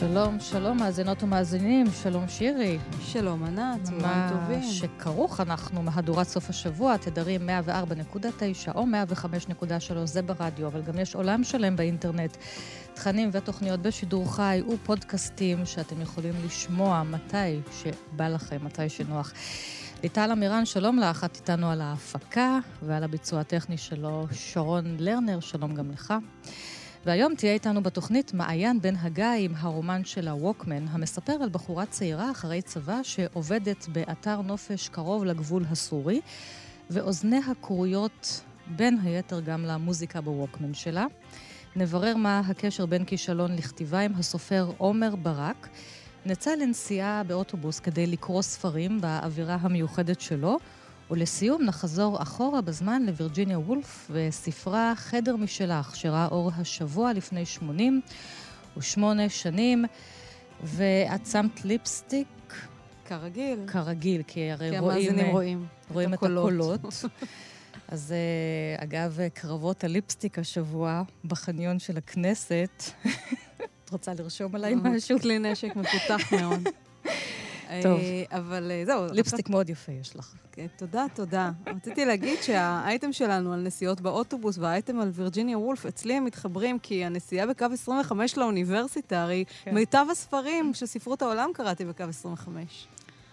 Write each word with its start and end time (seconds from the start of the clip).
שלום, 0.00 0.40
שלום, 0.40 0.78
מאזינות 0.78 1.22
ומאזינים, 1.22 1.86
שלום 2.02 2.28
שירי. 2.28 2.78
שלום 3.00 3.44
ענת, 3.44 3.82
צהריים 3.82 4.02
מה 4.02 4.30
טובים. 4.32 4.62
שכרוך, 4.62 5.40
אנחנו 5.40 5.82
מהדורת 5.82 6.26
סוף 6.28 6.50
השבוע, 6.50 6.96
תדרים 6.96 7.48
104.9 7.48 8.74
או 8.74 8.84
105.3, 8.84 10.04
זה 10.04 10.22
ברדיו, 10.22 10.66
אבל 10.66 10.82
גם 10.82 10.98
יש 10.98 11.14
עולם 11.14 11.44
שלם 11.44 11.76
באינטרנט. 11.76 12.36
תכנים 12.94 13.30
ותוכניות 13.32 13.80
בשידור 13.82 14.34
חי 14.34 14.62
ופודקאסטים 14.74 15.66
שאתם 15.66 16.00
יכולים 16.00 16.34
לשמוע 16.46 17.02
מתי 17.02 17.60
שבא 17.72 18.28
לכם, 18.28 18.64
מתי 18.64 18.88
שנוח. 18.88 19.32
ליטל 20.02 20.32
אמירן, 20.32 20.64
שלום 20.64 20.98
לך, 20.98 21.24
את 21.24 21.36
איתנו 21.36 21.70
על 21.70 21.80
ההפקה 21.80 22.58
ועל 22.82 23.04
הביצוע 23.04 23.40
הטכני 23.40 23.78
שלו, 23.78 24.26
שרון 24.32 24.96
לרנר, 24.98 25.40
שלום 25.40 25.74
גם 25.74 25.90
לך. 25.90 26.14
והיום 27.06 27.34
תהיה 27.34 27.52
איתנו 27.52 27.82
בתוכנית 27.82 28.34
מעיין 28.34 28.80
בן 28.80 28.94
הגיא 28.96 29.24
עם 29.38 29.52
הרומן 29.56 30.04
של 30.04 30.28
הווקמן, 30.28 30.88
המספר 30.88 31.32
על 31.32 31.48
בחורה 31.48 31.86
צעירה 31.86 32.30
אחרי 32.30 32.62
צבא 32.62 33.00
שעובדת 33.02 33.88
באתר 33.88 34.40
נופש 34.40 34.88
קרוב 34.88 35.24
לגבול 35.24 35.64
הסורי, 35.70 36.20
ואוזניה 36.90 37.40
כרויות 37.62 38.40
בין 38.66 38.98
היתר 39.02 39.40
גם 39.40 39.64
למוזיקה 39.64 40.20
בווקמן 40.20 40.74
שלה. 40.74 41.06
נברר 41.76 42.16
מה 42.16 42.38
הקשר 42.38 42.86
בין 42.86 43.04
כישלון 43.04 43.56
לכתיבה 43.56 44.00
עם 44.00 44.12
הסופר 44.14 44.70
עומר 44.78 45.16
ברק. 45.16 45.68
נצא 46.26 46.54
לנסיעה 46.54 47.22
באוטובוס 47.26 47.80
כדי 47.80 48.06
לקרוא 48.06 48.42
ספרים 48.42 49.00
באווירה 49.00 49.56
המיוחדת 49.60 50.20
שלו, 50.20 50.58
ולסיום 51.10 51.62
נחזור 51.62 52.22
אחורה 52.22 52.60
בזמן 52.60 53.02
לווירג'יניה 53.06 53.58
וולף 53.58 54.10
וספרה 54.10 54.92
חדר 54.96 55.36
משלך, 55.36 55.96
שראה 55.96 56.28
אור 56.30 56.50
השבוע 56.56 57.12
לפני 57.12 57.46
88 57.46 59.28
שנים, 59.28 59.84
ואת 60.62 61.26
שמת 61.26 61.64
ליפסטיק 61.64 62.28
כרגיל. 63.04 63.58
כרגיל, 63.66 64.22
כי 64.26 64.50
הרי 64.50 64.70
כי 64.70 64.78
רואים, 64.78 64.98
המאזינים 64.98 65.26
אה, 65.26 65.32
רואים 65.32 65.66
רואים 65.92 66.08
את 66.08 66.14
הקולות. 66.14 66.48
הקולות. 66.48 66.80
אז 67.88 68.12
אה, 68.12 68.84
אגב, 68.84 69.18
קרבות 69.34 69.84
הליפסטיק 69.84 70.38
השבוע 70.38 71.02
בחניון 71.24 71.78
של 71.78 71.96
הכנסת. 71.96 72.82
את 73.84 73.90
רוצה 73.90 74.14
לרשום 74.14 74.54
עליי 74.54 74.74
משהו? 74.74 75.20
כלי 75.20 75.38
נשק 75.38 75.76
מפותח 75.76 76.32
מאוד. 76.32 76.68
טוב. 77.82 78.00
אה, 78.00 78.38
אבל 78.38 78.70
אה, 78.70 78.82
זהו. 78.86 79.06
ליפסטיק 79.12 79.48
מאוד 79.48 79.70
יפה 79.70 79.92
יש 79.92 80.16
לך. 80.16 80.34
כן, 80.52 80.66
תודה, 80.76 81.06
תודה. 81.14 81.50
רציתי 81.66 82.04
להגיד 82.04 82.42
שהאייטם 82.42 83.12
שלנו 83.12 83.52
על 83.52 83.60
נסיעות 83.60 84.00
באוטובוס 84.00 84.58
והאייטם 84.58 85.00
על 85.00 85.10
וירג'יניה 85.12 85.58
וולף, 85.58 85.86
אצלי 85.86 86.14
הם 86.14 86.24
מתחברים 86.24 86.78
כי 86.78 87.04
הנסיעה 87.04 87.46
בקו 87.46 87.66
25 87.72 88.36
לאוניברסיטה, 88.36 89.22
הרי 89.22 89.44
כן. 89.64 89.74
מיטב 89.74 90.06
הספרים 90.10 90.74
של 90.74 90.86
ספרות 90.86 91.22
העולם 91.22 91.50
קראתי 91.54 91.84
בקו 91.84 92.04
25. 92.04 92.86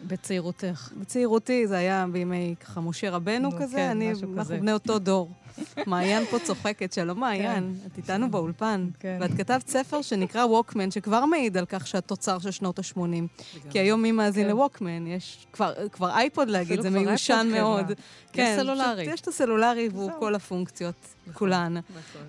בצעירותך. 0.08 0.90
בצעירותי 1.00 1.68
זה 1.68 1.78
היה 1.78 2.06
בימי 2.12 2.56
ככה 2.60 2.82
משה 2.82 3.10
רבנו 3.10 3.50
נו, 3.50 3.58
כזה, 3.58 3.78
כן, 3.78 3.90
אני, 3.90 4.10
אנחנו 4.10 4.36
כזה. 4.40 4.58
בני 4.58 4.74
אותו 4.74 5.00
דור. 5.00 5.32
מעיין 5.88 6.26
פה 6.26 6.40
צוחקת, 6.40 6.94
שלום 6.94 7.20
מעיין, 7.20 7.76
את 7.86 7.98
איתנו 7.98 8.32
באולפן. 8.32 8.90
כן. 9.00 9.18
ואת 9.22 9.32
כתבת 9.38 9.68
ספר 9.68 10.02
שנקרא 10.02 10.46
ווקמן, 10.46 10.92
שכבר 10.92 11.26
מעיד 11.26 11.58
על 11.58 11.66
כך 11.66 11.88
שהתוצר 11.88 12.40
של 12.40 12.52
שנות 12.52 12.80
ה-80. 12.80 13.44
כי 13.70 13.80
היום 13.80 14.02
מי 14.02 14.12
מאזין 14.12 14.44
כן. 14.44 14.50
לווקמן? 14.50 15.08
יש 15.08 15.48
כבר, 15.54 15.74
כבר 15.92 16.10
אייפוד 16.10 16.50
להגיד, 16.50 16.82
זה 16.82 16.90
מיושן 16.90 17.50
אייפוד, 17.54 17.54
כן, 17.54 17.62
מאוד. 17.62 17.92
יש 18.36 18.56
סלולרי. 18.56 19.04
יש 19.04 19.22
את 19.22 19.28
הסלולרי 19.28 19.90
והוא. 19.92 20.12
כל 20.20 20.36
הפונקציות, 20.36 20.96
כולן. 21.34 21.76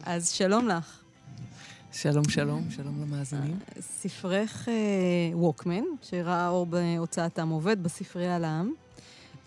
אז 0.04 0.30
שלום 0.30 0.68
לך. 0.68 1.05
שלום, 1.96 2.28
שלום, 2.28 2.70
שלום 2.70 3.02
למאזינים. 3.02 3.58
ספרך 3.80 4.68
אה, 4.68 4.74
ווקמן, 5.32 5.82
שראה 6.02 6.48
אור 6.48 6.66
בהוצאת 6.66 7.38
עם 7.38 7.48
עובד 7.48 7.82
בספרייה 7.82 8.38
לעם, 8.38 8.72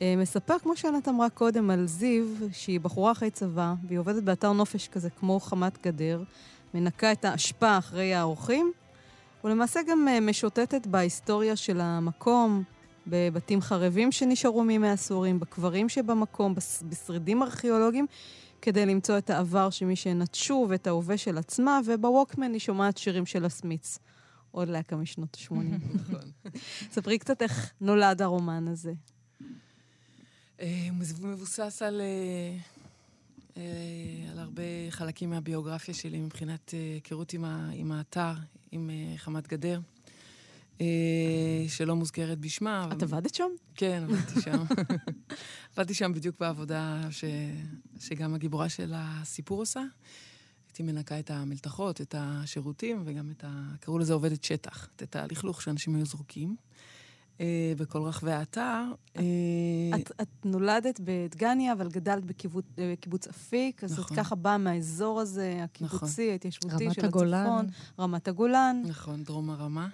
אה, 0.02 0.16
מספר, 0.18 0.60
כמו 0.60 0.78
שענת 0.78 1.08
אמרה 1.08 1.30
קודם, 1.30 1.70
על 1.70 1.88
זיו, 1.88 2.26
שהיא 2.52 2.80
בחורה 2.80 3.12
אחרי 3.12 3.32
צבא, 3.32 3.74
והיא 3.88 4.00
עובדת 4.00 4.24
באתר 4.24 4.52
נופש 4.52 4.88
כזה 4.88 5.10
כמו 5.10 5.40
חמת 5.40 5.88
גדר, 5.88 6.24
מנקה 6.74 7.12
את 7.12 7.26
האשפה 7.26 7.78
אחרי 7.78 8.14
האורחים, 8.14 8.72
ולמעשה 9.44 9.80
גם 9.88 10.08
אה, 10.08 10.20
משוטטת 10.20 10.88
בהיסטוריה 10.88 11.56
של 11.56 11.82
המקום, 11.82 12.64
בבתים 13.08 13.62
חרבים 13.62 14.12
שנשארו 14.12 14.64
מימי 14.64 14.90
הסורים, 14.90 15.40
בקברים 15.40 15.90
שבמקום, 15.90 16.56
בשרידים 16.90 17.44
ארכיאולוגיים, 17.44 18.06
כדי 18.62 18.86
למצוא 18.86 19.18
את 19.18 19.30
העבר 19.30 19.70
של 19.70 19.86
מי 19.86 19.96
שנטשו 19.96 20.68
ואת 20.70 20.88
ההווה 20.88 21.18
של 21.18 21.38
עצמה, 21.38 21.80
ובווקמן 21.86 22.52
היא 22.54 22.60
שומעת 22.60 22.98
שירים 22.98 23.26
של 23.26 23.46
הסמיץ. 23.46 24.00
עוד 24.52 24.68
להקה 24.68 24.96
משנות 24.96 25.38
ה-80. 25.42 25.54
נכון. 26.02 26.32
ספרי 26.92 27.18
קצת 27.18 27.42
איך 27.42 27.74
נולד 27.82 28.22
הרומן 28.22 28.68
הזה. 28.68 28.94
אה, 30.60 30.88
הוא 30.90 31.28
מבוסס 31.28 31.82
על, 31.82 32.02
אה, 32.02 32.58
אה, 33.58 34.32
על 34.32 34.40
הרבה 34.40 34.64
חלקים 34.90 35.30
מהביוגרפיה 35.30 35.94
שלי 35.94 36.20
מבחינת 36.20 36.70
היכרות 36.70 37.34
עם, 37.74 37.92
האתר, 37.92 38.34
עם 38.72 38.90
חמת 39.18 39.48
גדר, 39.48 39.80
שלא 41.68 41.96
מוזכרת 41.96 42.40
בשמה. 42.40 42.90
את 42.92 43.04
עבדת 43.04 43.36
שם? 43.36 43.50
כן, 43.76 44.04
עבדתי 44.04 44.42
שם. 44.42 44.64
עבדתי 45.76 45.94
שם 45.94 46.14
בדיוק 46.14 46.40
בעבודה 46.40 47.02
ש... 47.12 47.24
שגם 48.00 48.34
הגיבורה 48.34 48.70
של 48.70 48.94
הסיפור 48.96 49.60
עושה. 49.60 49.82
הייתי 50.68 50.84
מנקה 50.84 51.20
את 51.20 51.32
המלתחות, 51.32 52.02
את 52.02 52.16
השירותים, 52.18 53.02
וגם 53.06 53.32
את 53.32 53.44
ה... 53.44 53.76
קראו 53.80 54.00
לזה 54.00 54.14
עובדת 54.14 54.44
שטח, 54.44 54.90
את 55.04 55.16
הלכלוך 55.16 55.62
שאנשים 55.62 55.96
היו 55.96 56.06
זרוקים. 56.06 56.56
אה, 57.42 57.74
בכל 57.78 58.02
רחבי 58.02 58.32
האתר. 58.32 58.84
אה, 59.18 59.24
את, 59.96 60.12
את 60.22 60.46
נולדת 60.46 61.00
בדגניה, 61.04 61.74
אבל 61.74 61.90
גדלת 61.90 62.26
בקיבוץ, 62.26 62.66
אה, 62.80 62.94
בקיבוץ 62.94 63.28
אפיק, 63.28 63.84
אז 63.84 64.00
נכון. 64.00 64.18
את 64.18 64.24
ככה 64.24 64.36
באה 64.36 64.58
מהאזור 64.58 65.20
הזה, 65.20 65.60
הקיבוצי, 65.64 66.22
נכון. 66.22 66.32
ההתיישבותי 66.32 66.94
של 66.94 67.06
הגולן. 67.06 67.46
הצפון, 67.46 67.68
רמת 68.00 68.28
הגולן. 68.28 68.82
נכון, 68.86 69.24
דרום 69.24 69.50
הרמה. 69.50 69.88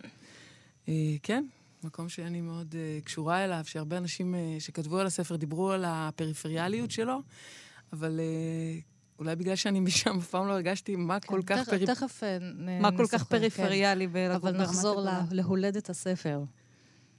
אה, 0.90 0.94
כן, 1.24 1.46
מקום 1.84 2.10
שאני 2.10 2.42
מאוד 2.42 2.76
אה, 2.78 3.00
קשורה 3.04 3.46
אליו, 3.46 3.62
שהרבה 3.66 3.98
אנשים 3.98 4.36
אה, 4.36 4.56
שכתבו 4.60 4.98
על 5.00 5.08
הספר 5.08 5.36
דיברו 5.36 5.72
על 5.72 5.84
הפריפריאליות 5.88 6.92
שלו, 6.92 7.22
אבל 7.94 8.20
אולי 9.20 9.36
בגלל 9.36 9.56
שאני 9.56 9.80
משם 9.80 10.18
אף 10.18 10.28
פעם 10.30 10.48
לא 10.48 10.52
הרגשתי 10.54 10.96
מה 10.96 11.20
כל 11.20 11.42
כך 11.46 11.58
תכף- 11.58 11.70
פריפריאלי. 11.70 11.96
תכף 11.96 12.24
מה 12.82 12.98
כל 12.98 13.06
כך 13.12 13.24
כן. 13.24 13.38
פריפריאלי 13.38 14.08
בלגור 14.08 14.36
אבל 14.50 14.62
נחזור 14.62 15.06
להולדת 15.32 15.90
הספר, 15.90 16.44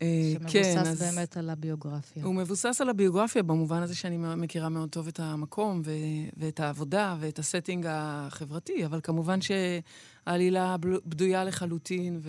כן, 0.00 0.06
שמבוסס 0.32 0.76
אז 0.76 1.02
באמת 1.02 1.36
על 1.36 1.50
הביוגרפיה. 1.50 2.24
הוא 2.24 2.34
מבוסס 2.34 2.80
על 2.80 2.88
הביוגרפיה 2.88 3.42
במובן 3.42 3.82
הזה 3.82 3.94
שאני 3.94 4.16
מכירה 4.36 4.68
מאוד 4.68 4.88
טוב 4.88 5.08
את 5.08 5.20
המקום 5.20 5.82
ו- 5.84 5.90
ואת 6.36 6.60
העבודה 6.60 7.16
ואת 7.20 7.38
הסטינג 7.38 7.86
החברתי, 7.88 8.86
אבל 8.86 9.00
כמובן 9.02 9.38
שהעלילה 9.40 10.76
בדויה 11.06 11.44
לחלוטין 11.44 12.20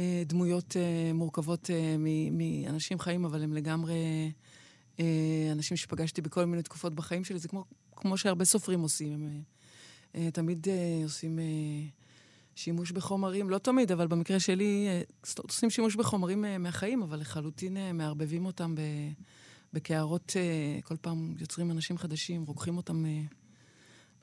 ודמויות 0.00 0.76
מורכבות 1.14 1.70
אה, 1.70 1.96
מ- 1.98 2.38
מאנשים 2.38 2.98
חיים, 2.98 3.24
אבל 3.24 3.42
הם 3.42 3.52
לגמרי 3.52 3.94
אה, 5.00 5.48
אנשים 5.52 5.76
שפגשתי 5.76 6.22
בכל 6.22 6.44
מיני 6.44 6.62
תקופות 6.62 6.94
בחיים 6.94 7.24
שלי. 7.24 7.38
זה 7.38 7.48
כמו, 7.48 7.64
כמו 7.96 8.16
שהרבה 8.16 8.44
סופרים 8.44 8.80
עושים. 8.80 9.12
הם 9.12 9.42
אה, 10.14 10.24
אה, 10.24 10.30
תמיד 10.30 10.68
אה, 10.68 11.00
עושים... 11.04 11.38
אה, 11.38 11.44
שימוש 12.54 12.92
בחומרים, 12.92 13.50
לא 13.50 13.58
תמיד, 13.58 13.92
אבל 13.92 14.06
במקרה 14.06 14.40
שלי, 14.40 14.86
אה, 14.88 15.02
עושים 15.38 15.70
שימוש 15.70 15.96
בחומרים 15.96 16.44
אה, 16.44 16.58
מהחיים, 16.58 17.02
אבל 17.02 17.20
לחלוטין 17.20 17.76
אה, 17.76 17.92
מערבבים 17.92 18.46
אותם 18.46 18.74
בקערות, 19.72 20.32
אה, 20.36 20.80
כל 20.82 20.96
פעם 20.96 21.34
יוצרים 21.38 21.70
אנשים 21.70 21.98
חדשים, 21.98 22.42
רוקחים 22.42 22.76
אותם 22.76 23.06
אה, 23.06 23.22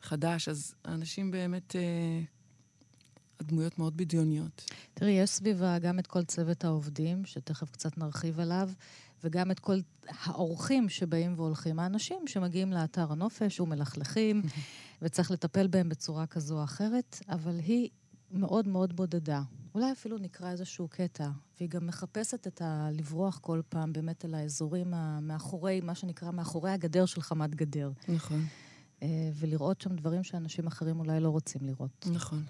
חדש, 0.01 0.50
אז 0.50 0.75
האנשים 0.85 1.31
באמת, 1.31 1.75
אה, 1.75 2.21
הדמויות 3.39 3.80
מאוד 3.80 3.98
בדיוניות. 3.98 4.72
תראי, 4.94 5.12
יש 5.12 5.30
סביבה 5.30 5.80
גם 5.80 6.00
את 6.00 6.07
כל 6.07 6.24
צוות 6.24 6.66
העובדים, 6.66 7.25
שתכף 7.25 7.72
קצת 7.72 7.98
נרחיב 7.98 8.39
עליו, 8.39 8.69
וגם 9.24 9.51
את 9.51 9.60
כל 9.60 9.78
האורחים 10.10 10.89
שבאים 10.89 11.34
והולכים. 11.36 11.80
האנשים 11.80 12.28
שמגיעים 12.28 12.74
לאתר 12.74 13.12
הנופש 13.12 13.60
ומלכלכים, 13.60 14.42
וצריך 15.01 15.31
לטפל 15.31 15.68
בהם 15.68 15.89
בצורה 15.89 16.25
כזו 16.25 16.57
או 16.57 16.63
אחרת, 16.63 17.19
אבל 17.30 17.60
היא 17.60 17.89
מאוד 18.31 18.68
מאוד 18.68 18.95
בודדה. 18.95 19.42
אולי 19.75 19.92
אפילו 19.92 20.18
נקרא 20.18 20.51
איזשהו 20.51 20.88
קטע, 20.88 21.30
והיא 21.57 21.69
גם 21.69 21.88
מחפשת 21.88 22.48
את 22.48 22.62
ה... 22.62 22.90
לברוח 22.92 23.40
כל 23.42 23.62
פעם 23.69 23.94
באמת 23.94 24.25
אל 24.25 24.36
האזורים 24.36 24.94
מאחורי, 25.22 25.81
מה 25.81 25.95
שנקרא, 25.95 26.31
מאחורי 26.31 26.72
הגדר 26.72 27.06
של 27.06 27.22
חמת 27.22 27.56
גדר. 27.56 27.92
נכון. 28.07 28.45
אה, 29.03 29.29
ולראות 29.33 29.81
שם 29.81 29.95
דברים 29.95 30.23
שאנשים 30.23 30.67
אחרים 30.67 30.99
אולי 30.99 31.19
לא 31.19 31.29
רוצים 31.29 31.61
לראות. 31.63 32.07
נכון. 32.11 32.44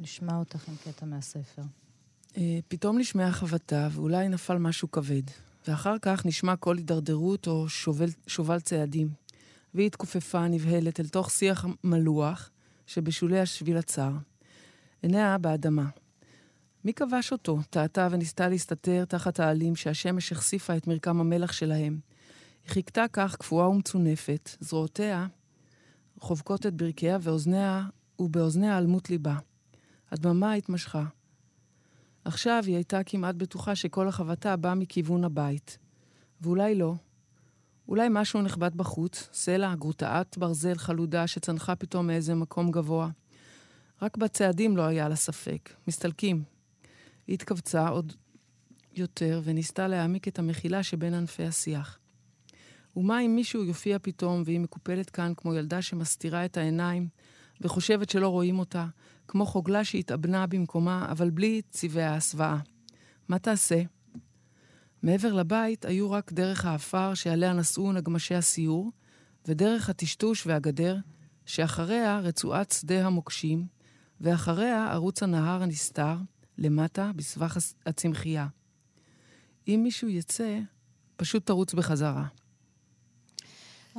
נשמע 0.00 0.36
אותך 0.36 0.68
עם 0.68 0.74
קטע 0.84 1.06
מהספר. 1.06 1.62
אה, 2.36 2.58
פתאום 2.68 2.98
נשמעה 2.98 3.32
חבטה, 3.32 3.88
ואולי 3.92 4.28
נפל 4.28 4.58
משהו 4.58 4.90
כבד. 4.90 5.22
ואחר 5.68 5.96
כך 6.02 6.26
נשמע 6.26 6.56
קול 6.56 6.76
הידרדרות 6.76 7.46
או 7.46 7.68
שובל, 7.68 8.08
שובל 8.26 8.60
צעדים. 8.60 9.08
והיא 9.74 9.86
התכופפה 9.86 10.48
נבהלת 10.48 11.00
אל 11.00 11.08
תוך 11.08 11.30
שיח 11.30 11.66
מלוח 11.84 12.50
שבשולי 12.86 13.40
השביל 13.40 13.76
הצר. 13.76 14.10
עיניה 15.02 15.38
באדמה. 15.38 15.88
מי 16.84 16.94
כבש 16.94 17.32
אותו? 17.32 17.58
טעתה 17.70 18.08
וניסתה 18.10 18.48
להסתתר 18.48 19.04
תחת 19.04 19.40
העלים 19.40 19.76
שהשמש 19.76 20.32
החשיפה 20.32 20.76
את 20.76 20.86
מרקם 20.86 21.20
המלח 21.20 21.52
שלהם. 21.52 21.98
היא 22.64 22.70
חיכתה 22.70 23.04
כך 23.12 23.36
קפואה 23.36 23.68
ומצונפת, 23.68 24.50
זרועותיה 24.60 25.26
חובקות 26.22 26.66
את 26.66 26.74
ברכיה 26.74 27.18
ואוזניה, 27.20 27.84
ובאוזניה 28.18 28.78
אלמות 28.78 29.10
ליבה. 29.10 29.38
הדממה 30.10 30.52
התמשכה. 30.52 31.04
עכשיו 32.24 32.62
היא 32.66 32.74
הייתה 32.74 33.04
כמעט 33.04 33.34
בטוחה 33.34 33.74
שכל 33.74 34.08
החבטה 34.08 34.56
באה 34.56 34.74
מכיוון 34.74 35.24
הבית. 35.24 35.78
ואולי 36.40 36.74
לא. 36.74 36.94
אולי 37.88 38.08
משהו 38.10 38.42
נחבט 38.42 38.72
בחוץ, 38.72 39.28
סלע, 39.32 39.74
גרוטאת 39.74 40.38
ברזל 40.38 40.74
חלודה 40.74 41.26
שצנחה 41.26 41.76
פתאום 41.76 42.06
מאיזה 42.06 42.34
מקום 42.34 42.70
גבוה. 42.70 43.10
רק 44.02 44.16
בצעדים 44.16 44.76
לא 44.76 44.82
היה 44.82 45.08
לה 45.08 45.16
ספק. 45.16 45.70
מסתלקים. 45.88 46.42
היא 47.26 47.34
התכווצה 47.34 47.88
עוד 47.88 48.12
יותר 48.94 49.40
וניסתה 49.44 49.88
להעמיק 49.88 50.28
את 50.28 50.38
המחילה 50.38 50.82
שבין 50.82 51.14
ענפי 51.14 51.44
השיח. 51.44 51.98
ומה 52.96 53.20
אם 53.20 53.34
מישהו 53.34 53.64
יופיע 53.64 53.98
פתאום 54.02 54.42
והיא 54.46 54.60
מקופלת 54.60 55.10
כאן 55.10 55.32
כמו 55.36 55.54
ילדה 55.54 55.82
שמסתירה 55.82 56.44
את 56.44 56.56
העיניים 56.56 57.08
וחושבת 57.60 58.10
שלא 58.10 58.28
רואים 58.28 58.58
אותה, 58.58 58.86
כמו 59.28 59.46
חוגלה 59.46 59.84
שהתאבנה 59.84 60.46
במקומה, 60.46 61.06
אבל 61.10 61.30
בלי 61.30 61.62
צבעי 61.70 62.04
ההסוואה. 62.04 62.58
מה 63.28 63.38
תעשה? 63.38 63.82
מעבר 65.02 65.32
לבית 65.32 65.84
היו 65.84 66.10
רק 66.10 66.32
דרך 66.32 66.64
האפר 66.64 67.14
שעליה 67.14 67.52
נסעו 67.52 67.92
נגמשי 67.92 68.34
הסיור, 68.34 68.92
ודרך 69.48 69.88
הטשטוש 69.88 70.46
והגדר, 70.46 70.96
שאחריה 71.46 72.18
רצועת 72.18 72.72
שדה 72.72 73.06
המוקשים, 73.06 73.66
ואחריה 74.20 74.92
ערוץ 74.92 75.22
הנהר 75.22 75.62
הנסתר, 75.62 76.16
למטה, 76.58 77.10
בסבך 77.16 77.56
הצמחייה. 77.86 78.46
אם 79.68 79.80
מישהו 79.82 80.08
יצא, 80.08 80.58
פשוט 81.16 81.46
תרוץ 81.46 81.74
בחזרה. 81.74 82.26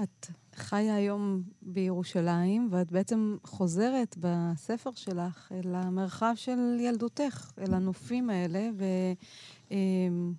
את 0.03 0.27
חיה 0.55 0.95
היום 0.95 1.43
בירושלים, 1.61 2.67
ואת 2.71 2.91
בעצם 2.91 3.37
חוזרת 3.43 4.17
בספר 4.19 4.91
שלך 4.95 5.51
אל 5.51 5.75
המרחב 5.75 6.33
של 6.35 6.77
ילדותך, 6.79 7.51
אל 7.57 7.73
הנופים 7.73 8.29
האלה, 8.29 8.69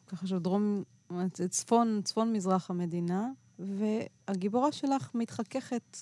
וככה 0.06 0.26
של 0.26 0.38
דרום, 0.38 0.82
צפון, 1.50 2.00
צפון 2.04 2.32
מזרח 2.32 2.70
המדינה, 2.70 3.28
והגיבורה 3.58 4.72
שלך 4.72 5.10
מתחככת 5.14 5.98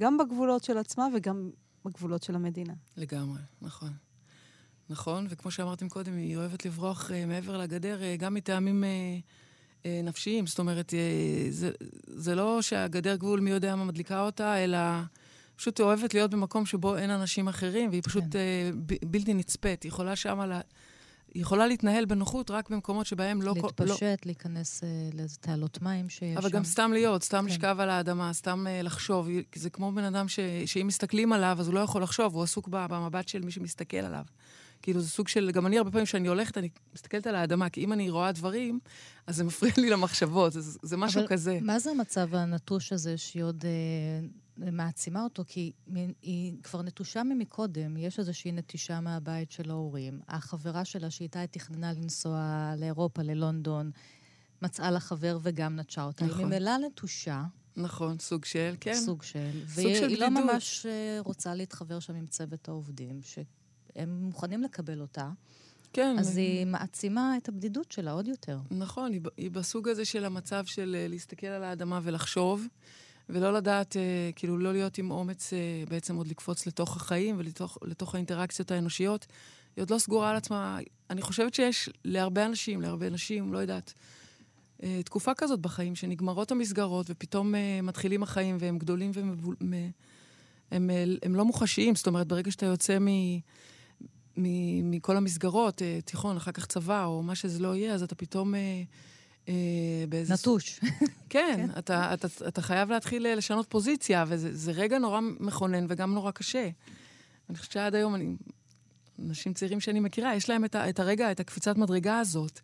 גם 0.00 0.18
בגבולות 0.18 0.64
של 0.64 0.78
עצמה 0.78 1.08
וגם 1.14 1.50
בגבולות 1.84 2.22
של 2.22 2.34
המדינה. 2.34 2.74
לגמרי, 2.96 3.40
נכון. 3.62 3.92
נכון, 4.90 5.26
וכמו 5.30 5.50
שאמרתם 5.50 5.88
קודם, 5.88 6.16
היא 6.16 6.36
אוהבת 6.36 6.64
לברוח 6.64 7.10
uh, 7.10 7.14
מעבר 7.26 7.58
לגדר, 7.58 8.00
uh, 8.00 8.20
גם 8.20 8.34
מטעמים 8.34 8.84
uh, 8.84 8.86
נפשיים. 10.04 10.46
זאת 10.46 10.58
אומרת, 10.58 10.90
uh, 10.90 10.94
זה, 11.50 11.70
זה 12.06 12.34
לא 12.34 12.62
שהגדר 12.62 13.16
גבול 13.16 13.40
מי 13.40 13.50
יודע 13.50 13.76
מה 13.76 13.84
מדליקה 13.84 14.20
אותה, 14.20 14.64
אלא 14.64 14.78
פשוט 15.56 15.80
היא 15.80 15.84
אוהבת 15.84 16.14
להיות 16.14 16.30
במקום 16.30 16.66
שבו 16.66 16.96
אין 16.96 17.10
אנשים 17.10 17.48
אחרים, 17.48 17.90
והיא 17.90 18.02
פשוט 18.02 18.24
כן. 18.30 18.38
uh, 18.72 18.76
ב- 18.86 19.10
בלתי 19.10 19.34
נצפית. 19.34 19.82
היא 19.82 19.88
יכולה 19.88 20.16
שמה... 20.16 20.46
לה... 20.46 20.60
היא 21.34 21.42
יכולה 21.42 21.66
להתנהל 21.66 22.04
בנוחות 22.04 22.50
רק 22.50 22.70
במקומות 22.70 23.06
שבהם 23.06 23.42
לא... 23.42 23.54
להתפשט, 23.56 24.02
לא... 24.02 24.14
להיכנס 24.24 24.80
uh, 24.80 25.16
לאיזה 25.16 25.36
תעלות 25.40 25.82
מים 25.82 26.08
שיש 26.08 26.36
אבל 26.36 26.48
שם. 26.48 26.56
גם 26.56 26.64
סתם 26.64 26.90
להיות, 26.92 27.22
סתם 27.22 27.38
כן. 27.38 27.46
לשכב 27.46 27.76
על 27.80 27.90
האדמה, 27.90 28.32
סתם 28.32 28.66
uh, 28.66 28.82
לחשוב. 28.82 29.28
זה 29.54 29.70
כמו 29.70 29.92
בן 29.92 30.04
אדם 30.04 30.28
ש... 30.28 30.40
שאם 30.66 30.86
מסתכלים 30.86 31.32
עליו, 31.32 31.56
אז 31.60 31.66
הוא 31.66 31.74
לא 31.74 31.80
יכול 31.80 32.02
לחשוב, 32.02 32.34
הוא 32.34 32.42
עסוק 32.42 32.68
במבט 32.68 33.28
של 33.28 33.42
מי 33.42 33.50
שמסתכל 33.50 33.96
עליו. 33.96 34.24
כאילו 34.86 35.00
זה 35.00 35.08
סוג 35.08 35.28
של, 35.28 35.50
גם 35.50 35.66
אני 35.66 35.78
הרבה 35.78 35.90
פעמים 35.90 36.04
כשאני 36.04 36.28
הולכת, 36.28 36.58
אני 36.58 36.68
מסתכלת 36.94 37.26
על 37.26 37.34
האדמה, 37.34 37.68
כי 37.68 37.84
אם 37.84 37.92
אני 37.92 38.10
רואה 38.10 38.32
דברים, 38.32 38.80
אז 39.26 39.36
זה 39.36 39.44
מפריע 39.44 39.72
לי 39.78 39.90
למחשבות, 39.90 40.52
זה, 40.52 40.78
זה 40.82 40.96
משהו 40.96 41.20
אבל 41.20 41.28
כזה. 41.28 41.58
מה 41.62 41.78
זה 41.78 41.90
המצב 41.90 42.34
הנטוש 42.34 42.92
הזה 42.92 43.16
שהיא 43.16 43.42
עוד 43.42 43.64
אה, 43.64 44.70
מעצימה 44.72 45.24
אותו? 45.24 45.44
כי 45.46 45.72
היא 46.22 46.54
כבר 46.62 46.82
נטושה 46.82 47.22
ממקודם, 47.22 47.96
יש 47.96 48.18
איזושהי 48.18 48.52
נטישה 48.52 49.00
מהבית 49.00 49.50
של 49.50 49.70
ההורים. 49.70 50.20
החברה 50.28 50.84
שלה, 50.84 51.10
שאיתה 51.10 51.40
היא 51.40 51.48
תכננה 51.48 51.92
לנסוע 51.92 52.72
לאירופה, 52.78 53.22
ללונדון, 53.22 53.90
מצאה 54.62 54.90
לה 54.90 55.00
חבר 55.00 55.38
וגם 55.42 55.76
נטשה 55.76 56.04
אותה. 56.04 56.24
נכון. 56.24 56.38
היא 56.38 56.46
ממילא 56.46 56.76
נטושה. 56.76 57.44
נכון, 57.76 58.18
סוג 58.18 58.44
של, 58.44 58.74
כן. 58.80 58.94
סוג 58.94 59.22
של. 59.22 59.50
סוג 59.68 59.84
והיא 59.84 59.96
של 59.96 60.20
לא 60.20 60.28
ממש 60.28 60.86
אה, 60.86 61.18
רוצה 61.20 61.54
להתחבר 61.54 62.00
שם 62.00 62.14
עם 62.14 62.26
צוות 62.26 62.68
העובדים, 62.68 63.20
ש... 63.22 63.38
הם 63.96 64.18
מוכנים 64.22 64.62
לקבל 64.62 65.00
אותה. 65.00 65.30
כן. 65.96 66.16
אז 66.18 66.36
היא 66.36 66.66
מעצימה 66.66 67.36
את 67.36 67.48
הבדידות 67.48 67.92
שלה 67.92 68.10
עוד 68.12 68.28
יותר. 68.28 68.58
נכון, 68.70 69.12
היא, 69.12 69.20
היא 69.36 69.50
בסוג 69.50 69.88
הזה 69.88 70.04
של 70.04 70.24
המצב 70.24 70.64
של 70.66 70.96
uh, 70.98 71.10
להסתכל 71.10 71.46
על 71.46 71.64
האדמה 71.64 72.00
ולחשוב, 72.02 72.66
ולא 73.28 73.52
לדעת, 73.52 73.92
uh, 73.92 73.98
כאילו, 74.36 74.58
לא 74.58 74.72
להיות 74.72 74.98
עם 74.98 75.10
אומץ 75.10 75.52
uh, 75.52 75.90
בעצם 75.90 76.16
עוד 76.16 76.28
לקפוץ 76.28 76.66
לתוך 76.66 76.96
החיים 76.96 77.38
ולתוך 77.38 78.14
האינטראקציות 78.14 78.70
האנושיות. 78.70 79.26
היא 79.76 79.82
עוד 79.82 79.90
לא 79.90 79.98
סגורה 79.98 80.30
על 80.30 80.36
עצמה. 80.36 80.78
אני 81.10 81.22
חושבת 81.22 81.54
שיש 81.54 81.90
להרבה 82.04 82.46
אנשים, 82.46 82.80
להרבה 82.80 83.10
נשים, 83.10 83.52
לא 83.52 83.58
יודעת, 83.58 83.92
תקופה 85.04 85.34
כזאת 85.34 85.60
בחיים, 85.60 85.94
שנגמרות 85.94 86.50
המסגרות 86.50 87.06
ופתאום 87.08 87.54
מתחילים 87.82 88.22
החיים 88.22 88.56
והם 88.60 88.78
גדולים 88.78 89.10
והם 89.14 89.36
הם, 89.60 89.74
הם, 90.70 90.90
הם 91.22 91.34
לא 91.34 91.44
מוחשיים. 91.44 91.94
זאת 91.94 92.06
אומרת, 92.06 92.26
ברגע 92.26 92.50
שאתה 92.50 92.66
יוצא 92.66 92.98
מ... 92.98 93.06
מכל 94.36 95.16
המסגרות, 95.16 95.82
אה, 95.82 95.98
תיכון, 96.04 96.36
אחר 96.36 96.52
כך 96.52 96.66
צבא, 96.66 97.04
או 97.04 97.22
מה 97.22 97.34
שזה 97.34 97.58
לא 97.58 97.76
יהיה, 97.76 97.94
אז 97.94 98.02
אתה 98.02 98.14
פתאום... 98.14 98.54
אה, 98.54 98.82
אה, 99.48 99.54
באיזה... 100.08 100.34
נטוש. 100.34 100.80
כן, 100.80 101.54
כן. 101.56 101.78
אתה, 101.78 102.14
אתה, 102.14 102.28
אתה 102.48 102.62
חייב 102.62 102.90
להתחיל 102.90 103.36
לשנות 103.36 103.66
פוזיציה, 103.68 104.24
וזה 104.28 104.72
רגע 104.72 104.98
נורא 104.98 105.20
מכונן 105.20 105.86
וגם 105.88 106.14
נורא 106.14 106.30
קשה. 106.30 106.68
אני 107.48 107.58
חושבת 107.58 107.72
שעד 107.72 107.94
היום, 107.94 108.14
אני, 108.14 108.36
אנשים 109.18 109.54
צעירים 109.54 109.80
שאני 109.80 110.00
מכירה, 110.00 110.34
יש 110.34 110.50
להם 110.50 110.64
את, 110.64 110.74
ה, 110.74 110.88
את 110.88 111.00
הרגע, 111.00 111.32
את 111.32 111.40
הקפיצת 111.40 111.76
מדרגה 111.76 112.18
הזאת, 112.18 112.60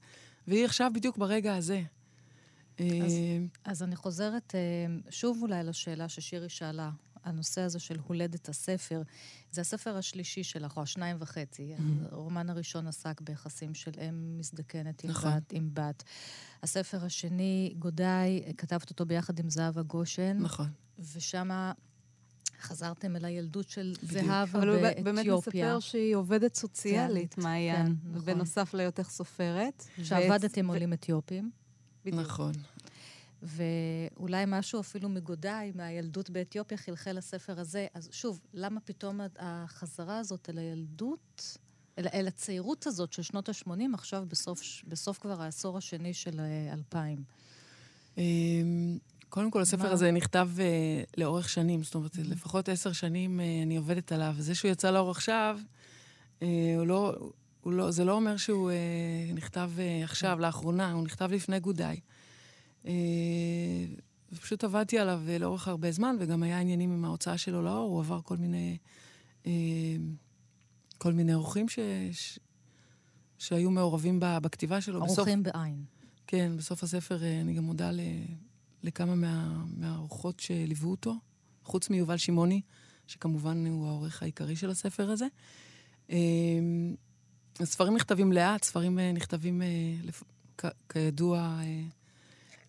והיא 0.48 0.64
עכשיו 0.64 0.90
בדיוק 0.94 1.18
ברגע 1.18 1.56
הזה. 1.56 1.82
אז, 2.78 2.84
אז 3.64 3.82
אני 3.82 3.96
חוזרת 3.96 4.54
שוב 5.10 5.38
אולי 5.42 5.62
לשאלה 5.64 6.08
ששירי 6.08 6.48
שאלה 6.48 6.90
הנושא 7.24 7.60
הזה 7.60 7.78
של 7.78 7.96
הולדת 8.06 8.48
הספר, 8.48 9.02
זה 9.50 9.60
הספר 9.60 9.96
השלישי 9.96 10.44
שלך, 10.44 10.76
או 10.76 10.82
השניים 10.82 11.16
וחצי. 11.20 11.74
Mm-hmm. 11.76 12.14
הרומן 12.14 12.50
הראשון 12.50 12.86
עסק 12.86 13.20
ביחסים 13.20 13.74
של 13.74 13.92
אם 14.08 14.38
מזדקנת 14.38 15.04
עם 15.04 15.10
נכון. 15.10 15.36
בת, 15.36 15.52
עם 15.52 15.70
בת. 15.72 16.02
הספר 16.62 17.04
השני, 17.04 17.74
גודאי, 17.78 18.42
כתבת 18.56 18.90
אותו 18.90 19.06
ביחד 19.06 19.38
עם 19.38 19.50
זהבה 19.50 19.82
גושן. 19.82 20.38
נכון. 20.40 20.68
ושם 21.14 21.50
חזרתם 22.60 23.16
אל 23.16 23.24
הילדות 23.24 23.68
של 23.68 23.94
זהבה 24.02 24.12
באתיופיה. 24.12 24.42
אבל 24.42 24.68
הוא 24.68 25.02
באמת 25.04 25.26
מספר 25.26 25.80
שהיא 25.80 26.16
עובדת 26.16 26.54
סוציאלית, 26.54 27.34
כן, 27.34 27.42
מעיין. 27.42 27.86
כן, 27.86 27.92
נכון. 28.04 28.24
בנוסף 28.24 28.74
להיותך 28.74 29.10
סופרת. 29.10 29.84
שעבדת 30.02 30.56
עם 30.56 30.68
עולים 30.68 30.92
אתיופים. 30.92 31.50
נכון. 32.06 32.52
ואולי 33.42 34.44
משהו 34.46 34.80
אפילו 34.80 35.08
מגודאי 35.08 35.72
מהילדות 35.74 36.30
באתיופיה 36.30 36.78
חלחל 36.78 37.12
לספר 37.12 37.60
הזה. 37.60 37.86
אז 37.94 38.08
שוב, 38.12 38.40
למה 38.54 38.80
פתאום 38.80 39.20
החזרה 39.38 40.18
הזאת 40.18 40.50
אל 40.50 40.58
הילדות, 40.58 41.58
אל, 41.98 42.06
אל 42.14 42.26
הצעירות 42.26 42.86
הזאת 42.86 43.12
של 43.12 43.22
שנות 43.22 43.48
ה-80, 43.48 43.94
עכשיו 43.94 44.24
בסוף, 44.28 44.62
בסוף 44.88 45.18
כבר 45.18 45.42
העשור 45.42 45.78
השני 45.78 46.14
של 46.14 46.40
2000? 46.72 47.24
אמ, 48.18 48.98
קודם 49.28 49.50
כל, 49.50 49.60
הספר 49.60 49.82
מה? 49.82 49.90
הזה 49.90 50.10
נכתב 50.10 50.48
uh, 50.56 50.60
לאורך 51.16 51.48
שנים, 51.48 51.82
זאת 51.82 51.94
אומרת, 51.94 52.14
mm-hmm. 52.14 52.30
לפחות 52.30 52.68
עשר 52.68 52.92
שנים 52.92 53.40
uh, 53.40 53.42
אני 53.62 53.76
עובדת 53.76 54.12
עליו. 54.12 54.34
זה 54.38 54.54
שהוא 54.54 54.70
יצא 54.70 54.90
לאור 54.90 55.10
עכשיו, 55.10 55.58
uh, 56.40 56.44
הוא 56.78 56.86
לא, 56.86 57.30
הוא 57.60 57.72
לא, 57.72 57.90
זה 57.90 58.04
לא 58.04 58.12
אומר 58.12 58.36
שהוא 58.36 58.70
uh, 58.70 59.34
נכתב 59.34 59.70
uh, 59.76 60.04
עכשיו, 60.04 60.38
לאחרונה, 60.40 60.92
הוא 60.92 61.04
נכתב 61.04 61.32
לפני 61.32 61.60
גודאי. 61.60 62.00
אה, 62.86 62.92
ופשוט 64.32 64.64
עבדתי 64.64 64.98
עליו 64.98 65.22
אה, 65.28 65.38
לאורך 65.38 65.68
הרבה 65.68 65.92
זמן, 65.92 66.16
וגם 66.20 66.42
היה 66.42 66.60
עניינים 66.60 66.92
עם 66.92 67.04
ההוצאה 67.04 67.38
שלו 67.38 67.62
לאור, 67.62 67.90
הוא 67.90 68.00
עבר 68.00 68.20
כל 68.22 68.36
מיני, 68.36 68.78
אה, 69.46 69.52
כל 70.98 71.12
מיני 71.12 71.34
אורחים 71.34 71.68
ש... 71.68 71.78
ש... 72.12 72.38
שהיו 73.38 73.70
מעורבים 73.70 74.18
בכתיבה 74.20 74.80
שלו. 74.80 75.00
אורחים 75.00 75.42
בסוף... 75.42 75.54
בעין. 75.54 75.84
כן, 76.26 76.52
בסוף 76.56 76.82
הספר 76.82 77.18
אני 77.40 77.54
גם 77.54 77.64
מודה 77.64 77.90
ל... 77.90 78.00
לכמה 78.82 79.14
מה... 79.14 79.64
מהאורחות 79.76 80.40
שליוו 80.40 80.90
אותו, 80.90 81.14
חוץ 81.64 81.90
מיובל 81.90 82.16
שמעוני, 82.16 82.60
שכמובן 83.06 83.66
הוא 83.66 83.88
העורך 83.88 84.22
העיקרי 84.22 84.56
של 84.56 84.70
הספר 84.70 85.10
הזה. 85.10 85.26
אמ, 86.10 86.94
ספרים 87.62 87.94
נכתבים 87.94 88.32
לאט, 88.32 88.64
ספרים 88.64 88.98
נכתבים, 88.98 89.62
כ... 90.58 90.64
כידוע, 90.88 91.60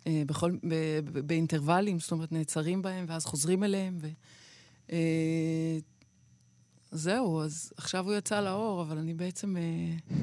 בכל, 0.07 0.51
באינטרוולים, 1.03 1.99
זאת 1.99 2.11
אומרת, 2.11 2.31
נעצרים 2.31 2.81
בהם 2.81 3.05
ואז 3.07 3.25
חוזרים 3.25 3.63
אליהם. 3.63 3.97
ו... 4.01 4.07
זהו, 6.93 7.41
אז 7.41 7.73
עכשיו 7.77 8.05
הוא 8.05 8.13
יצא 8.13 8.41
לאור, 8.41 8.81
אבל 8.81 8.97
אני 8.97 9.13
בעצם 9.13 9.57
אה, 9.57 10.17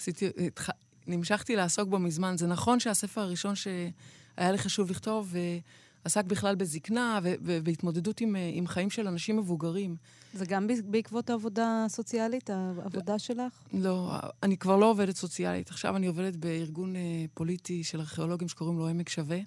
עשיתי, 0.00 0.28
התח... 0.46 0.70
נמשכתי 1.06 1.56
לעסוק 1.56 1.88
בו 1.88 1.98
מזמן. 1.98 2.36
זה 2.36 2.46
נכון 2.46 2.80
שהספר 2.80 3.20
הראשון 3.20 3.54
שהיה 3.54 4.52
לי 4.52 4.58
חשוב 4.58 4.90
לכתוב, 4.90 5.32
אה, 5.36 5.58
עסק 6.04 6.24
בכלל 6.24 6.54
בזקנה 6.54 7.18
ובהתמודדות 7.22 8.20
עם, 8.20 8.36
אה, 8.36 8.50
עם 8.54 8.66
חיים 8.66 8.90
של 8.90 9.08
אנשים 9.08 9.36
מבוגרים. 9.36 9.96
זה 10.34 10.46
גם 10.46 10.66
בעקבות 10.84 11.30
העבודה 11.30 11.84
הסוציאלית, 11.86 12.50
העבודה 12.50 13.18
שלך? 13.18 13.52
לא, 13.72 14.12
אני 14.42 14.56
כבר 14.56 14.76
לא 14.76 14.90
עובדת 14.90 15.16
סוציאלית. 15.16 15.70
עכשיו 15.70 15.96
אני 15.96 16.06
עובדת 16.06 16.36
בארגון 16.36 16.94
פוליטי 17.34 17.84
של 17.84 18.00
ארכיאולוגים 18.00 18.48
שקוראים 18.48 18.78
לו 18.78 18.88
עמק 18.88 19.08
שווה. 19.08 19.38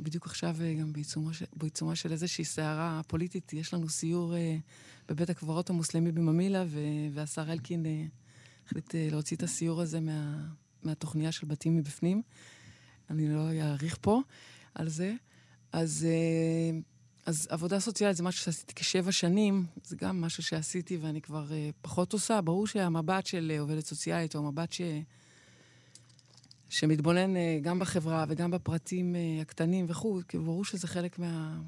בדיוק 0.00 0.26
עכשיו 0.26 0.56
גם 0.80 0.92
בעיצומה 0.92 1.32
של, 1.32 1.44
בעיצומה 1.56 1.96
של 1.96 2.12
איזושהי 2.12 2.44
סערה 2.44 3.00
פוליטית, 3.06 3.52
יש 3.52 3.74
לנו 3.74 3.88
סיור 3.88 4.34
בבית 5.08 5.30
הקברות 5.30 5.70
המוסלמי 5.70 6.12
בממילה, 6.12 6.64
והשר 7.12 7.52
אלקין 7.52 7.86
אה, 7.86 8.04
החליט 8.66 8.94
אה, 8.94 9.08
להוציא 9.10 9.36
את 9.36 9.42
הסיור 9.42 9.80
הזה 9.80 10.00
מה, 10.00 10.46
מהתוכניה 10.82 11.32
של 11.32 11.46
בתים 11.46 11.76
מבפנים. 11.76 12.22
אני 13.10 13.28
לא 13.28 13.50
אאריך 13.62 13.98
פה 14.00 14.20
על 14.74 14.88
זה. 14.88 15.14
אז, 15.72 16.06
אה, 16.08 16.78
אז 17.26 17.46
עבודה 17.50 17.80
סוציאלית 17.80 18.16
זה 18.16 18.22
משהו 18.22 18.44
שעשיתי 18.44 18.74
כשבע 18.74 19.12
שנים, 19.12 19.66
זה 19.84 19.96
גם 19.96 20.20
משהו 20.20 20.42
שעשיתי 20.42 20.96
ואני 20.96 21.20
כבר 21.20 21.46
פחות 21.82 22.12
עושה. 22.12 22.40
ברור 22.40 22.66
שהמבט 22.66 23.26
של 23.26 23.56
עובדת 23.60 23.84
סוציאלית, 23.86 24.34
או 24.34 24.40
המבט 24.40 24.72
ש... 24.72 24.80
שמתבונן 26.68 27.34
גם 27.62 27.78
בחברה 27.78 28.24
וגם 28.28 28.50
בפרטים 28.50 29.16
הקטנים 29.42 29.86
וכו', 29.88 30.20
כאילו 30.28 30.44
ברור 30.44 30.64
שזה 30.64 30.88
חלק 30.88 31.18
מה, 31.18 31.60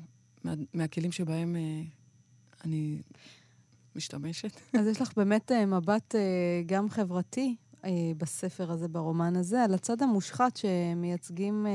מה, 0.45 0.55
מהכלים 0.75 1.13
שבהם 1.13 1.57
אני 2.65 2.99
משתמשת. 3.97 4.61
אז 4.79 4.87
יש 4.87 5.01
לך 5.01 5.13
באמת 5.17 5.53
אה, 5.53 5.67
מבט 5.67 6.15
אה, 6.15 6.21
גם 6.67 6.91
חברתי 6.91 7.57
אה, 7.89 8.13
בספר 8.17 8.71
הזה, 8.73 8.89
ברומן 8.89 9.37
הזה, 9.37 9.63
על 9.65 9.75
הצד 9.75 10.03
המושחת 10.03 10.57
שמייצגים 10.57 11.67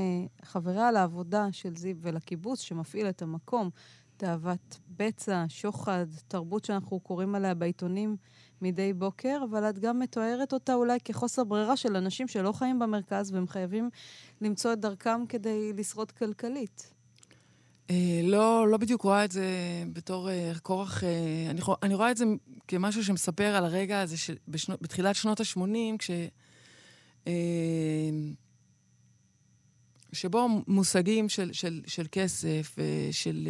חבריה 0.44 0.92
לעבודה 0.92 1.48
של 1.52 1.76
זיו 1.76 1.96
ולקיבוץ, 2.02 2.60
שמפעיל 2.62 3.10
את 3.10 3.22
המקום. 3.22 3.70
תאוות 4.18 4.80
בצע, 4.98 5.46
שוחד, 5.48 6.06
תרבות 6.28 6.66
שאנחנו 6.66 7.00
קוראים 7.00 7.36
עליה 7.36 7.54
בעיתונים 7.54 8.18
מדי 8.62 8.94
בוקר, 8.94 9.42
אבל 9.50 9.70
את 9.70 9.80
גם 9.80 10.00
מתוארת 10.00 10.54
אותה 10.54 10.74
אולי 10.74 11.00
כחוסר 11.06 11.44
ברירה 11.44 11.78
של 11.78 11.96
אנשים 11.96 12.28
שלא 12.28 12.52
חיים 12.52 12.80
במרכז 12.80 13.32
והם 13.32 13.48
חייבים 13.48 13.90
למצוא 14.42 14.74
את 14.74 14.80
דרכם 14.80 15.26
כדי 15.30 15.74
לשרוד 15.74 16.12
כלכלית. 16.12 16.93
אה, 17.90 18.22
לא, 18.24 18.68
לא 18.70 18.78
בדיוק 18.78 19.02
רואה 19.02 19.26
את 19.26 19.32
זה 19.32 19.46
בתור 19.94 20.30
אה, 20.30 20.52
כורח... 20.62 21.04
אה, 21.04 21.10
אני, 21.50 21.62
אני 21.84 21.96
רואה 21.96 22.12
את 22.12 22.18
זה 22.18 22.26
כמשהו 22.68 23.04
שמספר 23.04 23.56
על 23.56 23.66
הרגע 23.66 24.02
הזה 24.02 24.18
שבתחילת 24.18 25.16
שנות 25.16 25.40
ה-80, 25.40 25.98
כש... 26.00 26.12
שבו 30.14 30.48
מושגים 30.68 31.30
של, 31.30 31.54
של, 31.54 31.82
של 31.88 32.06
כסף, 32.12 32.76
של, 33.12 33.48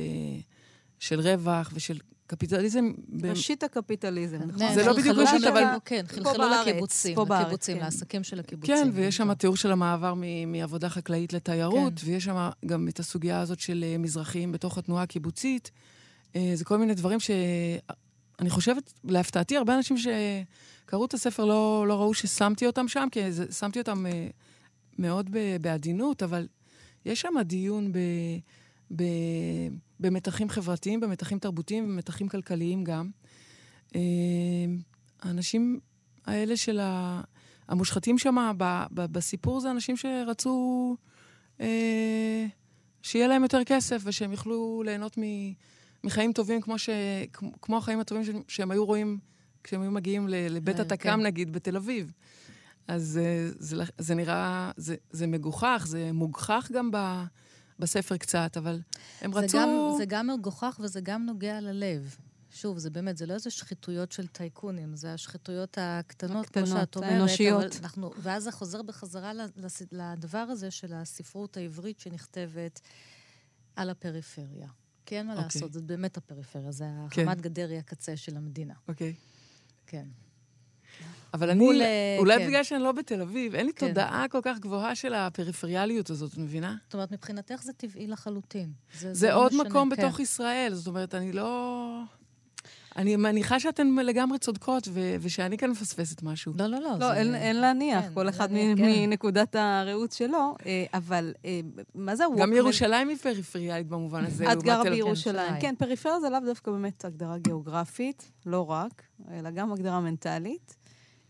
של 1.04 1.20
רווח 1.20 1.72
ושל 1.74 1.98
קפיטליזם... 2.28 2.92
ראשית 3.24 3.64
הקפיטליזם, 3.64 4.38
נכון? 4.38 4.74
זה 4.74 4.86
לא 4.86 4.94
בדיוק 4.94 5.18
ראשית, 5.18 5.44
אבל... 5.44 5.64
כן, 5.86 6.06
חלחלו 6.08 6.44
לקיבוצים, 6.50 7.18
לקיבוצים, 7.30 7.78
כן. 7.78 7.84
לעסקים 7.84 8.24
של 8.24 8.40
הקיבוצים. 8.40 8.76
כן, 8.76 8.90
ויש 8.94 9.18
שם 9.18 9.34
תיאור 9.34 9.56
של 9.56 9.72
המעבר 9.72 10.14
מעבודה 10.48 10.90
חקלאית 10.90 11.34
לתיירות, 11.34 11.94
כן. 12.00 12.06
ויש 12.12 12.24
שם 12.24 12.50
גם 12.66 12.88
את 12.88 13.00
הסוגיה 13.00 13.42
הזאת 13.42 13.60
של 13.60 13.84
אה, 13.88 13.98
מזרחים 13.98 14.52
בתוך 14.52 14.78
התנועה 14.78 15.04
הקיבוצית. 15.04 15.72
אה, 16.36 16.52
זה 16.56 16.66
כל 16.66 16.78
מיני 16.78 16.94
דברים 16.94 17.20
ש... 17.20 17.32
אני 18.40 18.50
חושבת, 18.50 18.94
להפתעתי, 19.04 19.58
הרבה 19.58 19.76
אנשים 19.76 19.98
שקראו 19.98 21.06
את 21.06 21.14
הספר 21.14 21.46
לא, 21.46 21.86
לא 21.88 21.94
ראו 21.94 22.14
ששמתי 22.14 22.68
אותם 22.68 22.88
שם, 22.88 23.08
כי 23.12 23.20
שמתי 23.60 23.80
אותם 23.80 24.06
אה, 24.06 24.28
מאוד 25.00 25.30
בעדינות, 25.62 26.24
אבל 26.24 26.48
יש 27.06 27.22
שם 27.22 27.34
דיון 27.46 27.92
ב... 27.92 27.98
ב... 28.96 29.04
במתחים 30.00 30.50
חברתיים, 30.50 31.00
במתחים 31.00 31.40
תרבותיים, 31.40 31.88
במתחים 31.88 32.28
כלכליים 32.28 32.84
גם. 32.84 33.10
אה, 33.96 34.02
האנשים 35.22 35.80
האלה 36.26 36.58
של 36.58 36.80
ה... 36.80 37.22
המושחתים 37.68 38.18
שם 38.18 38.52
בסיפור 38.92 39.60
זה 39.60 39.72
אנשים 39.72 39.98
שרצו 39.98 40.96
אה, 41.62 42.46
שיהיה 43.02 43.28
להם 43.28 43.44
יותר 43.44 43.64
כסף 43.66 44.02
ושהם 44.06 44.32
יוכלו 44.32 44.84
ליהנות 44.86 45.18
מחיים 46.04 46.34
טובים 46.34 46.62
כמו, 46.62 46.80
ש, 46.80 46.90
כמו 47.62 47.78
החיים 47.78 48.00
הטובים 48.00 48.44
שהם 48.48 48.72
היו 48.72 48.86
רואים 48.86 49.20
כשהם 49.64 49.82
היו 49.82 49.92
מגיעים 49.92 50.28
לבית 50.28 50.80
אה, 50.80 50.82
התק"ם, 50.82 51.20
כן. 51.20 51.22
נגיד, 51.26 51.54
בתל 51.54 51.76
אביב. 51.76 52.12
אז 52.88 53.04
זה, 53.04 53.52
זה, 53.60 53.84
זה 53.98 54.16
נראה, 54.16 54.72
זה, 54.78 54.96
זה 55.12 55.28
מגוחך, 55.28 55.84
זה 55.88 56.12
מוגחך 56.14 56.72
גם 56.74 56.92
ב... 56.92 57.24
בספר 57.84 58.18
קצת, 58.18 58.58
אבל 58.58 58.82
הם 59.22 59.34
זה 59.34 59.40
רצו... 59.40 59.58
גם, 59.58 59.70
זה 59.98 60.06
גם 60.06 60.28
מגוחך 60.28 60.80
וזה 60.84 61.02
גם 61.02 61.26
נוגע 61.26 61.62
ללב. 61.62 62.18
שוב, 62.52 62.78
זה 62.78 62.90
באמת, 62.90 63.18
זה 63.18 63.26
לא 63.26 63.34
איזה 63.34 63.50
שחיתויות 63.50 64.12
של 64.12 64.28
טייקונים, 64.28 64.96
זה 64.96 65.14
השחיתויות 65.14 65.78
הקטנות, 65.82 66.46
הקטנות, 66.46 66.68
כמו 66.68 66.80
שאת 66.80 66.96
אומרת. 66.96 67.12
האנושיות. 67.12 67.80
אנחנו, 67.82 68.12
ואז 68.18 68.44
זה 68.44 68.52
חוזר 68.52 68.82
בחזרה 68.82 69.32
לדבר 69.92 70.38
הזה 70.38 70.72
של 70.72 70.94
הספרות 70.94 71.58
העברית 71.58 72.00
שנכתבת 72.00 72.80
על 73.76 73.90
הפריפריה. 73.90 74.68
כי 75.06 75.18
אין 75.18 75.28
מה 75.28 75.34
okay. 75.34 75.38
אוקיי. 75.38 75.62
לעשות, 75.62 75.74
זה 75.74 75.82
באמת 75.82 76.18
הפריפריה, 76.18 76.72
זה 76.72 76.86
כן. 77.10 77.22
החמת 77.22 77.42
גדר 77.42 77.70
היא 77.70 77.80
הקצה 77.80 78.18
של 78.18 78.38
המדינה. 78.38 78.74
אוקיי. 78.88 79.14
Okay. 79.18 79.20
כן. 79.88 80.08
אבל 81.34 81.50
אני, 81.50 81.60
מול, 81.60 81.82
אה, 81.82 82.16
אולי 82.20 82.38
כן. 82.38 82.48
בגלל 82.48 82.64
שאני 82.64 82.84
לא 82.84 82.92
בתל 82.92 83.22
אביב, 83.22 83.56
אין 83.56 83.66
לי 83.66 83.74
כן. 83.74 83.88
תודעה 83.88 84.26
כל 84.30 84.40
כך 84.44 84.60
גבוהה 84.60 84.96
של 84.96 85.14
הפריפריאליות 85.14 86.10
הזאת, 86.10 86.34
את 86.34 86.38
מבינה? 86.38 86.76
זאת 86.86 86.94
אומרת, 86.94 87.12
מבחינתך 87.12 87.62
זה 87.64 87.74
טבעי 87.74 88.08
לחלוטין. 88.08 88.72
זה, 89.00 89.14
זה, 89.14 89.30
לא 89.30 89.36
עוד 89.36 89.54
משנה, 89.54 89.70
מקום 89.70 89.96
כן. 89.96 90.04
בתוך 90.04 90.20
ישראל, 90.20 90.74
זאת 90.74 90.88
אומרת, 90.88 91.16
אני 91.16 91.32
לא... 91.32 92.00
אני 92.98 93.16
מניחה 93.16 93.60
שאתן 93.60 93.96
לגמרי 93.96 94.40
צודקות, 94.40 94.88
ו- 94.92 95.16
ושאני 95.22 95.58
כאן 95.58 95.70
מפספסת 95.70 96.24
משהו. 96.24 96.54
לא, 96.60 96.68
לא, 96.68 96.80
לא. 96.80 96.98
לא, 97.00 97.14
אין, 97.14 97.36
אין 97.36 97.56
להניח, 97.56 98.06
כן, 98.06 98.14
כל 98.14 98.30
אחד 98.30 98.52
מ- 98.52 98.76
כן. 98.78 98.84
מנקודת 98.86 99.56
הראות 99.56 100.12
שלו, 100.12 100.56
אה, 100.66 100.86
אבל 100.94 101.34
אה, 101.46 101.60
מה 101.96 102.16
זה 102.16 102.28
ווקמן? 102.28 102.42
גם 102.44 102.54
ירושלים 102.54 103.10
היא 103.10 103.18
פריפריאלית 103.18 103.88
במובן 103.88 104.26
הזה. 104.26 104.52
את 104.52 104.64
גרה 104.64 104.84
בירושלים. 104.84 105.62
כן, 105.62 105.76
פריפריה 105.78 106.20
זה 106.20 106.30
לאו 106.30 106.40
דווקא 106.46 106.72
באמת 106.72 107.06
הגדרה 107.06 107.38
גיאוגרפית, 107.38 108.32
לא 108.46 108.70
רק, 108.70 109.04
אלא 109.32 109.52
גם 109.52 109.74
הגדרה 109.74 110.00
מנטלית. 110.00 110.76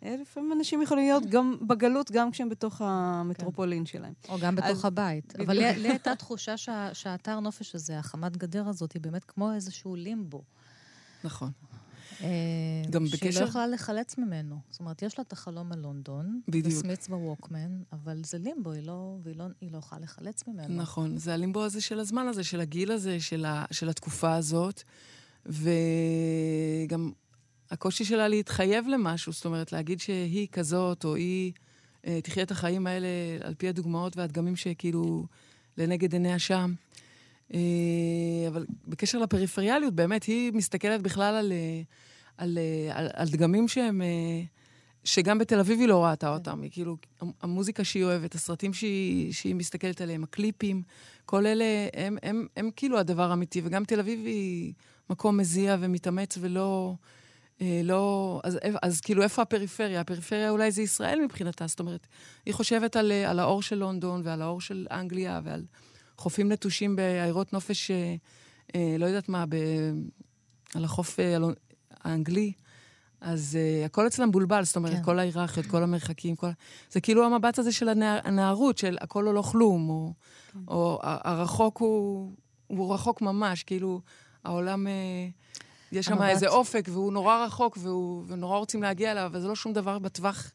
לפעמים 0.04 0.52
אנשים 0.52 0.82
יכולים 0.82 1.06
להיות 1.06 1.26
גם 1.26 1.58
בגלות, 1.62 2.12
גם 2.12 2.32
כשהם 2.32 2.50
בתוך 2.50 2.82
המטרופולין 2.86 3.86
שלהם. 3.86 4.14
או 4.30 4.40
גם 4.40 4.56
בתוך 4.56 4.70
אז... 4.70 4.86
הבית. 4.86 5.36
אבל 5.40 5.54
לי 5.58 5.90
הייתה 5.90 6.16
תחושה 6.16 6.58
שהאתר 6.94 7.40
נופש 7.40 7.76
הזה, 7.76 8.00
החמת 8.00 8.38
גדר 8.38 8.68
הזאת, 8.68 8.92
היא 8.92 9.02
באמת 9.02 9.26
כמו 9.26 9.54
איזשהו 9.54 9.96
לימבו. 9.96 10.42
נכון. 11.24 11.52
אה, 12.22 12.30
גם 12.90 13.06
בקשר... 13.06 13.18
שהיא 13.18 13.42
לא 13.44 13.50
יכולה 13.50 13.68
לחלץ 13.68 14.18
ממנו. 14.18 14.60
זאת 14.70 14.80
אומרת, 14.80 15.02
יש 15.02 15.18
לה 15.18 15.24
את 15.28 15.34
החלום 15.34 15.72
על 15.72 15.80
לונדון, 15.80 16.42
בדיוק. 16.48 16.68
וסמיץ 16.68 17.08
בווקמן, 17.08 17.82
אבל 17.94 18.22
זה 18.24 18.38
לימבו, 18.38 18.72
היא 18.72 18.84
לא, 18.84 19.18
והיא 19.24 19.36
לא, 19.36 19.46
היא 19.62 19.72
לא 19.72 19.78
יכולה 19.78 20.02
לחלץ 20.02 20.48
ממנו. 20.48 20.82
נכון, 20.82 21.18
זה 21.18 21.34
הלימבו 21.34 21.64
הזה 21.64 21.82
של 21.82 22.00
הזמן 22.00 22.28
הזה, 22.28 22.44
של 22.44 22.62
הגיל 22.62 22.92
הזה, 22.92 23.20
של, 23.20 23.46
ה, 23.46 23.66
של 23.72 23.90
התקופה 23.90 24.36
הזאת. 24.36 24.84
וגם 25.46 27.12
הקושי 27.74 28.06
שלה 28.06 28.28
להתחייב 28.28 28.88
למשהו, 28.88 29.32
זאת 29.32 29.46
אומרת, 29.46 29.72
להגיד 29.72 30.00
שהיא 30.00 30.48
כזאת, 30.52 31.06
או 31.06 31.16
היא 31.16 31.52
אה, 32.08 32.20
תחיה 32.24 32.44
את 32.44 32.52
החיים 32.52 32.88
האלה 32.88 33.08
על 33.42 33.54
פי 33.54 33.68
הדוגמאות 33.68 34.18
והדגמים 34.18 34.56
שכאילו 34.56 35.26
לנגד 35.78 36.14
עיניה 36.14 36.40
שם. 36.40 36.74
אה, 37.54 37.60
אבל 38.48 38.66
בקשר 38.88 39.18
לפריפריאליות, 39.18 39.94
באמת, 39.94 40.24
היא 40.24 40.54
מסתכלת 40.54 41.02
בכלל 41.02 41.36
על, 41.36 41.52
אה, 41.52 41.82
על, 42.38 42.58
אה, 42.58 42.98
על, 42.98 43.08
על 43.14 43.28
דגמים 43.30 43.68
שהם... 43.68 44.02
אה, 44.02 44.42
שגם 45.06 45.38
בתל 45.38 45.60
אביב 45.60 45.80
היא 45.80 45.88
לא 45.88 46.06
ראתה 46.06 46.34
אותם. 46.34 46.62
היא 46.62 46.72
כאילו, 46.72 46.98
המוזיקה 47.42 47.84
שהיא 47.84 48.04
אוהבת, 48.04 48.36
הסרטים 48.36 48.74
שהיא, 48.74 49.34
שהיא 49.34 49.56
מסתכלת 49.56 50.02
עליהם, 50.02 50.24
הקליפים, 50.24 50.84
כל 51.26 51.46
אלה 51.46 51.66
הם, 51.94 52.18
הם, 52.24 52.38
הם, 52.38 52.48
הם 52.58 52.70
כאילו 52.76 53.00
הדבר 53.00 53.32
האמיתי. 53.32 53.62
וגם 53.64 53.86
תל 53.86 54.00
אביב 54.00 54.26
היא 54.26 54.74
מקום 55.10 55.38
מזיע 55.38 55.78
ומתאמץ 55.80 56.38
ולא... 56.42 56.96
אה, 57.64 57.82
לא... 57.84 58.42
אז, 58.44 58.60
אז 58.82 59.02
כאילו, 59.02 59.24
איפה 59.24 59.42
הפריפריה? 59.42 60.02
הפריפריה 60.02 60.50
אולי 60.50 60.72
זה 60.72 60.82
ישראל 60.82 61.22
מבחינתה, 61.22 61.68
זאת 61.68 61.80
אומרת, 61.80 62.08
היא 62.46 62.54
חושבת 62.54 62.96
על, 62.96 63.12
על 63.12 63.40
האור 63.40 63.62
של 63.62 63.76
לונדון 63.76 64.22
ועל 64.24 64.42
האור 64.42 64.62
של 64.62 64.88
אנגליה 64.92 65.42
ועל 65.44 65.64
חופים 66.18 66.52
נטושים 66.52 66.96
בעיירות 66.96 67.54
נופש, 67.54 67.92
אה, 68.76 68.96
לא 69.00 69.06
יודעת 69.06 69.30
מה, 69.30 69.46
ב, 69.50 69.56
על 70.76 70.84
החוף 70.84 71.20
האנגלי. 72.04 72.54
אז 73.24 73.58
uh, 73.58 73.86
הכל 73.86 74.08
אצלם 74.08 74.32
בולבל, 74.32 74.64
זאת 74.64 74.76
אומרת, 74.76 74.94
כן. 74.94 75.04
כל 75.04 75.20
ההיררכיות, 75.20 75.66
כל 75.66 75.84
המרחקים, 75.84 76.36
כל... 76.36 76.48
זה 76.92 77.02
כאילו 77.02 77.26
המבט 77.26 77.60
הזה 77.60 77.72
של 77.72 77.90
הנער, 77.90 78.20
הנערות, 78.24 78.78
של 78.78 78.98
הכל 79.02 79.28
או 79.28 79.34
לא 79.34 79.42
כלום, 79.42 79.90
או, 79.90 80.14
כן. 80.54 80.60
או 80.68 81.00
הרחוק 81.02 81.78
הוא, 81.78 82.32
הוא 82.68 82.94
רחוק 82.94 83.22
ממש, 83.22 83.64
כאילו, 83.64 84.02
העולם, 84.44 84.88
uh, 84.88 85.53
יש 85.94 86.06
שם 86.06 86.24
איזה 86.24 86.48
אופק, 86.48 86.86
והוא 86.92 87.14
נורא 87.14 87.46
רחוק, 87.46 87.78
והוא, 87.82 88.24
ונורא 88.28 88.58
רוצים 88.58 88.84
להגיע 88.84 89.12
אליו, 89.12 89.30
וזה 89.34 89.48
לא 89.48 89.56
שום 89.56 89.74
דבר 89.74 90.00
בטווח 90.00 90.52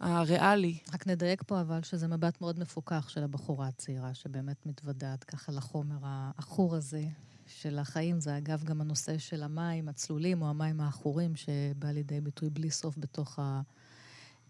הריאלי. 0.00 0.78
רק 0.94 1.06
נדייק 1.06 1.42
פה, 1.46 1.60
אבל, 1.60 1.82
שזה 1.82 2.08
מבט 2.08 2.40
מאוד 2.40 2.58
מפוכח 2.58 3.08
של 3.08 3.22
הבחורה 3.22 3.66
הצעירה, 3.66 4.14
שבאמת 4.14 4.66
מתוודעת 4.66 5.24
ככה 5.24 5.52
לחומר 5.52 5.96
העכור 6.02 6.74
הזה, 6.76 7.04
של 7.46 7.78
החיים. 7.78 8.20
זה 8.20 8.38
אגב 8.38 8.64
גם 8.64 8.80
הנושא 8.80 9.18
של 9.18 9.42
המים 9.42 9.88
הצלולים 9.88 10.42
או 10.42 10.48
המים 10.48 10.80
העכורים, 10.80 11.36
שבא 11.36 11.90
לידי 11.90 12.20
ביטוי 12.20 12.50
בלי 12.50 12.70
סוף 12.70 12.94
בתוך 12.98 13.38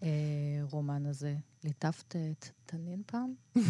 הרומן 0.02 1.06
הזה. 1.06 1.34
ליטפת 1.66 2.16
את 2.16 2.48
תנין 2.66 3.02
פעם? 3.06 3.34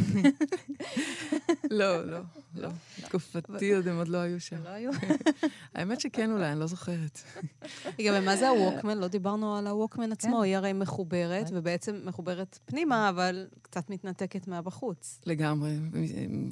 לא, 1.71 2.07
לא, 2.07 2.19
לא. 2.55 2.69
תקופתי 3.03 3.75
עוד 3.75 3.89
הם 3.89 3.97
עוד 3.97 4.09
לא 4.09 4.19
היו 4.19 4.41
שם. 4.41 4.63
לא 4.65 4.69
היו? 4.69 4.91
האמת 5.75 6.01
שכן 6.01 6.31
אולי, 6.33 6.53
אני 6.53 6.61
לא 6.61 6.67
זוכרת. 6.67 7.21
רגע, 7.99 8.13
ומה 8.19 8.37
זה 8.37 8.49
הווקמן? 8.49 8.99
לא 8.99 9.09
דיברנו 9.09 9.57
על 9.57 9.67
הווקמן 9.67 10.13
עצמו. 10.13 10.37
כן. 10.37 10.43
היא 10.43 10.57
הרי 10.57 10.73
מחוברת, 10.73 11.47
ובעצם 11.53 12.01
מחוברת 12.05 12.59
פנימה, 12.65 13.09
אבל 13.09 13.47
קצת 13.63 13.91
מתנתקת 13.91 14.49
מהבחוץ. 14.49 15.21
לגמרי, 15.27 15.77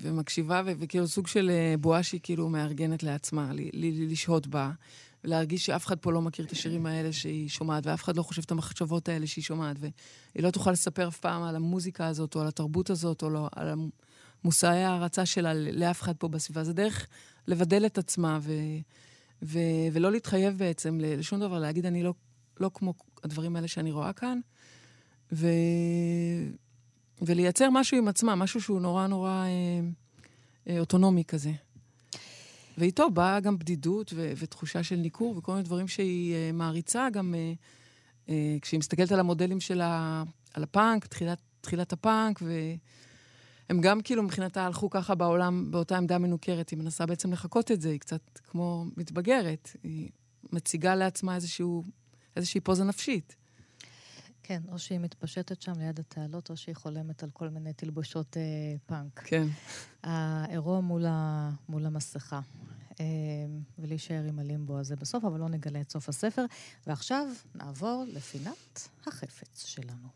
ומקשיבה, 0.00 0.62
וכאילו 0.66 1.08
סוג 1.08 1.26
של 1.26 1.50
אה, 1.50 1.74
בועה 1.80 2.02
שהיא 2.02 2.20
כאילו 2.22 2.48
מארגנת 2.48 3.02
לעצמה, 3.02 3.50
לשהות 4.10 4.46
בה. 4.46 4.70
להרגיש 5.24 5.66
שאף 5.66 5.86
אחד 5.86 5.98
פה 5.98 6.12
לא 6.12 6.22
מכיר 6.22 6.44
את 6.44 6.52
השירים 6.52 6.86
האלה 6.86 7.12
שהיא 7.12 7.48
שומעת, 7.48 7.86
ואף 7.86 8.04
אחד 8.04 8.16
לא 8.16 8.22
חושב 8.22 8.42
את 8.42 8.50
המחשבות 8.50 9.08
האלה 9.08 9.26
שהיא 9.26 9.44
שומעת, 9.44 9.76
והיא 9.80 9.92
לא 10.44 10.50
תוכל 10.50 10.70
לספר 10.70 11.08
אף 11.08 11.18
פעם 11.18 11.42
על 11.42 11.56
המוזיקה 11.56 12.06
הזאת, 12.06 12.34
או 12.34 12.40
על 12.40 12.46
התרבות 12.46 12.90
הזאת, 12.90 13.22
או 13.22 13.30
לא, 13.30 13.48
על 13.56 13.74
מושאי 14.44 14.68
ההערצה 14.68 15.26
שלה 15.26 15.54
לאף 15.54 16.02
אחד 16.02 16.16
פה 16.16 16.28
בסביבה. 16.28 16.64
זה 16.64 16.72
דרך 16.72 17.06
לבדל 17.46 17.86
את 17.86 17.98
עצמה, 17.98 18.38
ו, 18.42 18.52
ו, 19.42 19.58
ולא 19.92 20.12
להתחייב 20.12 20.58
בעצם 20.58 20.98
לשום 21.02 21.40
דבר, 21.40 21.58
להגיד, 21.58 21.86
אני 21.86 22.02
לא, 22.02 22.14
לא 22.60 22.70
כמו 22.74 22.94
הדברים 23.24 23.56
האלה 23.56 23.68
שאני 23.68 23.92
רואה 23.92 24.12
כאן, 24.12 24.40
ו, 25.32 25.48
ולייצר 27.22 27.70
משהו 27.70 27.98
עם 27.98 28.08
עצמה, 28.08 28.34
משהו 28.34 28.60
שהוא 28.60 28.80
נורא 28.80 29.06
נורא 29.06 29.30
אה, 29.30 29.80
אה, 30.68 30.80
אוטונומי 30.80 31.24
כזה. 31.24 31.52
ואיתו 32.78 33.10
באה 33.10 33.40
גם 33.40 33.58
בדידות 33.58 34.12
ו- 34.16 34.32
ותחושה 34.36 34.82
של 34.82 34.96
ניכור 34.96 35.34
וכל 35.36 35.52
מיני 35.52 35.64
דברים 35.64 35.88
שהיא 35.88 36.34
uh, 36.34 36.52
מעריצה, 36.52 37.08
גם 37.12 37.34
uh, 37.34 38.28
uh, 38.28 38.30
כשהיא 38.60 38.78
מסתכלת 38.78 39.12
על 39.12 39.20
המודלים 39.20 39.60
של 39.60 39.80
ה- 39.80 40.22
על 40.54 40.62
הפאנק, 40.62 41.06
תחילת, 41.06 41.38
תחילת 41.60 41.92
הפאנק, 41.92 42.42
והם 42.42 43.80
גם 43.80 44.00
כאילו 44.00 44.22
מבחינתה 44.22 44.66
הלכו 44.66 44.90
ככה 44.90 45.14
בעולם 45.14 45.70
באותה 45.70 45.96
עמדה 45.96 46.18
מנוכרת. 46.18 46.70
היא 46.70 46.78
מנסה 46.78 47.06
בעצם 47.06 47.32
לחקות 47.32 47.70
את 47.70 47.80
זה, 47.80 47.90
היא 47.90 48.00
קצת 48.00 48.20
כמו 48.50 48.84
מתבגרת. 48.96 49.70
היא 49.82 50.10
מציגה 50.52 50.94
לעצמה 50.94 51.34
איזשהו, 51.34 51.84
איזושהי 52.36 52.60
פוזה 52.60 52.84
נפשית. 52.84 53.36
כן, 54.46 54.62
או 54.72 54.78
שהיא 54.78 54.98
מתפשטת 54.98 55.62
שם 55.62 55.72
ליד 55.78 55.98
התעלות, 55.98 56.50
או 56.50 56.56
שהיא 56.56 56.76
חולמת 56.76 57.22
על 57.22 57.30
כל 57.32 57.48
מיני 57.48 57.72
תלבושות 57.72 58.36
אה, 58.36 58.42
פאנק. 58.86 59.20
כן. 59.24 59.46
העירום 60.02 60.84
מול, 60.84 61.06
ה, 61.06 61.50
מול 61.68 61.86
המסכה. 61.86 62.40
אה, 63.00 63.04
ולהישאר 63.78 64.24
עם 64.28 64.38
הלימבו 64.38 64.78
הזה 64.78 64.96
בסוף, 64.96 65.24
אבל 65.24 65.40
לא 65.40 65.48
נגלה 65.48 65.80
את 65.80 65.90
סוף 65.90 66.08
הספר. 66.08 66.44
ועכשיו 66.86 67.26
נעבור 67.54 68.04
לפינת 68.08 68.88
החפץ 69.06 69.66
שלנו. 69.66 70.08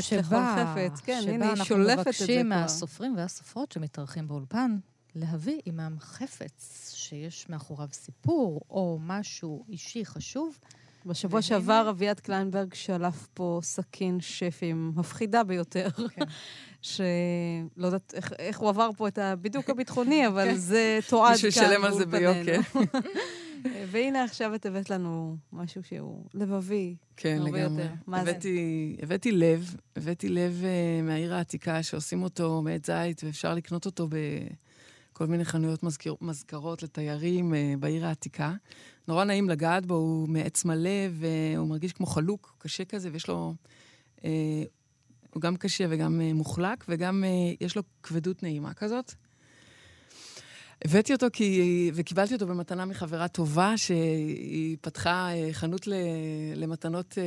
שבה, 0.00 0.74
כן, 1.04 1.20
שבה 1.22 1.52
אנחנו 1.52 1.76
מבקשים 1.78 2.48
מהסופרים 2.48 3.16
והסופרות 3.16 3.72
שמתארחים 3.72 4.28
באולפן 4.28 4.78
להביא 5.14 5.60
עמם 5.64 5.96
חפץ 6.00 6.92
שיש 6.94 7.48
מאחוריו 7.48 7.88
סיפור 7.92 8.60
או 8.70 8.98
משהו 9.02 9.64
אישי 9.68 10.04
חשוב. 10.04 10.58
בשבוע 11.06 11.42
שעבר 11.42 11.86
אביעד 11.90 12.20
קליינברג 12.20 12.74
שלף 12.74 13.26
פה 13.34 13.60
סכין 13.62 14.20
שפים 14.20 14.92
מפחידה 14.96 15.44
ביותר, 15.44 15.88
כן. 16.14 16.24
שלא 16.82 17.86
יודעת 17.86 18.14
איך, 18.16 18.32
איך 18.38 18.58
הוא 18.58 18.68
עבר 18.68 18.90
פה 18.96 19.08
את 19.08 19.18
הבידוק 19.18 19.70
הביטחוני, 19.70 20.26
אבל 20.28 20.44
כן. 20.44 20.56
זה 20.56 20.98
תועד 21.08 21.36
כאן 21.36 21.46
מישהו 21.46 21.48
ישלם 21.48 21.84
על 21.84 21.94
זה 21.94 22.06
ביוקר. 22.06 22.60
והנה 23.90 24.24
עכשיו 24.24 24.54
את 24.54 24.66
הבאת 24.66 24.90
לנו 24.90 25.36
משהו 25.52 25.82
שהוא 25.82 26.24
לבבי. 26.34 26.96
כן, 27.16 27.42
לגמרי. 27.42 27.82
יותר. 27.82 27.94
מה 28.06 28.20
הבאתי, 28.20 28.94
זה? 28.96 29.02
הבאתי 29.02 29.32
לב, 29.32 29.76
הבאתי 29.96 30.28
לב 30.28 30.62
uh, 30.62 31.02
מהעיר 31.02 31.34
העתיקה 31.34 31.82
שעושים 31.82 32.22
אותו 32.22 32.62
מעץ 32.62 32.86
זית, 32.86 33.24
ואפשר 33.24 33.54
לקנות 33.54 33.86
אותו 33.86 34.08
ב... 34.08 34.16
כל 35.14 35.26
מיני 35.26 35.44
חנויות 35.44 35.82
מזכיר, 35.82 36.14
מזכרות 36.20 36.82
לתיירים 36.82 37.52
uh, 37.52 37.56
בעיר 37.80 38.06
העתיקה. 38.06 38.52
נורא 39.08 39.24
נעים 39.24 39.48
לגעת 39.48 39.86
בו, 39.86 39.94
הוא 39.94 40.28
מעץ 40.28 40.64
מלא 40.64 40.90
והוא 41.12 41.68
מרגיש 41.68 41.92
כמו 41.92 42.06
חלוק, 42.06 42.54
קשה 42.58 42.84
כזה, 42.84 43.08
ויש 43.12 43.28
לו... 43.28 43.54
Uh, 44.18 44.22
הוא 45.30 45.40
גם 45.40 45.56
קשה 45.56 45.84
וגם 45.90 46.20
uh, 46.20 46.34
מוחלק, 46.34 46.84
וגם 46.88 47.24
uh, 47.24 47.56
יש 47.64 47.76
לו 47.76 47.82
כבדות 48.02 48.42
נעימה 48.42 48.74
כזאת. 48.74 49.14
הבאתי 50.84 51.12
אותו 51.12 51.26
כי, 51.32 51.90
וקיבלתי 51.94 52.34
אותו 52.34 52.46
במתנה 52.46 52.84
מחברה 52.84 53.28
טובה, 53.28 53.76
שהיא 53.76 54.76
פתחה 54.80 55.28
חנות 55.52 55.88
למתנות, 56.56 57.18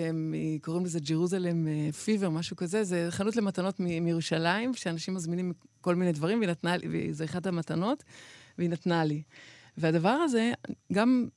קוראים 0.61 0.85
לזה 0.85 0.99
ג'רוזלם 0.99 1.67
פיבר, 1.91 2.29
משהו 2.29 2.55
כזה. 2.55 2.83
זה 2.83 3.07
חנות 3.09 3.35
למתנות 3.35 3.79
מירושלים, 3.79 4.73
שאנשים 4.73 5.13
מזמינים 5.13 5.53
כל 5.81 5.95
מיני 5.95 6.11
דברים, 6.11 6.39
והיא 6.39 6.49
נתנה 6.49 6.77
לי, 6.77 6.87
וזה 6.91 7.25
אחת 7.25 7.45
המתנות, 7.45 8.03
והיא 8.57 8.69
נתנה 8.69 9.03
לי. 9.03 9.21
והדבר 9.77 10.09
הזה, 10.09 10.51
גם, 10.93 11.27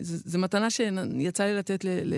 זו 0.00 0.38
מתנה 0.38 0.70
שיצא 0.70 1.44
לי 1.44 1.54
לתת 1.54 1.84
ל, 1.84 1.88
ל, 1.88 2.14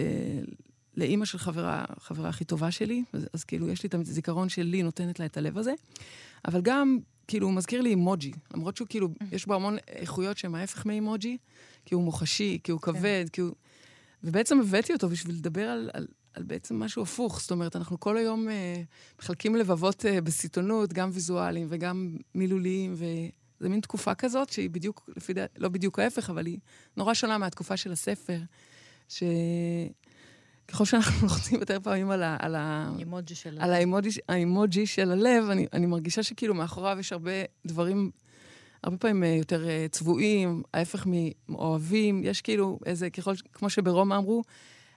לאימא 0.97 1.25
של 1.25 1.39
חברה, 1.39 1.85
חברה 1.99 2.29
הכי 2.29 2.45
טובה 2.45 2.71
שלי, 2.71 3.03
אז, 3.13 3.29
אז 3.33 3.45
כאילו, 3.45 3.69
יש 3.69 3.83
לי 3.83 3.87
את 3.87 3.95
הזיכרון 3.95 4.49
שלי 4.49 4.83
נותנת 4.83 5.21
לה 5.21 5.27
את 5.27 5.37
הלב 5.37 5.59
הזה, 5.59 5.73
אבל 6.45 6.61
גם, 6.61 6.99
כאילו, 7.29 7.47
הוא 7.47 7.55
מזכיר 7.55 7.81
לי 7.81 7.91
אימוג'י, 7.91 8.33
למרות 8.55 8.77
שהוא 8.77 8.89
כאילו, 8.89 9.09
יש 9.33 9.47
בו 9.47 9.55
המון 9.55 9.77
איכויות 9.89 10.39
שהן 10.39 10.55
ההפך 10.55 10.87
מאימוג'י, 10.87 11.39
כי 11.85 11.95
הוא 11.95 12.03
מוחשי, 12.03 12.59
כי 12.65 12.73
הוא 12.73 12.81
כן. 12.81 12.93
כבד, 12.93 13.25
כי 13.33 13.41
הוא... 13.41 13.55
ובעצם 14.25 14.61
הבאתי 14.61 14.93
אותו 14.93 15.09
בשביל 15.09 15.37
לדבר 15.37 15.69
על, 15.69 15.91
על, 15.93 16.07
על 16.35 16.43
בעצם 16.43 16.79
משהו 16.79 17.03
הפוך. 17.03 17.41
זאת 17.41 17.51
אומרת, 17.51 17.77
אנחנו 17.77 18.01
כל 18.01 18.17
היום 18.17 18.49
אה, 18.49 18.83
מחלקים 19.19 19.57
לבבות 19.57 20.07
אה, 20.07 20.21
בסיטונות, 20.21 20.93
גם 20.93 21.11
ויזואליים 21.13 21.67
וגם 21.71 22.17
מילוליים, 22.35 22.95
וזו 22.95 23.71
מין 23.71 23.81
תקופה 23.81 24.15
כזאת 24.15 24.49
שהיא 24.49 24.71
בדיוק, 24.71 25.11
לפי 25.17 25.33
דעת, 25.33 25.51
לא 25.59 25.69
בדיוק 25.69 25.99
ההפך, 25.99 26.31
אבל 26.31 26.47
היא 26.47 26.59
נורא 26.97 27.15
שונה 27.15 27.39
מהתקופה 27.39 27.77
של 27.77 27.93
הספר, 27.93 28.39
שככל 30.73 30.85
שאנחנו 30.85 31.23
לוחצים 31.23 31.61
יותר 31.61 31.79
פעמים 31.83 32.11
על, 32.11 32.23
ה, 32.23 32.37
על, 32.41 32.55
ה, 32.55 32.93
של 33.35 33.59
על 33.61 33.73
האימוג'י, 33.73 34.09
האימוג'י 34.29 34.87
של 34.87 35.11
הלב, 35.11 35.51
אני, 35.51 35.67
אני 35.73 35.87
מרגישה 35.87 36.23
שכאילו 36.23 36.55
מאחוריו 36.55 36.97
יש 37.01 37.13
הרבה 37.13 37.31
דברים 37.67 38.11
הרבה 38.83 38.97
פעמים 38.97 39.25
אה, 39.25 39.29
יותר 39.29 39.69
אה, 39.69 39.87
צבועים, 39.91 40.63
ההפך 40.75 41.07
מאוהבים, 41.49 42.25
יש 42.25 42.41
כאילו 42.41 42.79
איזה, 42.87 43.11
ככל, 43.11 43.35
כמו 43.53 43.71
שברומא 43.71 44.15
אמרו, 44.15 44.43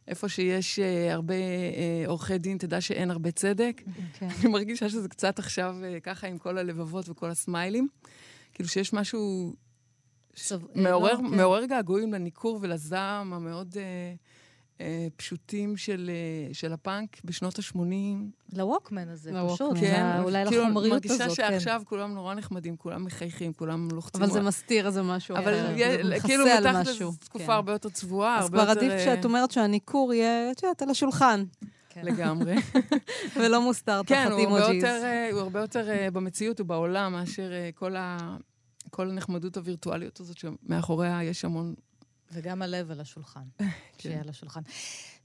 איפה 0.07 0.29
שיש 0.29 0.79
uh, 0.79 1.13
הרבה 1.13 1.33
uh, 1.33 2.07
עורכי 2.07 2.37
דין, 2.37 2.57
תדע 2.57 2.81
שאין 2.81 3.11
הרבה 3.11 3.31
צדק. 3.31 3.81
כן. 4.13 4.27
אני 4.39 4.49
מרגישה 4.51 4.89
שזה 4.89 5.09
קצת 5.09 5.39
עכשיו 5.39 5.75
uh, 5.81 5.99
ככה 5.99 6.27
עם 6.27 6.37
כל 6.37 6.57
הלבבות 6.57 7.09
וכל 7.09 7.29
הסמיילים. 7.29 7.87
כאילו 8.53 8.69
שיש 8.69 8.93
משהו 8.93 9.53
סוב... 10.35 10.67
מעורר, 10.75 11.11
לא, 11.11 11.17
כן. 11.17 11.37
מעורר 11.37 11.65
געגועים 11.65 12.13
לניכור 12.13 12.59
ולזעם 12.61 13.33
המאוד... 13.33 13.73
Uh, 13.73 13.77
אה, 14.81 15.07
פשוטים 15.15 15.77
של, 15.77 16.11
אה, 16.13 16.53
של 16.53 16.73
הפאנק 16.73 17.21
בשנות 17.23 17.59
ה-80. 17.59 17.77
לווקמן 18.53 19.09
הזה, 19.09 19.31
פשוט. 19.49 19.77
כן, 19.79 20.19
אולי 20.23 20.45
כאילו, 20.47 20.63
לחומריות 20.63 21.05
הזאת, 21.05 21.17
כן. 21.17 21.25
מרגישה 21.27 21.49
שעכשיו 21.49 21.81
כולם 21.85 22.13
נורא 22.13 22.33
נחמדים, 22.33 22.77
כולם 22.77 23.05
מחייכים, 23.05 23.53
כולם 23.53 23.87
לוחצים. 23.91 24.23
אבל 24.23 24.31
זה 24.31 24.41
מסתיר 24.41 24.87
איזה 24.87 25.03
משהו 25.03 25.35
אבל 25.35 25.59
אחר, 25.59 25.75
כאילו 26.23 26.45
מתחת 26.59 26.87
לזה 26.87 27.05
תקופה 27.19 27.45
כן. 27.45 27.51
הרבה 27.51 27.71
יותר 27.71 27.89
צבועה, 27.89 28.39
הרבה 28.39 28.61
יותר... 28.61 28.71
אז 28.71 28.77
כבר 28.77 28.87
עדיף 28.87 29.05
שאת 29.05 29.25
אומרת 29.25 29.51
שהניכור 29.51 30.13
יהיה, 30.13 30.51
את 30.51 30.63
יודעת, 30.63 30.81
על 30.81 30.89
השולחן. 30.89 31.43
כן. 31.89 32.05
לגמרי. 32.05 32.55
ולא 33.39 33.61
מוסתר 33.61 34.01
תחת 34.03 34.31
אימוג'יז. 34.37 34.83
כן, 34.83 35.29
הוא 35.31 35.39
הרבה 35.39 35.59
יותר 35.59 35.89
אה, 35.89 36.11
במציאות 36.11 36.59
ובעולם 36.59 37.11
מאשר 37.11 37.53
אה, 37.53 37.69
כל, 37.75 37.95
ה, 37.95 38.37
כל 38.89 39.09
הנחמדות 39.09 39.57
הווירטואליות 39.57 40.19
הזאת, 40.19 40.37
שמאחוריה 40.37 41.23
יש 41.23 41.45
המון... 41.45 41.73
וגם 42.31 42.61
הלב 42.61 42.91
על 42.91 43.01
השולחן. 43.01 43.43
כן. 43.59 43.67
שיהיה 43.97 44.21
על 44.21 44.29
השולחן. 44.29 44.61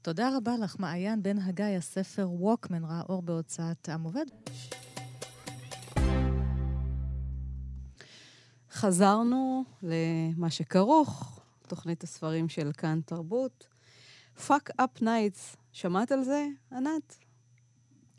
תודה 0.02 0.36
רבה 0.36 0.56
לך, 0.56 0.76
מעיין 0.78 1.22
בן 1.22 1.38
הגיא, 1.38 1.64
הספר 1.64 2.28
ווקמן 2.30 2.84
ראה 2.84 3.02
אור 3.08 3.22
בהוצאת 3.22 3.88
עם 3.88 4.02
עובד. 4.02 4.24
חזרנו 8.70 9.64
למה 9.82 10.50
שכרוך, 10.50 11.40
תוכנית 11.66 12.02
הספרים 12.02 12.48
של 12.48 12.70
כאן 12.72 13.00
תרבות. 13.04 13.68
Fuck 14.36 14.80
Up 14.80 15.02
Nights, 15.02 15.56
שמעת 15.72 16.12
על 16.12 16.24
זה, 16.24 16.46
ענת? 16.72 17.16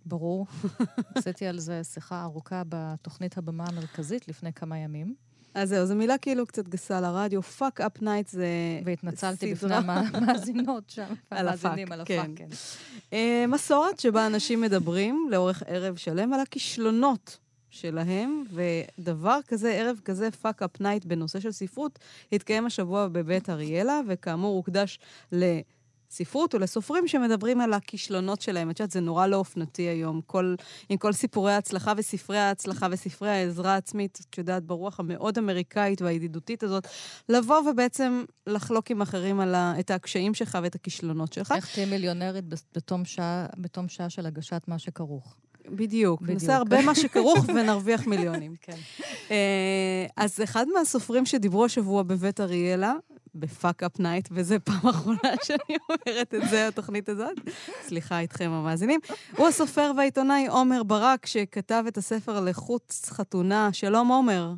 ברור. 0.06 0.48
עשיתי 1.16 1.48
על 1.48 1.60
זה 1.60 1.84
שיחה 1.84 2.24
ארוכה 2.24 2.64
בתוכנית 2.70 3.38
הבמה 3.38 3.66
המרכזית 3.68 4.28
לפני 4.28 4.54
כמה 4.54 4.78
ימים. 4.78 5.16
אז 5.54 5.70
זהו, 5.70 5.86
זו 5.86 5.96
מילה 5.96 6.18
כאילו 6.18 6.46
קצת 6.46 6.68
גסה 6.68 7.02
לרדיו. 7.02 7.42
Fuck 7.42 7.82
Up 7.82 8.02
Night 8.02 8.28
זה 8.28 8.48
והתנצלתי 8.86 9.54
בפני 9.54 9.76
המאזינות 10.14 10.90
שם, 10.90 11.14
על 11.30 11.48
ה 11.48 11.53
fuck, 11.53 11.80
כן. 12.06 12.32
כן. 12.36 12.48
Uh, 13.10 13.14
מסורת 13.48 14.00
שבה 14.00 14.28
אנשים 14.28 14.62
מדברים 14.62 15.28
לאורך 15.32 15.64
ערב 15.68 15.96
שלם 15.96 16.34
על 16.34 16.40
הכישלונות 16.40 17.38
שלהם, 17.70 18.44
ודבר 18.52 19.40
כזה, 19.48 19.72
ערב 19.72 20.00
כזה, 20.06 20.32
fuck 20.32 20.62
up 20.64 20.82
night 20.82 21.06
בנושא 21.06 21.40
של 21.40 21.52
ספרות, 21.52 22.00
התקיים 22.32 22.66
השבוע 22.66 23.08
בבית 23.08 23.50
אריאלה, 23.50 24.00
וכאמור 24.08 24.56
הוקדש 24.56 25.00
ל... 25.32 25.44
ספרות 26.12 26.56
ולסופרים 26.56 27.08
שמדברים 27.08 27.62
על 27.62 27.74
הכישלונות 27.74 28.42
שלהם. 28.42 28.70
את 28.70 28.80
יודעת, 28.80 28.92
זה 28.92 29.00
נורא 29.00 29.28
לא 29.28 29.36
אופנתי 29.36 29.82
היום, 29.82 30.22
כל, 30.26 30.56
עם 30.90 30.98
כל 30.98 31.14
סיפורי 31.14 31.52
ההצלחה 31.52 31.94
וספרי 31.98 32.40
ההצלחה 32.40 32.88
וספרי 32.92 33.30
העזרה 33.30 33.74
העצמית, 33.74 34.22
את 34.30 34.38
יודעת, 34.38 34.64
ברוח 34.64 35.00
המאוד 35.00 35.38
אמריקאית 35.38 36.02
והידידותית 36.02 36.64
הזאת, 36.64 36.88
לבוא 37.30 37.60
ובעצם 37.70 38.24
לחלוק 38.48 38.92
עם 38.92 39.02
אחרים 39.02 39.40
על 39.40 39.56
ה, 39.56 39.74
את 39.80 39.92
הקשיים 39.92 40.34
שלך 40.34 40.58
ואת 40.64 40.76
הכישלונות 40.76 41.34
שלך. 41.34 41.52
איך 41.52 41.74
תהיה 41.74 41.86
מיליונרית 41.86 42.46
בתום 42.76 43.06
שעה, 43.06 43.46
בתום 43.58 43.88
שעה 43.88 44.10
של 44.10 44.26
הגשת 44.26 44.62
מה 44.68 44.80
שכרוך. 44.80 45.36
בדיוק. 45.66 46.22
בדיוק. 46.22 46.42
נעשה 46.42 46.56
הרבה 46.56 46.82
מה 46.82 46.96
שכרוך 46.96 47.46
ונרוויח 47.56 48.08
מיליונים. 48.08 48.56
כן. 48.62 48.78
אה, 49.32 50.06
אז 50.18 50.42
אחד 50.44 50.66
מהסופרים 50.74 51.26
שדיברו 51.26 51.66
השבוע 51.66 52.04
בבית 52.04 52.40
אריאלה, 52.40 52.94
ב 53.36 53.45
fuck 53.45 53.84
up 53.84 54.00
night, 54.00 54.28
וזו 54.32 54.56
פעם 54.64 54.90
אחרונה 54.90 55.36
שאני 55.44 55.78
אומרת 55.90 56.34
את 56.34 56.50
זה, 56.50 56.68
התוכנית 56.68 57.10
הזאת. 57.10 57.40
סליחה 57.82 58.20
איתכם 58.20 58.50
המאזינים. 58.50 59.00
הוא 59.38 59.48
הסופר 59.48 59.92
והעיתונאי 59.98 60.48
עומר 60.48 60.84
ברק, 60.84 61.26
שכתב 61.26 61.84
את 61.88 61.98
הספר 61.98 62.40
לחוץ 62.40 63.10
חתונה. 63.10 63.70
שלום, 63.74 64.08
עומר. 64.08 64.52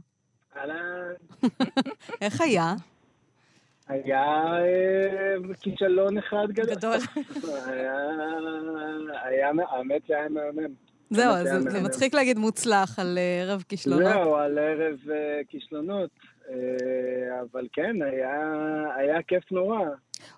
אהלן. 0.57 1.13
איך 2.21 2.41
היה? 2.41 2.73
היה 3.87 4.23
אה, 4.57 5.53
כישלון 5.61 6.17
אחד 6.17 6.47
גדול. 6.51 6.97
היה, 9.25 9.51
האמת 9.69 10.01
שהיה 10.07 10.29
מהמם. 10.29 10.73
זהו, 11.09 11.33
זה 11.59 11.81
מצחיק 11.81 12.13
להגיד 12.13 12.37
מוצלח 12.37 12.99
על 12.99 13.17
אה, 13.17 13.41
ערב 13.41 13.63
כישלונות. 13.69 14.13
זהו, 14.13 14.35
על 14.35 14.57
ערב 14.57 14.97
אה, 15.11 15.41
כישלונות. 15.47 16.09
אה, 16.49 17.41
אבל 17.41 17.67
כן, 17.73 18.01
היה, 18.01 18.39
היה 18.95 19.23
כיף 19.23 19.51
נורא. 19.51 19.79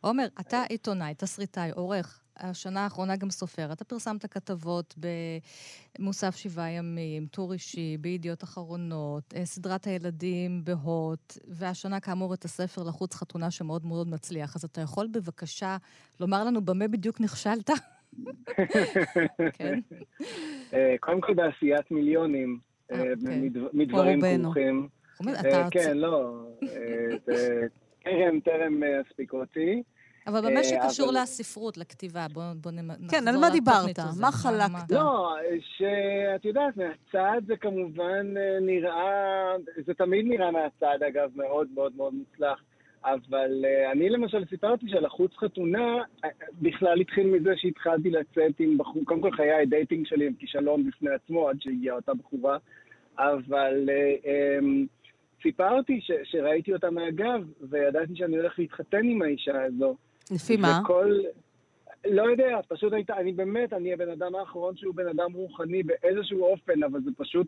עומר, 0.01 0.25
אתה 0.39 0.63
עיתונאי, 0.69 1.13
תסריטאי, 1.15 1.71
עורך. 1.71 2.21
השנה 2.37 2.83
האחרונה 2.83 3.15
גם 3.15 3.29
סופר. 3.29 3.71
אתה 3.71 3.85
פרסמת 3.85 4.25
כתבות 4.25 4.95
במוסף 5.99 6.35
שבעה 6.35 6.71
ימים, 6.71 7.25
טור 7.25 7.53
אישי, 7.53 7.97
בידיעות 8.01 8.43
אחרונות, 8.43 9.33
אה, 9.35 9.45
סדרת 9.45 9.85
הילדים 9.85 10.61
בהוט, 10.63 11.37
והשנה 11.47 11.99
כאמור 11.99 12.33
את 12.33 12.45
הספר 12.45 12.83
לחוץ 12.83 13.15
חתונה 13.15 13.51
שמאוד 13.51 13.85
מאוד 13.85 14.07
מצליח. 14.07 14.55
אז 14.55 14.63
אתה 14.63 14.81
יכול 14.81 15.07
בבקשה 15.11 15.77
לומר 16.19 16.43
לנו 16.43 16.61
במה 16.61 16.87
בדיוק 16.87 17.21
נכשלת? 17.21 17.69
כן. 19.57 19.79
אה, 20.73 20.95
קודם 20.99 21.21
כל 21.21 21.33
בעשיית 21.33 21.91
מיליונים, 21.91 22.59
אוקיי. 22.91 23.49
מדברים 23.73 24.21
כרוכים. 24.21 24.87
אה, 25.27 25.67
כן, 25.71 25.97
לא. 25.97 26.31
אה, 26.63 27.67
טרם, 28.03 28.39
טרם 28.39 28.83
אה, 28.83 28.99
הספיק 28.99 29.33
אותי. 29.33 29.83
אבל 30.27 30.41
במה 30.41 30.63
שקשור 30.63 31.11
לספרות, 31.11 31.77
לכתיבה, 31.77 32.25
בואו 32.33 32.45
בוא 32.55 32.71
נחזור 32.71 33.09
כן, 33.09 33.27
על 33.27 33.37
מה 33.37 33.49
דיברת? 33.49 33.99
מה 34.19 34.31
חלקת? 34.31 34.91
לא, 34.91 35.35
שאת 35.59 36.45
יודעת, 36.45 36.77
מהצד 36.77 37.41
זה 37.47 37.57
כמובן 37.57 38.33
נראה, 38.61 39.53
זה 39.85 39.93
תמיד 39.93 40.25
נראה 40.25 40.51
מהצד, 40.51 41.03
אגב, 41.07 41.29
מאוד 41.35 41.67
מאוד 41.75 41.93
מאוד 41.95 42.13
מוצלח. 42.13 42.61
אבל 43.03 43.65
אני 43.91 44.09
למשל 44.09 44.45
סיפרתי 44.49 44.89
שלחוץ 44.89 45.31
חתונה 45.37 45.97
בכלל 46.61 47.01
התחיל 47.01 47.27
מזה 47.27 47.53
שהתחלתי 47.55 48.09
לצאת 48.09 48.59
עם 48.59 48.77
בחור, 48.77 49.05
קודם 49.05 49.21
כל 49.21 49.31
חיי 49.31 49.51
ה 49.51 49.59
dating 49.59 50.07
שלי 50.07 50.27
הם 50.27 50.33
כישלון 50.39 50.87
בפני 50.87 51.09
עצמו 51.09 51.49
עד 51.49 51.57
שהגיעה 51.59 51.95
אותה 51.95 52.13
בחורה, 52.13 52.57
אבל 53.17 53.89
um, 54.23 54.87
סיפרתי 55.45 55.99
ש, 56.01 56.11
שראיתי 56.23 56.73
אותה 56.73 56.89
מהגב, 56.89 57.41
וידעתי 57.61 58.15
שאני 58.15 58.37
הולך 58.37 58.59
להתחתן 58.59 59.03
עם 59.03 59.21
האישה 59.21 59.63
הזו. 59.63 59.95
לפי 60.31 60.57
מה? 60.57 60.79
וכל... 60.83 61.19
לא 62.05 62.23
יודע, 62.31 62.59
פשוט 62.67 62.93
הייתה, 62.93 63.17
אני 63.17 63.33
באמת, 63.33 63.73
אני 63.73 63.93
הבן 63.93 64.09
אדם 64.09 64.35
האחרון 64.35 64.77
שהוא 64.77 64.95
בן 64.95 65.07
אדם 65.07 65.33
רוחני 65.33 65.83
באיזשהו 65.83 66.43
אופן, 66.43 66.83
אבל 66.83 67.01
זה 67.01 67.11
פשוט... 67.17 67.47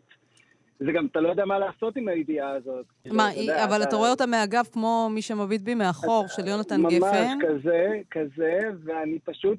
זה 0.80 0.92
גם, 0.92 1.06
אתה 1.06 1.20
לא 1.20 1.28
יודע 1.28 1.44
מה 1.44 1.58
לעשות 1.58 1.96
עם 1.96 2.08
הידיעה 2.08 2.50
הזאת. 2.50 2.86
מה, 3.06 3.28
כאילו, 3.34 3.52
היא, 3.54 3.64
אבל 3.64 3.76
אתה... 3.76 3.88
אתה 3.88 3.96
רואה 3.96 4.10
אותה 4.10 4.26
מהגב 4.26 4.64
כמו 4.72 5.08
מי 5.10 5.22
שמביט 5.22 5.62
בי 5.62 5.74
מאחור, 5.74 6.24
של 6.28 6.46
יונתן 6.46 6.82
גפן? 6.82 6.96
ממש, 7.00 7.44
כזה, 7.48 8.00
כזה, 8.10 8.58
ואני 8.84 9.18
פשוט 9.18 9.58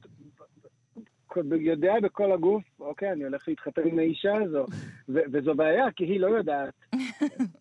יודע 1.60 1.93
בכל 2.04 2.32
הגוף, 2.32 2.63
אוקיי, 2.80 3.12
אני 3.12 3.23
הולך 3.23 3.47
להתחתן 3.47 3.82
עם 3.86 3.99
האישה 3.99 4.34
הזו. 4.43 4.65
וזו 5.10 5.56
בעיה, 5.56 5.91
כי 5.95 6.04
היא 6.04 6.19
לא 6.19 6.28
יודעת 6.28 6.73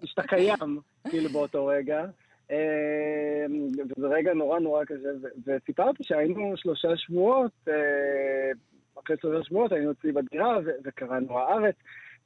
שאתה 0.05 0.23
קיים, 0.23 0.79
כאילו, 1.11 1.29
באותו 1.29 1.66
רגע. 1.66 2.05
אמ, 2.51 2.57
וזה 3.97 4.07
רגע 4.07 4.35
נורא 4.35 4.59
נורא 4.59 4.85
קשה. 4.85 5.09
וסיפרתי 5.47 6.05
שהיינו 6.05 6.53
שלושה 6.57 6.97
שבועות, 6.97 7.53
אה, 7.68 8.51
אחרי 9.05 9.16
שלושה 9.21 9.44
שבועות 9.44 9.73
היינו 9.73 9.90
אצלי 9.90 10.12
בדירה, 10.12 10.59
וקראנו 10.85 11.38
הארץ. 11.38 11.75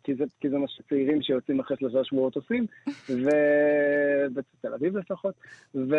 כי 0.05 0.15
זה, 0.15 0.25
כי 0.41 0.51
זה 0.51 0.59
מה 0.59 0.69
שצעירים 0.69 1.23
שיוצאים 1.23 1.61
אחרי 1.61 1.77
שלושה 1.77 2.05
שבועות 2.05 2.37
עושים, 2.37 2.67
ובתל 3.09 4.75
אביב 4.75 4.97
לפחות, 4.97 5.35
ו, 5.75 5.97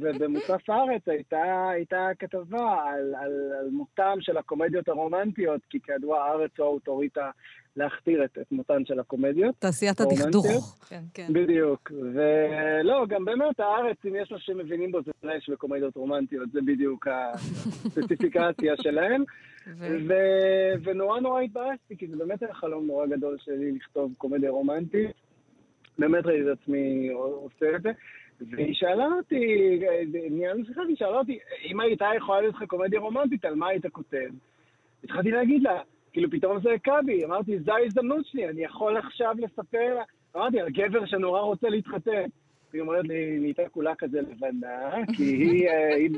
ובמוסף 0.00 0.70
הארץ 0.70 1.08
הייתה, 1.08 1.68
הייתה 1.70 2.08
כתבה 2.18 2.82
על, 2.88 3.14
על, 3.14 3.52
על 3.60 3.68
מותם 3.70 4.16
של 4.20 4.36
הקומדיות 4.36 4.88
הרומנטיות, 4.88 5.60
כי 5.70 5.78
כידוע 5.80 6.24
הארץ 6.24 6.50
הוא 6.58 6.66
האוטוריטה 6.66 7.30
להכתיר 7.76 8.24
את, 8.24 8.38
את 8.40 8.52
מותן 8.52 8.84
של 8.84 9.00
הקומדיות. 9.00 9.54
תעשיית 9.58 10.00
הדכדוך. 10.00 10.86
כן, 10.88 11.02
כן. 11.14 11.26
בדיוק. 11.32 11.92
ולא, 12.14 13.06
גם 13.08 13.24
באמת 13.24 13.60
הארץ, 13.60 13.96
אם 14.04 14.16
יש 14.16 14.32
מה 14.32 14.38
שמבינים 14.38 14.92
בו, 14.92 15.02
זה 15.02 15.12
פרש 15.20 15.48
וקומדיות 15.48 15.96
רומנטיות, 15.96 16.50
זה 16.52 16.60
בדיוק 16.66 17.06
הספציפיקציה 17.10 18.74
שלהם. 18.76 19.24
ו... 19.66 20.14
ונורא 20.82 21.20
נורא 21.20 21.40
התבאסתי, 21.40 21.96
כי 21.96 22.06
זה 22.06 22.16
באמת 22.16 22.42
היה 22.42 22.54
חלום 22.54 22.86
נורא 22.86 23.06
גדול 23.06 23.36
שלי 23.44 23.72
לכתוב 23.72 24.14
קומדיה 24.18 24.50
רומנטית. 24.50 25.10
באמת 25.98 26.26
ראיתי 26.26 26.52
את 26.52 26.58
עצמי 26.58 27.08
עושה 27.08 27.76
את 27.76 27.82
זה. 27.82 27.90
והיא 28.40 28.74
שאלה 28.74 29.06
אותי, 29.16 29.80
נהיה 30.30 30.54
לי 30.54 30.64
שיחה, 30.64 30.82
היא 30.88 30.96
שאלה 30.96 31.18
אותי, 31.18 31.38
אם 31.64 31.80
הייתה 31.80 32.06
יכולה 32.16 32.40
להיות 32.40 32.54
לך 32.54 32.62
קומדיה 32.62 33.00
רומנטית, 33.00 33.44
על 33.44 33.54
מה 33.54 33.68
היית 33.68 33.86
כותב? 33.86 34.28
התחלתי 35.04 35.30
להגיד 35.30 35.62
לה, 35.62 35.80
כאילו 36.12 36.30
פתאום 36.30 36.60
זה 36.60 36.72
הכה 36.72 37.02
בי, 37.06 37.24
אמרתי, 37.24 37.58
זו 37.58 37.72
ההזדמנות 37.72 38.26
שלי, 38.26 38.48
אני 38.48 38.64
יכול 38.64 38.96
עכשיו 38.96 39.34
לספר 39.38 39.94
לה, 39.94 40.02
אמרתי, 40.36 40.60
על 40.60 40.70
גבר 40.70 41.06
שנורא 41.06 41.40
רוצה 41.40 41.68
להתחתן. 41.68 42.24
היא 42.72 42.80
אומרת 42.80 43.04
לי, 43.08 43.38
נהייתה 43.38 43.68
כולה 43.68 43.94
כזה 43.94 44.20
לבנה, 44.20 44.90
כי 45.16 45.22
היא, 45.22 45.68
אה, 45.68 45.94
היא 45.94 46.10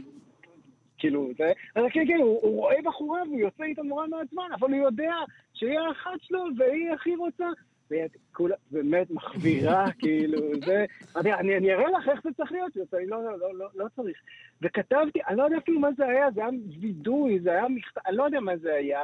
כאילו, 0.99 1.31
זה, 1.39 1.53
אז 1.75 1.85
כן, 1.93 2.05
כן, 2.07 2.19
הוא, 2.23 2.41
הוא 2.43 2.57
רואה 2.57 2.77
בחורה 2.85 3.23
והוא 3.23 3.41
יוצא 3.41 3.65
איתה 3.65 3.83
נורא 3.83 4.07
מעצבן, 4.07 4.53
אבל 4.61 4.73
הוא 4.73 4.85
יודע 4.85 5.15
שהיא 5.55 5.79
האחת 5.79 6.21
שלו 6.23 6.45
והיא 6.59 6.93
הכי 6.93 7.17
רוצה. 7.17 7.47
והיא 7.91 8.03
כולה 8.33 8.57
באמת 8.71 9.11
מחבירה, 9.11 9.93
כאילו, 10.01 10.39
זה... 10.67 10.85
אני, 11.17 11.35
אני, 11.35 11.57
אני 11.57 11.73
אראה 11.75 11.91
לך 11.91 12.09
איך 12.09 12.21
זה 12.25 12.31
צריך 12.37 12.53
להיות, 12.53 12.73
אני 12.95 13.07
לא, 13.07 13.25
לא, 13.25 13.39
לא, 13.39 13.55
לא, 13.55 13.69
לא 13.75 13.87
צריך. 13.97 14.17
וכתבתי, 14.63 15.19
אני 15.29 15.37
לא 15.37 15.43
יודע 15.43 15.59
אפילו 15.59 15.81
מה 15.81 15.89
זה 15.97 16.07
היה, 16.07 16.31
זה 16.31 16.41
היה 16.41 16.51
וידוי, 16.81 17.41
זה 17.41 17.51
היה 17.51 17.69
מכתב, 17.69 18.01
אני 18.07 18.17
לא 18.17 18.23
יודע 18.23 18.41
מה 18.41 18.57
זה 18.57 18.75
היה. 18.75 19.01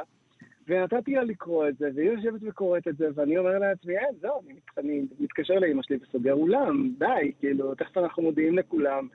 ונתתי 0.67 1.15
לה 1.15 1.23
לקרוא 1.23 1.67
את 1.67 1.77
זה, 1.77 1.89
והיא 1.95 2.09
יושבת 2.09 2.39
וקוראת 2.41 2.87
את 2.87 2.97
זה, 2.97 3.07
ואני 3.15 3.37
אומר 3.37 3.59
לעצמי, 3.59 3.97
אין, 3.97 4.15
זהו, 4.21 4.41
אני, 4.47 4.59
אני 4.77 5.05
מתקשר 5.19 5.53
לאמא 5.53 5.83
שלי 5.83 5.97
וסוגר 6.01 6.33
אולם, 6.33 6.89
די, 6.97 7.31
כאילו, 7.39 7.75
תכף 7.75 7.97
אנחנו 7.97 8.23
מודיעים 8.23 8.57
לכולם. 8.57 9.07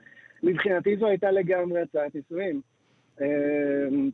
מבחינתי 0.43 0.97
זו 0.97 1.07
הייתה 1.07 1.31
לגמרי 1.31 1.81
הצעת 1.81 2.15
נישואים. 2.15 2.61
אמ, 3.21 4.09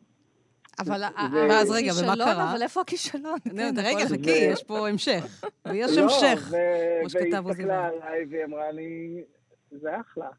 אבל 0.80 1.02
ואז 1.34 1.72
רגע, 1.72 1.92
ומה 2.04 2.16
קרה? 2.16 2.52
אבל 2.54 2.62
איפה 2.62 2.82
הכישלון? 2.82 3.40
כן, 3.58 3.76
רגע, 3.78 4.06
חכי, 4.06 4.32
יש 4.32 4.64
פה 4.64 4.88
המשך. 4.88 5.44
ויש 5.70 5.98
המשך, 5.98 6.52
כמו 7.00 7.10
שכתב 7.10 7.46
עוזי. 7.46 7.66
והיא 7.66 7.74
הסתכלה 7.74 7.88
עליי 7.88 8.26
והיא 8.30 8.46
אמרה 8.46 8.72
לי, 8.72 9.24
זה 9.72 10.00
אחלה. 10.02 10.30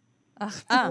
אה, 0.71 0.91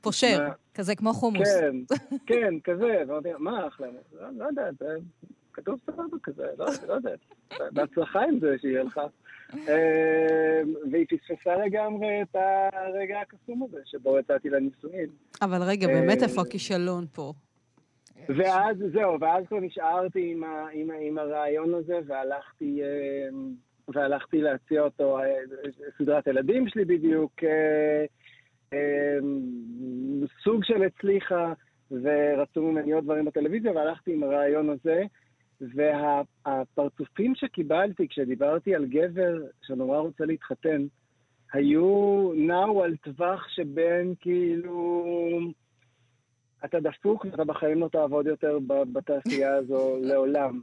פושר, 0.00 0.48
כזה 0.74 0.94
כמו 0.94 1.12
חומוס. 1.12 1.48
כן, 1.48 1.76
כן, 2.26 2.54
כזה. 2.64 3.02
ואמרתי, 3.08 3.28
מה 3.38 3.66
אחלה? 3.68 3.86
לא 4.36 4.44
יודעת, 4.44 4.74
כתוב 5.52 5.78
סבבה 5.86 6.16
כזה, 6.22 6.46
לא 6.58 6.94
יודעת. 6.94 7.18
בהצלחה 7.72 8.20
עם 8.20 8.40
זה 8.40 8.56
שיהיה 8.60 8.82
לך. 8.82 9.00
והיא 10.90 11.06
פספסה 11.08 11.56
לגמרי 11.56 12.22
את 12.22 12.36
הרגע 12.72 13.20
הקסום 13.20 13.62
הזה, 13.62 13.78
שבו 13.84 14.18
יצאתי 14.18 14.50
לנישואין. 14.50 15.06
אבל 15.42 15.62
רגע, 15.62 15.86
באמת 15.86 16.22
איפה 16.22 16.42
הכישלון 16.42 17.06
פה? 17.12 17.32
ואז, 18.28 18.76
זהו, 18.92 19.20
ואז 19.20 19.44
כבר 19.48 19.60
נשארתי 19.60 20.32
עם, 20.32 20.44
ה, 20.44 20.66
עם, 20.72 20.90
עם 21.00 21.18
הרעיון 21.18 21.74
הזה, 21.74 21.98
והלכתי, 22.06 22.80
והלכתי 23.88 24.40
להציע 24.40 24.80
אותו, 24.80 25.18
סדרת 25.98 26.26
הילדים 26.26 26.68
שלי 26.68 26.84
בדיוק, 26.84 27.32
סוג 30.44 30.64
של 30.64 30.82
הצליחה, 30.82 31.52
ורצו 31.90 32.62
ממני 32.62 32.92
עוד 32.92 33.04
דברים 33.04 33.24
בטלוויזיה, 33.24 33.72
והלכתי 33.72 34.12
עם 34.12 34.22
הרעיון 34.22 34.70
הזה. 34.70 35.02
והפרצופים 35.74 37.34
שקיבלתי 37.34 38.08
כשדיברתי 38.08 38.74
על 38.74 38.86
גבר 38.86 39.38
שנורא 39.62 39.98
רוצה 39.98 40.24
להתחתן, 40.24 40.86
היו, 41.52 42.32
נעו 42.36 42.84
על 42.84 42.96
טווח 42.96 43.48
שבין 43.48 44.14
כאילו... 44.20 45.04
אתה 46.64 46.80
דפוק 46.80 47.24
ואתה 47.24 47.44
בחיים 47.44 47.80
לא 47.80 47.88
תעבוד 47.92 48.26
יותר 48.26 48.58
בתעשייה 48.92 49.54
הזו 49.54 49.96
לעולם. 50.08 50.60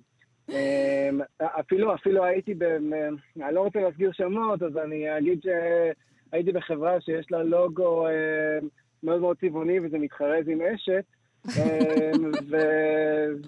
אמ, 0.49 1.21
אפילו, 1.39 1.95
אפילו 1.95 2.25
הייתי 2.25 2.53
ב... 2.53 2.63
אני 2.63 3.55
לא 3.55 3.61
רוצה 3.61 3.79
להסגיר 3.79 4.11
שמות, 4.11 4.63
אז 4.63 4.77
אני 4.77 5.17
אגיד 5.17 5.41
שהייתי 5.43 6.51
בחברה 6.51 7.01
שיש 7.01 7.31
לה 7.31 7.43
לוגו 7.43 8.07
אמ, 8.07 8.67
מאוד 9.03 9.21
מאוד 9.21 9.37
צבעוני 9.37 9.79
וזה 9.79 9.97
מתחרז 9.97 10.47
עם 10.47 10.61
אשת. 10.61 11.03
אמ, 11.47 12.31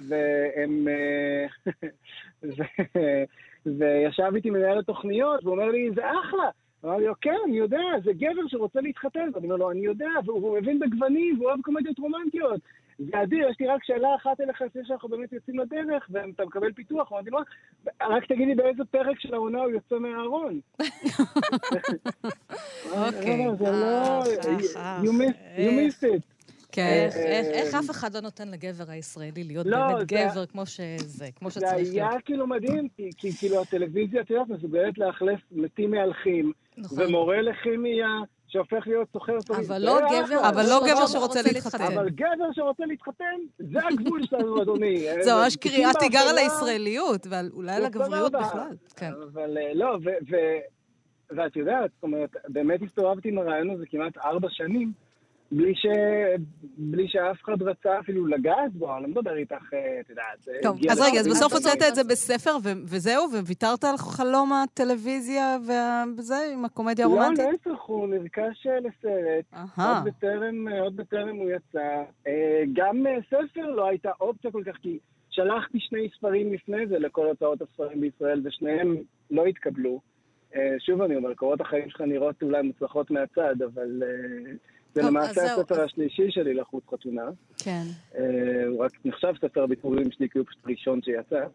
והם... 0.07 0.87
וישב 3.65 4.31
איתי 4.35 4.49
מנהל 4.49 4.79
התוכניות, 4.79 5.43
והוא 5.43 5.55
אומר 5.55 5.71
לי, 5.71 5.91
זה 5.95 6.01
אחלה. 6.01 6.49
אמר 6.85 6.97
לי, 6.97 7.05
כן, 7.21 7.35
אני 7.47 7.57
יודע, 7.57 7.81
זה 8.03 8.11
גבר 8.13 8.47
שרוצה 8.47 8.81
להתחתן. 8.81 9.29
ואני 9.33 9.45
אומר 9.45 9.55
לו, 9.55 9.71
אני 9.71 9.79
יודע, 9.79 10.09
והוא 10.25 10.57
מבין 10.59 10.79
בגוונים, 10.79 11.35
והוא 11.35 11.49
אוהב 11.49 11.61
קומדיות 11.61 11.99
רומנטיות. 11.99 12.61
זה 12.99 13.23
אדיר, 13.23 13.49
יש 13.49 13.55
לי 13.59 13.67
רק 13.67 13.83
שאלה 13.83 14.15
אחת 14.15 14.41
אליך 14.41 14.61
לפני 14.61 14.81
שאנחנו 14.85 15.09
באמת 15.09 15.33
יוצאים 15.33 15.59
לדרך, 15.59 16.07
ואתה 16.11 16.45
מקבל 16.45 16.73
פיתוח. 16.73 17.11
אמרתי 17.11 17.29
לו, 17.29 17.39
רק 18.01 18.25
תגיד 18.25 18.47
לי 18.47 18.55
באיזה 18.55 18.83
פרק 18.91 19.19
של 19.19 19.33
העונה 19.33 19.59
הוא 19.59 19.69
יוצא 19.71 19.95
מהארון. 19.95 20.59
אוקיי. 22.91 23.47
You 25.57 25.71
missed 25.71 26.03
it. 26.03 26.32
כן. 26.73 27.09
איך 27.53 27.75
אף 27.75 27.89
אחד 27.89 28.13
לא 28.13 28.21
נותן 28.21 28.47
לגבר 28.47 28.83
הישראלי 28.87 29.43
להיות 29.43 29.65
לא, 29.65 29.77
באמת 29.77 30.07
גבר 30.07 30.45
כמו 30.45 30.65
שזה, 30.65 31.27
כמו 31.35 31.51
שצריך 31.51 31.73
להיות. 31.73 31.87
זה 31.87 32.07
היה 32.07 32.21
כאילו 32.25 32.47
מדהים, 32.47 32.87
כי 33.17 33.31
כאילו 33.39 33.61
הטלוויזיה, 33.61 34.21
את 34.21 34.29
יודעת, 34.29 34.47
מסוגלת 34.47 34.97
לאכלס 34.97 35.39
מתים 35.51 35.91
מהלכים, 35.91 36.51
נכון. 36.77 37.01
ומורה 37.01 37.41
לכימיה 37.41 38.07
שהופך 38.47 38.87
להיות 38.87 39.07
סוחר 39.13 39.41
סורי. 39.41 39.65
אבל 39.67 39.81
לא 39.85 39.99
גבר 40.11 40.49
אבל 40.49 40.63
לא 40.69 40.81
גבר 40.87 41.07
שרוצה 41.07 41.41
להתחתן. 41.41 41.83
אבל 41.83 42.09
גבר 42.09 42.51
שרוצה 42.51 42.85
להתחתן, 42.85 43.39
זה 43.59 43.79
הגבול 43.87 44.21
שלנו, 44.29 44.61
אדוני. 44.61 45.05
זה 45.21 45.33
ממש 45.33 45.55
קריאת 45.55 45.95
תיגר 45.99 46.19
על 46.29 46.37
הישראליות, 46.37 47.27
ואולי 47.29 47.71
על 47.71 47.85
הגבריות 47.85 48.31
בכלל. 48.31 48.75
כן. 48.95 49.11
אבל 49.33 49.57
לא, 49.73 49.97
ואת 51.35 51.55
יודעת, 51.55 51.91
זאת 51.95 52.03
אומרת, 52.03 52.29
באמת 52.47 52.79
הסתובבתי 52.81 53.29
עם 53.29 53.37
הרעיון 53.37 53.69
הזה 53.69 53.83
כמעט 53.89 54.17
ארבע 54.17 54.47
שנים. 54.51 55.02
בלי, 55.55 55.75
ש... 55.75 55.85
בלי 56.77 57.07
שאף 57.07 57.37
אחד 57.43 57.61
רצה 57.61 57.99
אפילו 57.99 58.27
לגעת 58.27 58.73
בו, 58.73 58.95
אני 58.95 59.03
לא 59.03 59.09
מדבר 59.09 59.35
איתך, 59.37 59.73
את 60.01 60.09
יודעת. 60.09 60.61
טוב, 60.61 60.77
אז 60.91 61.01
רגע, 61.01 61.19
אז 61.19 61.27
בסוף 61.27 61.53
הוצאת 61.53 61.81
את 61.89 61.95
זה 61.95 62.03
בספר, 62.03 62.51
וזהו, 62.85 63.23
וויתרת 63.45 63.83
על 63.83 63.97
חלום 63.97 64.53
הטלוויזיה 64.53 65.57
וזה, 66.17 66.35
עם 66.53 66.65
הקומדיה 66.65 67.05
הרומנטית? 67.05 67.45
לא, 67.45 67.51
להפך, 67.51 67.81
הוא 67.81 68.07
נרכש 68.07 68.67
לסרט. 68.67 69.45
עוד 69.77 70.05
בטרם, 70.05 70.67
עוד 70.67 70.95
בטרם 70.95 71.35
הוא 71.35 71.49
יצא. 71.51 72.03
גם 72.73 73.05
ספר 73.27 73.67
לא 73.71 73.87
הייתה 73.87 74.11
אופציה 74.21 74.51
כל 74.51 74.63
כך, 74.65 74.77
כי 74.81 74.99
שלחתי 75.29 75.79
שני 75.79 76.09
ספרים 76.17 76.53
לפני 76.53 76.87
זה 76.87 76.99
לכל 76.99 77.25
הוצאות 77.25 77.61
הספרים 77.61 78.01
בישראל, 78.01 78.41
ושניהם 78.45 78.95
לא 79.31 79.45
התקבלו. 79.45 80.01
שוב 80.79 81.01
אני 81.01 81.15
אומר, 81.15 81.33
קורות 81.33 81.61
החיים 81.61 81.89
שלך 81.89 82.01
נראות 82.01 82.43
אולי 82.43 82.61
מוצלחות 82.61 83.11
מהצד, 83.11 83.61
אבל... 83.61 84.03
זה 84.95 85.01
למעשה 85.01 85.53
הספר. 85.53 85.81
השלישי 85.83 86.31
שלי 86.31 86.53
לחוץ 86.53 86.83
חתונה. 86.93 87.29
כן. 87.57 87.83
הוא 88.67 88.85
רק 88.85 88.91
נחשב 89.05 89.33
ספר 89.41 89.65
ביטורים 89.65 90.11
שלי, 90.11 90.29
כי 90.29 90.39
הוא 90.39 90.47
פשוט 90.47 90.61
ראשון 90.65 91.01
שיצא 91.01 91.45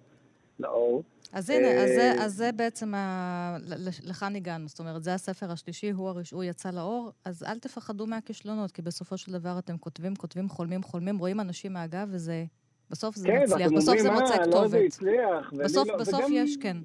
לאור. 0.60 1.02
אז 1.32 1.50
הנה, 1.50 1.68
אז 1.68 1.88
זה, 1.88 2.12
אז 2.18 2.34
זה 2.34 2.50
בעצם, 2.52 2.94
ה... 2.94 3.56
לכאן 4.04 4.36
הגענו. 4.36 4.68
זאת 4.68 4.78
אומרת, 4.80 5.02
זה 5.02 5.14
הספר 5.14 5.50
השלישי, 5.50 5.90
הוא, 5.90 6.08
הראש, 6.08 6.30
הוא 6.30 6.44
יצא 6.44 6.70
לאור, 6.70 7.10
אז 7.24 7.42
אל 7.42 7.58
תפחדו 7.58 8.06
מהכישלונות, 8.06 8.70
כי 8.70 8.82
בסופו 8.82 9.16
של 9.16 9.32
דבר 9.32 9.58
אתם 9.58 9.78
כותבים, 9.78 10.16
כותבים, 10.16 10.48
חולמים, 10.48 10.82
חולמים, 10.82 11.18
רואים 11.18 11.40
אנשים 11.40 11.72
מהגב, 11.72 12.08
וזה... 12.10 12.44
בסוף 12.90 13.16
זה 13.16 13.28
כן, 13.28 13.42
מצליח, 13.42 13.70
בסוף 13.72 13.98
זה 13.98 14.10
מוצא 14.10 14.44
כתובת. 14.44 14.72
לא, 14.72 14.78
הצליח. 14.78 15.52
בסוף, 15.52 15.88
לא, 15.88 15.96
בסוף 15.96 16.20
וגם... 16.24 16.32
יש, 16.32 16.56
כן. 16.56 16.76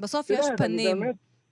בסוף 0.00 0.30
יש 0.30 0.46
פנים. 0.56 1.02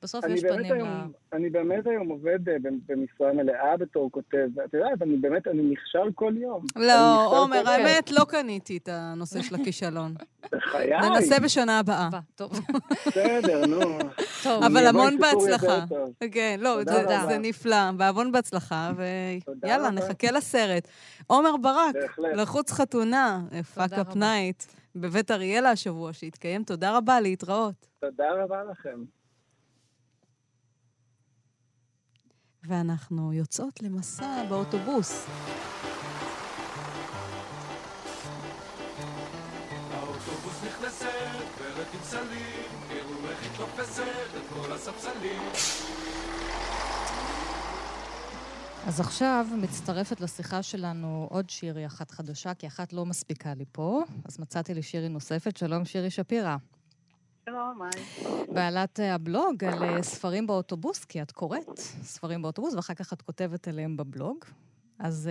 בסוף 0.04 0.24
יש 0.28 0.42
פנים 0.42 0.72
היום, 0.72 0.88
ל... 0.88 1.36
אני 1.36 1.50
באמת 1.50 1.86
היום 1.86 2.08
עובד 2.08 2.38
במשרה 2.86 3.32
מלאה 3.32 3.76
בתור 3.76 4.10
כותב, 4.10 4.48
ואת 4.56 4.74
יודעת, 4.74 5.02
אני 5.02 5.16
באמת, 5.16 5.48
אני 5.48 5.62
נכשל 5.62 6.12
כל 6.14 6.34
יום. 6.36 6.64
לא, 6.76 7.26
עומר, 7.42 7.68
האמת, 7.68 8.10
לא 8.10 8.24
קניתי 8.28 8.76
את 8.76 8.88
הנושא 8.92 9.42
של 9.42 9.54
הכישלון. 9.54 10.14
בחיי. 10.52 10.90
ננסה 11.00 11.40
בשנה 11.40 11.78
הבאה. 11.78 12.08
טוב. 12.34 12.60
בסדר, 13.06 13.66
נו. 13.66 13.80
טוב. 14.42 14.62
אבל 14.62 14.86
המון 14.86 15.18
בהצלחה. 15.18 15.84
כן, 16.32 16.60
לא, 16.62 16.84
זה 17.28 17.38
נפלא. 17.38 17.76
והמון 17.98 18.32
בהצלחה, 18.32 18.92
ויאללה, 19.62 19.90
נחכה 19.90 20.30
לסרט. 20.30 20.88
עומר 21.26 21.56
ברק, 21.56 22.18
לחוץ 22.34 22.72
חתונה, 22.72 23.40
fuck 23.74 23.92
up 23.92 24.16
night, 24.16 24.64
בבית 24.96 25.30
אריאלה 25.30 25.70
השבוע, 25.70 26.12
שהתקיים. 26.12 26.64
תודה 26.64 26.96
רבה, 26.96 27.20
להתראות. 27.20 27.86
תודה 28.00 28.24
רבה 28.42 28.62
לכם. 28.70 28.98
ואנחנו 32.66 33.33
יוצאות 33.33 33.83
למסע 33.83 34.44
באוטובוס. 34.48 35.27
האוטובוס 39.92 40.64
נכנסת, 40.66 41.07
גברת 41.59 41.87
עם 41.94 42.00
סלים, 42.03 42.68
תראו 42.88 43.29
איך 43.31 43.42
היא 43.42 43.50
תופסת 43.57 44.03
את 44.37 44.42
כל 44.53 44.72
הספסלים. 44.72 45.42
אז 48.87 49.00
עכשיו 49.00 49.46
מצטרפת 49.62 50.20
לשיחה 50.20 50.62
שלנו 50.62 51.29
עוד 51.31 51.50
שירי 51.50 51.87
אחת 51.87 52.11
חדשה, 52.11 52.55
כי 52.55 52.66
אחת 52.66 52.92
לא 52.92 53.07
מספיקה 53.07 53.55
לי 53.55 53.64
פה, 53.72 54.05
אז 54.24 54.40
מצאתי 54.40 54.74
לי 54.74 54.83
שירי 54.83 55.09
נוספת. 55.09 55.57
שלום, 55.57 55.85
שירי 55.85 56.11
שפירא. 56.11 56.57
שלום, 57.54 57.82
היי. 57.82 58.24
בעלת 58.54 59.00
הבלוג 59.02 59.64
על 59.64 60.02
ספרים 60.02 60.46
באוטובוס, 60.46 61.04
כי 61.04 61.22
את 61.22 61.32
קוראת 61.32 61.78
ספרים 61.78 62.42
באוטובוס, 62.42 62.74
ואחר 62.74 62.94
כך 62.94 63.12
את 63.12 63.22
כותבת 63.22 63.68
עליהם 63.68 63.96
בבלוג. 63.96 64.44
אז 64.98 65.30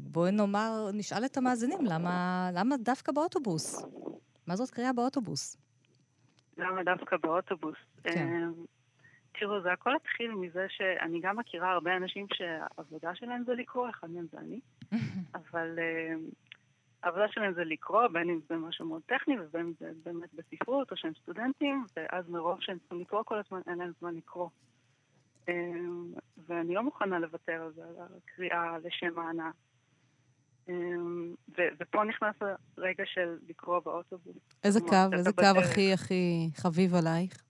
בואי 0.00 0.32
נאמר, 0.32 0.90
נשאל 0.92 1.24
את 1.24 1.36
המאזינים, 1.36 1.84
למה, 1.84 2.48
למה 2.54 2.76
דווקא 2.76 3.12
באוטובוס? 3.12 3.84
מה 4.46 4.56
זאת 4.56 4.70
קריאה 4.70 4.92
באוטובוס? 4.92 5.56
למה 6.58 6.84
דווקא 6.84 7.16
באוטובוס? 7.16 7.76
כן. 8.02 8.48
תראו, 9.32 9.62
זה 9.62 9.72
הכל 9.72 9.96
התחיל 9.96 10.30
מזה 10.34 10.66
שאני 10.68 11.20
גם 11.22 11.36
מכירה 11.36 11.72
הרבה 11.72 11.96
אנשים 11.96 12.26
שהעבודה 12.34 13.14
שלהם 13.14 13.42
זה 13.46 13.54
לקרוא, 13.54 13.90
אחד 13.90 14.10
מהם 14.10 14.26
זה 14.32 14.38
אני, 14.38 14.60
אבל 15.34 15.78
העבודה 17.02 17.28
שלהם 17.28 17.54
זה 17.54 17.64
לקרוא, 17.64 18.08
בין 18.08 18.30
אם 18.30 18.40
זה 18.48 18.56
משהו 18.56 18.86
מאוד 18.86 19.02
טכני 19.06 19.40
ובין 19.40 19.60
אם 19.60 19.72
זה 19.80 19.90
באמת 20.04 20.34
בספרות 20.34 20.90
או 20.90 20.96
שהם 20.96 21.12
סטודנטים, 21.22 21.84
ואז 21.96 22.28
מרוב 22.28 22.60
שהם 22.60 22.78
צריכים 22.78 23.00
לקרוא 23.00 23.22
כל 23.22 23.38
הזמן, 23.38 23.60
אין 23.66 23.78
להם 23.78 23.92
זמן 24.00 24.14
לקרוא. 24.14 24.48
אמ, 25.48 26.12
ואני 26.48 26.74
לא 26.74 26.82
מוכנה 26.82 27.18
לוותר 27.18 27.62
על 27.62 27.72
זה, 27.72 27.82
על 27.84 28.18
הקריאה 28.24 28.78
לשם 28.78 29.18
הענה. 29.18 29.50
אמ, 30.68 31.34
ופה 31.80 32.04
נכנס 32.04 32.34
הרגע 32.76 33.04
של 33.06 33.38
לקרוא 33.48 33.80
באוטובוס. 33.80 34.36
איזה 34.64 34.80
קו? 34.80 34.96
איזה 35.12 35.32
קו 35.32 35.60
הכי 35.60 35.92
הכי 35.92 36.50
חביב 36.56 36.94
עלייך? 36.94 37.42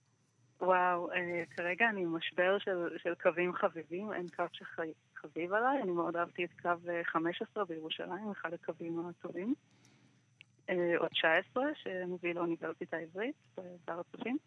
וואו, 0.61 1.11
אה, 1.11 1.43
כרגע 1.57 1.89
אני 1.89 2.05
במשבר 2.05 2.57
של, 2.59 2.97
של 3.03 3.13
קווים 3.23 3.53
חביבים, 3.53 4.13
אין 4.13 4.27
קו 4.35 4.43
שחביב 5.21 5.53
עליי, 5.53 5.81
אני 5.81 5.91
מאוד 5.91 6.15
אהבתי 6.15 6.45
את 6.45 6.49
קו 6.61 6.69
15 7.03 7.65
בירושלים, 7.65 8.31
אחד 8.31 8.53
הקווים 8.53 9.05
הטובים. 9.09 9.53
או 10.69 11.07
19, 11.07 11.63
שמביא 11.75 12.33
לאוניברסיטה 12.33 12.97
העברית 12.97 13.35
בהר 13.87 13.99
הצופים. 13.99 14.37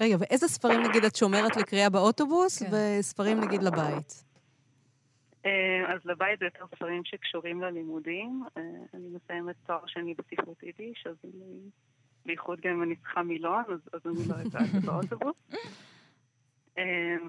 רגע, 0.00 0.16
ואיזה 0.20 0.48
ספרים 0.48 0.82
נגיד 0.82 1.04
את 1.04 1.16
שומרת 1.16 1.56
לקריאה 1.56 1.90
באוטובוס, 1.90 2.62
כן. 2.62 2.70
וספרים 2.72 3.40
נגיד 3.40 3.62
לבית? 3.62 4.24
אז 5.88 6.00
לבית 6.04 6.38
זה 6.38 6.44
יותר 6.44 6.66
ספרים 6.74 7.04
שקשורים 7.04 7.60
ללימודים. 7.60 8.42
אני 8.94 9.08
מסיימת 9.08 9.56
תואר 9.66 9.86
שני 9.86 10.14
בספרות 10.14 10.62
יידיש, 10.62 11.06
אז 11.06 11.16
אני, 11.24 11.60
בייחוד 12.26 12.60
גם 12.60 12.70
אם 12.70 12.82
אני 12.82 12.96
צריכה 12.96 13.22
מילון, 13.22 13.62
אז, 13.68 13.80
אז 13.92 14.00
אני 14.06 14.28
לא 14.28 14.34
יודעת 14.34 14.84
באוטובוס. 14.84 15.36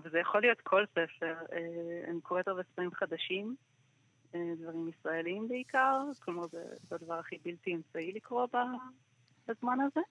וזה 0.03 0.19
יכול 0.19 0.41
להיות 0.41 0.61
כל 0.61 0.85
ספר. 0.91 1.35
אני 2.07 2.21
קוראת 2.21 2.47
הרבה 2.47 2.63
ספרים 2.63 2.91
חדשים, 2.93 3.55
דברים 4.33 4.89
ישראליים 4.89 5.47
בעיקר, 5.47 6.01
כלומר 6.19 6.47
זה, 6.47 6.63
זה 6.89 6.95
הדבר 6.95 7.13
הכי 7.19 7.37
בלתי 7.45 7.75
אמצעי 7.75 8.11
לקרוא 8.11 8.47
בזמן 9.47 9.77
הזה. 9.81 10.01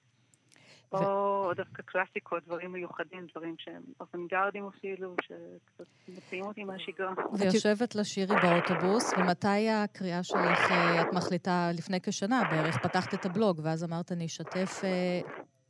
ו... 0.93 0.97
או 0.97 1.55
דווקא 1.55 1.83
קלאסיקות, 1.83 2.45
דברים 2.45 2.73
מיוחדים, 2.73 3.27
דברים 3.31 3.55
שהם 3.59 3.83
אוונגרדים 4.01 4.67
אפילו, 4.67 5.15
שקצת 5.23 5.85
מוציאים 6.09 6.45
אותי 6.45 6.65
מהשגרה. 6.65 7.13
ויושבת 7.39 7.95
לשירי 7.95 8.35
באוטובוס, 8.43 9.13
ומתי 9.13 9.71
הקריאה 9.71 10.23
שלך, 10.23 10.73
את 11.01 11.15
מחליטה 11.15 11.71
לפני 11.75 12.01
כשנה 12.01 12.43
בערך, 12.51 12.79
פתחת 12.83 13.15
את 13.15 13.27
הבלוג, 13.27 13.61
ואז 13.65 13.85
אמרת, 13.85 14.13
אני 14.13 14.27
אשתף 14.27 14.85
אה, 14.85 15.21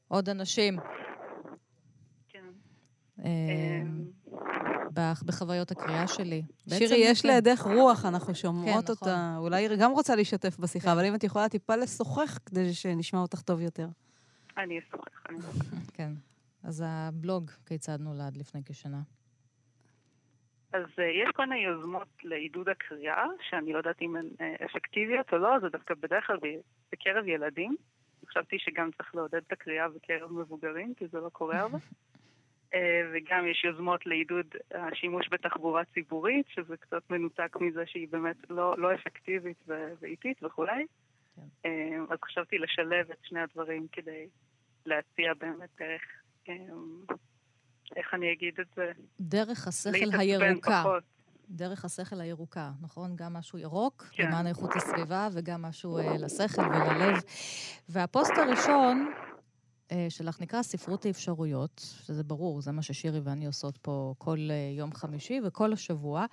עוד 0.08 0.28
אנשים. 0.28 0.76
אה, 3.24 3.82
בחוויות 5.26 5.70
הקריאה 5.70 6.08
שלי. 6.08 6.42
שירי, 6.68 6.96
יש 6.96 7.22
כן. 7.22 7.28
לידך 7.28 7.62
רוח, 7.62 8.04
אנחנו 8.04 8.34
שומעות 8.34 8.84
כן, 8.84 8.92
אותה. 8.92 9.30
נכון. 9.30 9.36
אולי 9.36 9.68
היא 9.68 9.78
גם 9.80 9.90
רוצה 9.90 10.16
להשתתף 10.16 10.58
בשיחה, 10.58 10.86
כן. 10.86 10.92
אבל 10.92 11.04
אם 11.04 11.14
את 11.14 11.24
יכולה 11.24 11.48
טיפה 11.48 11.76
לשוחח 11.76 12.38
כדי 12.46 12.72
שנשמע 12.72 13.20
אותך 13.20 13.40
טוב 13.40 13.60
יותר. 13.60 13.88
אני 14.58 14.78
אשוחח, 14.78 15.26
אני 15.28 15.38
אשוחח. 15.38 15.90
כן. 15.96 16.10
אז 16.64 16.84
הבלוג, 16.86 17.50
כיצד 17.66 18.00
נולד 18.00 18.36
לפני 18.36 18.60
כשנה? 18.64 19.00
אז 20.72 20.84
uh, 20.84 21.02
יש 21.02 21.28
כל 21.34 21.46
מיני 21.46 21.60
יוזמות 21.60 22.08
לעידוד 22.24 22.68
הקריאה, 22.68 23.24
שאני 23.48 23.72
לא 23.72 23.78
יודעת 23.78 24.02
אם 24.02 24.16
הן 24.16 24.26
uh, 24.38 24.64
אפקטיביות 24.64 25.32
או 25.32 25.38
לא, 25.38 25.58
זה 25.60 25.68
דווקא 25.68 25.94
בדרך 25.94 26.26
כלל 26.26 26.36
בקרב 26.92 27.26
ילדים. 27.26 27.76
חשבתי 28.28 28.56
שגם 28.58 28.90
צריך 28.96 29.14
לעודד 29.14 29.40
את 29.46 29.52
הקריאה 29.52 29.88
בקרב 29.88 30.32
מבוגרים, 30.32 30.94
כי 30.94 31.06
זה 31.08 31.20
לא 31.20 31.28
קורה 31.28 31.60
הרבה. 31.60 31.78
uh, 32.74 32.76
וגם 33.12 33.46
יש 33.46 33.64
יוזמות 33.64 34.06
לעידוד 34.06 34.46
השימוש 34.74 35.28
בתחבורה 35.30 35.84
ציבורית, 35.84 36.46
שזה 36.48 36.76
קצת 36.76 37.10
מנותק 37.10 37.56
מזה 37.60 37.82
שהיא 37.86 38.08
באמת 38.10 38.36
לא, 38.50 38.78
לא 38.78 38.94
אפקטיבית 38.94 39.64
ואיטית 40.00 40.42
וכולי. 40.42 40.86
כן. 41.36 41.68
אז 42.10 42.18
חשבתי 42.24 42.58
לשלב 42.58 43.10
את 43.10 43.18
שני 43.22 43.40
הדברים 43.40 43.86
כדי 43.92 44.26
להציע 44.86 45.34
באמת 45.34 45.68
דרך, 45.78 46.02
אמ, 46.48 47.00
איך 47.96 48.14
אני 48.14 48.32
אגיד 48.32 48.54
את 48.60 48.66
זה? 48.76 48.92
דרך 49.20 49.68
השכל 49.68 50.18
הירוקה. 50.18 50.80
פחות. 50.84 51.02
דרך 51.50 51.84
השכל 51.84 52.20
הירוקה, 52.20 52.70
נכון? 52.82 53.16
גם 53.16 53.32
משהו 53.32 53.58
ירוק, 53.58 54.06
כן. 54.12 54.26
למען 54.26 54.46
איכות 54.46 54.76
הסביבה, 54.76 55.28
וגם 55.34 55.62
משהו 55.62 55.98
לשכל 56.18 56.62
וללב. 56.62 57.16
והפוסט 57.88 58.32
הראשון 58.36 59.12
שלך 60.08 60.40
נקרא 60.40 60.62
ספרות 60.62 61.06
האפשרויות, 61.06 61.80
שזה 62.06 62.24
ברור, 62.24 62.60
זה 62.60 62.72
מה 62.72 62.82
ששירי 62.82 63.20
ואני 63.20 63.46
עושות 63.46 63.76
פה 63.76 64.14
כל 64.18 64.38
uh, 64.38 64.78
יום 64.78 64.92
חמישי 64.92 65.40
וכל 65.44 65.72
השבוע. 65.72 66.26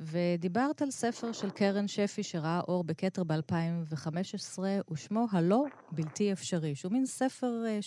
ודיברת 0.00 0.82
על 0.82 0.90
ספר 0.90 1.32
של 1.32 1.50
קרן 1.50 1.88
שפי 1.88 2.22
שראה 2.22 2.60
אור 2.60 2.84
בכתר 2.84 3.24
ב-2015, 3.24 4.58
ושמו 4.90 5.26
הלא 5.30 5.64
בלתי 5.92 6.32
אפשרי, 6.32 6.74
שהוא 6.74 6.92
מין 6.92 7.06
ספר 7.06 7.62
uh, 7.64 7.82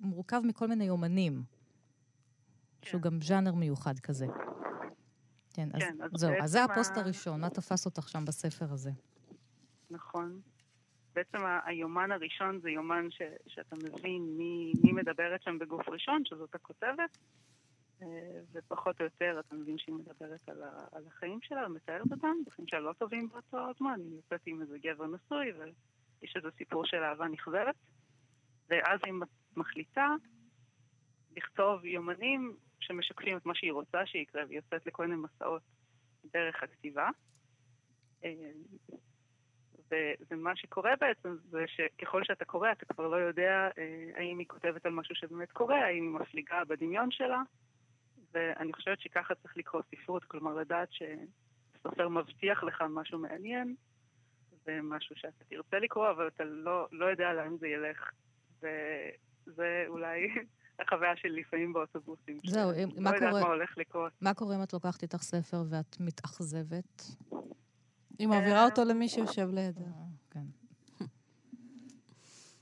שמורכב 0.00 0.40
מכל 0.44 0.66
מיני 0.66 0.84
יומנים, 0.84 1.42
כן. 2.82 2.90
שהוא 2.90 3.02
גם 3.02 3.22
ז'אנר 3.22 3.54
מיוחד 3.54 3.98
כזה. 3.98 4.26
כן, 5.54 5.68
אז, 5.72 5.82
כן, 5.82 5.96
אז 6.02 6.20
זהו, 6.20 6.32
אז 6.42 6.50
זה 6.50 6.64
הפוסט. 6.64 6.96
הראשון, 6.96 7.40
מה 7.40 7.50
תפס 7.50 7.86
אותך 7.86 8.08
שם 8.08 8.24
בספר 8.24 8.72
הזה? 8.72 8.90
נכון. 9.90 10.40
בעצם 11.18 11.38
היומן 11.64 12.12
הראשון 12.12 12.60
זה 12.60 12.70
יומן 12.70 13.10
ש, 13.10 13.22
שאתה 13.46 13.76
מבין 13.76 14.22
מי, 14.36 14.72
מי 14.84 14.92
מדברת 14.92 15.42
שם 15.42 15.58
בגוף 15.58 15.88
ראשון, 15.88 16.24
שזאת 16.24 16.54
הכותבת, 16.54 17.18
אה, 18.02 18.06
ופחות 18.52 19.00
או 19.00 19.04
יותר 19.04 19.40
אתה 19.40 19.54
מבין 19.54 19.78
שהיא 19.78 19.94
מדברת 19.94 20.48
על, 20.48 20.62
ה, 20.62 20.84
על 20.92 21.02
החיים 21.06 21.38
שלה 21.42 21.66
ומתארת 21.66 22.12
אותם, 22.12 22.36
בחיים 22.46 22.68
שלה 22.68 22.80
לא 22.80 22.92
טובים 22.92 23.28
באותו 23.28 23.58
זמן, 23.78 24.00
היא 24.00 24.16
יוצאת 24.16 24.40
עם 24.46 24.62
איזה 24.62 24.78
גבר 24.78 25.06
נשוי 25.06 25.52
ויש 25.52 26.36
איזה 26.36 26.48
סיפור 26.58 26.86
של 26.86 27.02
אהבה 27.02 27.28
נכזבת, 27.28 27.76
ואז 28.68 29.00
היא 29.04 29.14
מחליטה 29.56 30.14
לכתוב 31.36 31.84
יומנים 31.84 32.56
שמשקפים 32.80 33.36
את 33.36 33.46
מה 33.46 33.54
שהיא 33.54 33.72
רוצה 33.72 34.06
שיקרה, 34.06 34.42
והיא 34.46 34.56
יוצאת 34.56 34.86
לכל 34.86 35.06
מיני 35.06 35.22
מסעות 35.22 35.62
דרך 36.32 36.62
הכתיבה. 36.62 37.08
אה, 39.92 40.12
ומה 40.30 40.56
שקורה 40.56 40.92
בעצם 41.00 41.36
זה 41.50 41.64
שככל 41.66 42.24
שאתה 42.24 42.44
קורא 42.44 42.72
אתה 42.72 42.84
כבר 42.94 43.08
לא 43.08 43.16
יודע 43.16 43.68
אה, 43.78 44.10
האם 44.14 44.38
היא 44.38 44.46
כותבת 44.46 44.86
על 44.86 44.92
משהו 44.92 45.14
שבאמת 45.14 45.52
קורה, 45.52 45.84
האם 45.84 46.02
היא 46.02 46.20
מפליגה 46.20 46.64
בדמיון 46.68 47.10
שלה, 47.10 47.42
ואני 48.34 48.72
חושבת 48.72 49.00
שככה 49.00 49.34
צריך 49.34 49.56
לקרוא 49.56 49.82
ספרות, 49.90 50.24
כלומר 50.24 50.54
לדעת 50.54 50.88
שסופר 50.92 52.08
מבטיח 52.08 52.62
לך 52.62 52.84
משהו 52.90 53.18
מעניין, 53.18 53.74
ומשהו 54.66 55.16
שאתה 55.16 55.44
תרצה 55.44 55.78
לקרוא, 55.78 56.10
אבל 56.10 56.26
אתה 56.26 56.44
לא, 56.44 56.88
לא 56.92 57.04
יודע 57.06 57.32
לאן 57.32 57.56
זה 57.56 57.68
ילך. 57.68 58.10
וזה 58.62 59.84
אולי 59.88 60.28
החוויה 60.80 61.16
שלי 61.16 61.40
לפעמים 61.40 61.72
באוטובוסים. 61.72 62.40
זהו, 62.46 62.70
מה 62.96 63.10
קורה... 63.10 63.20
לא 63.20 63.26
יודעת 63.26 63.42
מה 63.42 63.48
הולך 63.48 63.78
לקרות. 63.78 64.12
מה 64.20 64.34
קורה 64.34 64.56
אם 64.56 64.62
את 64.62 64.72
לוקחת 64.72 65.02
איתך 65.02 65.22
ספר 65.22 65.62
ואת 65.70 65.96
מתאכזבת? 66.00 67.02
היא 68.18 68.28
מעבירה 68.28 68.64
אותו 68.64 68.84
למי 68.84 69.08
שיושב 69.08 69.48
לידה. 69.52 69.80
אה, 69.80 69.90
כן. 70.30 70.44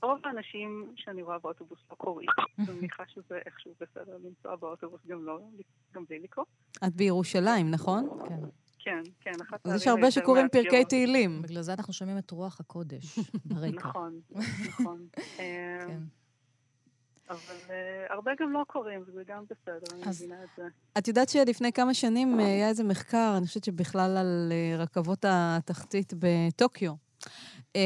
רוב 0.03 0.19
האנשים 0.23 0.93
שאני 0.95 1.21
רואה 1.21 1.39
באוטובוס 1.39 1.79
לא 1.91 1.95
קוראים. 1.95 2.29
אני 2.59 2.77
מניחה 2.77 3.03
שזה 3.07 3.39
איכשהו 3.45 3.71
בסדר 3.81 4.17
לנסוע 4.23 4.55
באוטובוס 4.55 5.01
גם 5.07 5.25
לא, 5.25 5.39
גם 5.93 6.05
בלי 6.09 6.19
לקרוא. 6.19 6.45
את 6.87 6.93
בירושלים, 6.95 7.71
נכון? 7.71 8.09
כן. 8.27 8.39
כן, 8.79 9.01
כן, 9.21 9.31
אחת 9.41 9.67
אז 9.67 9.81
יש 9.81 9.87
הרבה 9.87 10.11
שקוראים 10.11 10.47
פרקי 10.49 10.85
תהילים. 10.85 11.41
בגלל 11.41 11.61
זה 11.61 11.73
אנחנו 11.73 11.93
שומעים 11.93 12.17
את 12.17 12.31
רוח 12.31 12.59
הקודש 12.59 13.19
ברקע. 13.45 13.87
נכון, 13.87 14.19
נכון. 14.67 15.07
אבל 17.29 17.55
uh, 17.67 17.71
הרבה 18.13 18.31
גם 18.39 18.51
לא 18.51 18.63
קוראים, 18.67 19.03
וזה 19.07 19.21
גם 19.27 19.43
בסדר, 19.49 19.95
אני 19.95 20.01
מבינה 20.09 20.43
את 20.43 20.49
זה. 20.57 20.63
את 20.97 21.07
יודעת 21.07 21.29
שלפני 21.29 21.71
כמה 21.71 21.93
שנים 21.93 22.39
uh, 22.39 22.43
היה 22.43 22.69
איזה 22.69 22.83
מחקר, 22.83 23.33
אני 23.37 23.47
חושבת 23.47 23.63
שבכלל 23.63 24.17
על 24.17 24.51
uh, 24.51 24.81
רכבות 24.81 25.25
התחתית 25.27 26.13
בטוקיו. 26.19 26.93
Uh, 27.23 27.77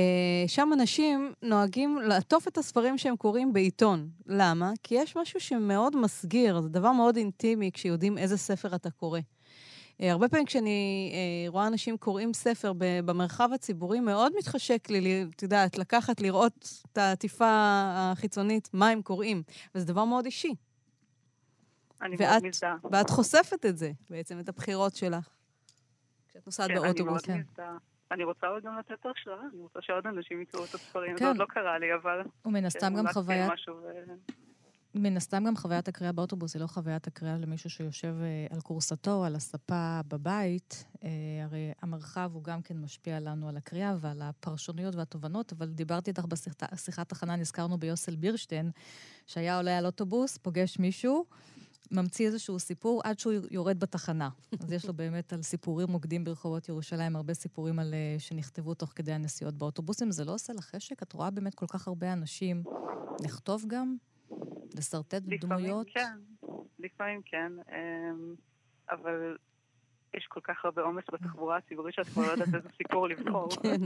שם 0.47 0.69
אנשים 0.73 1.33
נוהגים 1.41 1.97
לעטוף 1.97 2.47
את 2.47 2.57
הספרים 2.57 2.97
שהם 2.97 3.15
קוראים 3.15 3.53
בעיתון. 3.53 4.09
למה? 4.27 4.71
כי 4.83 4.95
יש 4.95 5.17
משהו 5.17 5.39
שמאוד 5.39 5.95
מסגיר, 5.95 6.61
זה 6.61 6.69
דבר 6.69 6.91
מאוד 6.91 7.17
אינטימי 7.17 7.71
כשיודעים 7.73 8.17
איזה 8.17 8.37
ספר 8.37 8.75
אתה 8.75 8.89
קורא. 8.89 9.19
אה, 10.01 10.11
הרבה 10.11 10.29
פעמים 10.29 10.45
כשאני 10.45 11.11
אה, 11.13 11.49
רואה 11.49 11.67
אנשים 11.67 11.97
קוראים 11.97 12.33
ספר 12.33 12.73
במרחב 13.05 13.49
הציבורי, 13.53 13.99
מאוד 13.99 14.31
מתחשק 14.37 14.89
לי, 14.89 15.25
את 15.35 15.43
יודעת, 15.43 15.77
לקחת, 15.77 16.21
לראות 16.21 16.69
את 16.91 16.97
העטיפה 16.97 17.49
החיצונית, 17.95 18.69
מה 18.73 18.89
הם 18.89 19.01
קוראים. 19.01 19.43
וזה 19.75 19.85
דבר 19.85 20.05
מאוד 20.05 20.25
אישי. 20.25 20.55
אני 22.01 22.15
ואת, 22.19 22.29
מאוד 22.29 22.45
מזדהה. 22.45 22.75
ואת 22.91 23.09
חושפת 23.09 23.65
את 23.65 23.77
זה, 23.77 23.91
בעצם, 24.09 24.39
את 24.39 24.49
הבחירות 24.49 24.95
שלך. 24.95 25.29
כשאת 26.29 26.45
נוסעת 26.45 26.67
כן, 26.67 26.75
באוטובוס. 26.75 26.99
אני 26.99 27.05
מאוד 27.05 27.21
כן. 27.21 27.37
מזדהה. 27.51 27.77
אני 28.11 28.23
רוצה 28.23 28.47
עוד 28.47 28.63
גם 28.63 28.77
לתת 28.79 29.05
השראה, 29.05 29.41
אני 29.53 29.61
רוצה 29.61 29.81
שעוד 29.81 30.07
אנשים 30.07 30.41
יקראו 30.41 30.65
את 30.65 30.73
הספרים. 30.73 31.17
כן. 31.17 31.23
זה 31.23 31.27
עוד 31.27 31.37
לא 31.37 31.45
קרה 31.45 31.79
לי, 31.79 31.93
אבל... 31.93 32.21
ומן 32.45 32.65
הסתם 32.65 32.93
גם 32.97 33.07
חוויית... 33.13 33.51
מן 34.95 35.17
הסתם 35.17 35.43
גם 35.47 35.55
חוויית 35.55 35.87
הקריאה 35.87 36.11
באוטובוס 36.11 36.53
היא 36.53 36.61
לא 36.61 36.67
חוויית 36.67 37.07
הקריאה 37.07 37.37
למישהו 37.37 37.69
שיושב 37.69 38.15
אה, 38.21 38.55
על 38.55 38.61
כורסתו, 38.61 39.25
על 39.25 39.35
הספה 39.35 40.01
בבית. 40.07 40.85
אה, 41.03 41.09
הרי 41.43 41.71
המרחב 41.81 42.31
הוא 42.33 42.43
גם 42.43 42.61
כן 42.61 42.77
משפיע 42.77 43.19
לנו 43.19 43.49
על 43.49 43.57
הקריאה 43.57 43.95
ועל 43.99 44.21
הפרשנויות 44.21 44.95
והתובנות, 44.95 45.51
אבל 45.51 45.69
דיברתי 45.69 46.09
איתך 46.11 46.25
בשיחת 46.71 47.11
הכנה, 47.11 47.35
נזכרנו 47.35 47.77
ביוסל 47.77 48.15
בירשטיין, 48.15 48.71
שהיה 49.27 49.57
עולה 49.57 49.77
על 49.77 49.85
אוטובוס, 49.85 50.37
פוגש 50.37 50.79
מישהו, 50.79 51.25
ממציא 51.91 52.27
איזשהו 52.27 52.59
סיפור 52.59 53.01
עד 53.03 53.19
שהוא 53.19 53.33
יורד 53.51 53.79
בתחנה. 53.79 54.29
אז 54.59 54.71
יש 54.71 54.85
לו 54.85 54.93
באמת 54.93 55.33
על 55.33 55.41
סיפורים 55.41 55.87
מוקדים 55.91 56.23
ברחובות 56.23 56.69
ירושלים, 56.69 57.15
הרבה 57.15 57.33
סיפורים 57.33 57.79
על, 57.79 57.93
אה, 57.93 58.19
שנכתבו 58.19 58.73
תוך 58.73 58.91
כדי 58.95 59.13
הנסיעות 59.13 59.55
באוטובוסים. 59.55 60.11
זה 60.11 60.25
לא 60.25 60.33
עושה 60.33 60.53
לך 60.53 60.65
חשק? 60.75 61.03
את 61.03 61.13
רואה 61.13 61.29
באמת 61.29 61.55
כל 61.55 61.67
כך 61.67 61.87
הרבה 61.87 62.13
אנשים 62.13 62.63
לכתוב 63.23 63.65
גם? 63.67 63.95
לשרטט 64.75 65.21
דמויות? 65.39 65.87
כן, 65.93 66.17
לפעמים 66.79 67.21
כן, 67.25 67.51
אמ, 67.69 68.35
אבל 68.91 69.37
יש 70.13 70.25
כל 70.29 70.39
כך 70.43 70.65
הרבה 70.65 70.81
עומס 70.81 71.03
בתחבורה 71.11 71.57
הציבורית 71.57 71.95
שאת 71.95 72.07
כבר 72.07 72.21
לא 72.27 72.31
יודעת 72.31 72.47
איזה 72.47 72.69
סיפור 72.77 73.07
לבחור. 73.07 73.49
כן. 73.63 73.81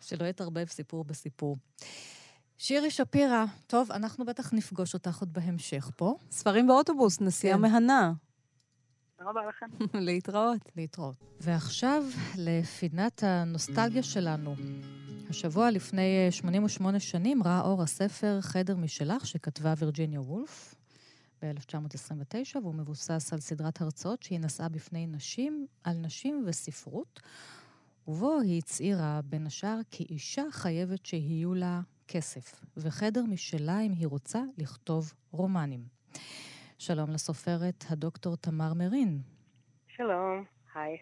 שלא 0.00 0.24
יתערבב 0.24 0.64
סיפור 0.64 1.04
בסיפור. 1.04 1.56
שירי 2.58 2.90
שפירא, 2.90 3.44
טוב, 3.66 3.92
אנחנו 3.92 4.24
בטח 4.24 4.52
נפגוש 4.52 4.94
אותך 4.94 5.20
עוד 5.20 5.32
בהמשך 5.32 5.90
פה. 5.96 6.14
ספרים 6.30 6.66
באוטובוס, 6.66 7.20
נסיעה 7.20 7.56
כן. 7.56 7.62
מהנה. 7.62 8.12
תודה 9.16 9.30
רבה 9.30 9.40
לכם. 9.48 9.66
להתראות. 10.06 10.58
להתראות. 10.76 11.16
ועכשיו 11.40 12.04
לפינת 12.38 13.22
הנוסטלגיה 13.22 14.02
שלנו. 14.02 14.54
השבוע 15.34 15.70
לפני 15.70 16.26
אה, 16.26 16.32
88 16.32 17.00
שנים 17.00 17.42
ראה 17.42 17.60
אור 17.60 17.82
הספר 17.82 18.40
חדר 18.40 18.76
משלך 18.76 19.26
שכתבה 19.26 19.74
וירג'יניה 19.78 20.20
וולף 20.20 20.74
ב-1929, 21.42 22.58
והוא 22.62 22.74
מבוסס 22.74 23.32
על 23.32 23.40
סדרת 23.40 23.80
הרצאות 23.80 24.22
שהיא 24.22 24.40
נשאה 24.40 24.68
בפני 24.68 25.06
נשים, 25.06 25.66
על 25.84 25.96
נשים 25.96 26.44
וספרות, 26.46 27.20
ובו 28.08 28.40
היא 28.40 28.58
הצהירה 28.58 29.20
בין 29.24 29.46
השאר 29.46 29.78
כי 29.90 30.06
אישה 30.10 30.42
חייבת 30.50 31.06
שיהיו 31.06 31.54
לה 31.54 31.80
כסף, 32.08 32.64
וחדר 32.76 33.22
משלה 33.24 33.80
אם 33.80 33.92
היא 33.92 34.06
רוצה 34.06 34.42
לכתוב 34.58 35.12
רומנים. 35.30 35.84
שלום 36.78 37.10
לסופרת 37.10 37.84
הדוקטור 37.88 38.36
תמר 38.36 38.74
מרין. 38.74 39.20
שלום, 39.88 40.44
היי. 40.74 40.96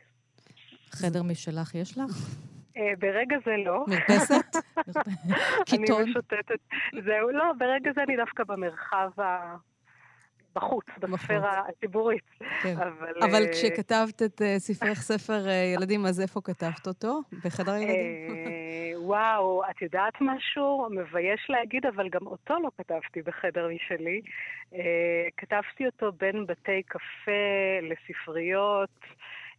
חדר 0.90 1.22
משלך 1.22 1.74
יש 1.74 1.98
לך? 1.98 2.36
אה, 2.76 2.92
ברגע 2.98 3.36
זה 3.44 3.56
לא. 3.64 3.84
מרפסת? 3.88 4.56
קיטון? 5.66 6.00
אני 6.02 6.10
משוטטת. 6.10 6.58
זהו, 7.04 7.30
לא, 7.30 7.44
ברגע 7.58 7.90
זה 7.94 8.02
אני 8.02 8.16
דווקא 8.16 8.44
במרחב 8.44 9.20
ה... 9.20 9.56
בחוץ, 10.54 10.84
בספירה 11.00 11.62
הציבורית. 11.68 12.24
כן. 12.62 12.74
אבל... 12.76 13.12
אבל 13.22 13.42
אה, 13.42 13.52
כשכתבת 13.52 14.22
את 14.22 14.42
אה, 14.42 14.58
ספרך 14.58 14.98
ספר 14.98 15.48
אה, 15.48 15.72
ילדים, 15.74 16.06
אז 16.06 16.20
איפה 16.20 16.40
כתבת 16.44 16.86
אותו? 16.86 17.20
בחדר 17.44 17.76
ילדים? 17.76 18.52
וואו, 18.96 19.62
את 19.70 19.82
יודעת 19.82 20.12
משהו? 20.20 20.88
מבייש 20.90 21.46
להגיד, 21.48 21.86
אבל 21.86 22.08
גם 22.08 22.26
אותו 22.26 22.54
לא 22.62 22.68
כתבתי 22.78 23.22
בחדר 23.22 23.68
משלי. 23.68 24.20
כתבתי 25.36 25.86
אותו 25.86 26.12
בין 26.12 26.46
בתי 26.46 26.82
קפה 26.82 27.32
לספריות, 27.82 28.90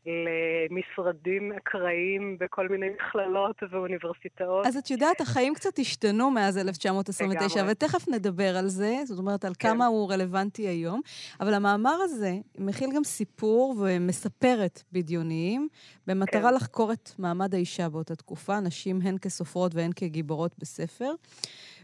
למשרדים 0.06 1.52
אקראיים 1.52 2.38
בכל 2.40 2.70
מיני 2.70 2.86
מכללות 2.90 3.56
ואוניברסיטאות. 3.72 4.66
אז 4.66 4.78
את 4.78 4.92
יודעת, 4.92 5.22
החיים 5.22 5.54
קצת 5.54 5.80
השתנו 5.80 6.32
מאז 6.32 6.58
1929, 6.58 7.60
לגמרי. 7.60 7.72
ותכף 7.72 8.08
נדבר 8.08 8.58
על 8.58 8.68
זה, 8.68 8.96
זאת 9.06 9.20
אומרת, 9.20 9.46
על 9.46 9.54
כן. 9.60 9.70
כמה 9.70 9.86
הוא 9.86 10.12
רלוונטי 10.12 10.68
היום. 10.68 11.02
אבל 11.40 11.54
המאמר 11.54 11.96
הזה 12.04 12.34
מכיל 12.58 12.90
גם 12.96 13.04
סיפור 13.04 13.76
ומספרת 13.80 14.84
בדיוניים, 14.92 15.68
במטרה 16.08 16.50
כן. 16.50 16.56
לחקור 16.56 16.94
את 16.94 17.10
מעמד 17.20 17.56
האישה 17.56 17.90
באותה 17.90 18.16
תקופה, 18.16 18.60
נשים 18.60 19.00
הן 19.04 19.18
כסופרות 19.18 19.76
והן 19.76 19.92
כגיבורות 19.96 20.56
בספר. 20.58 21.14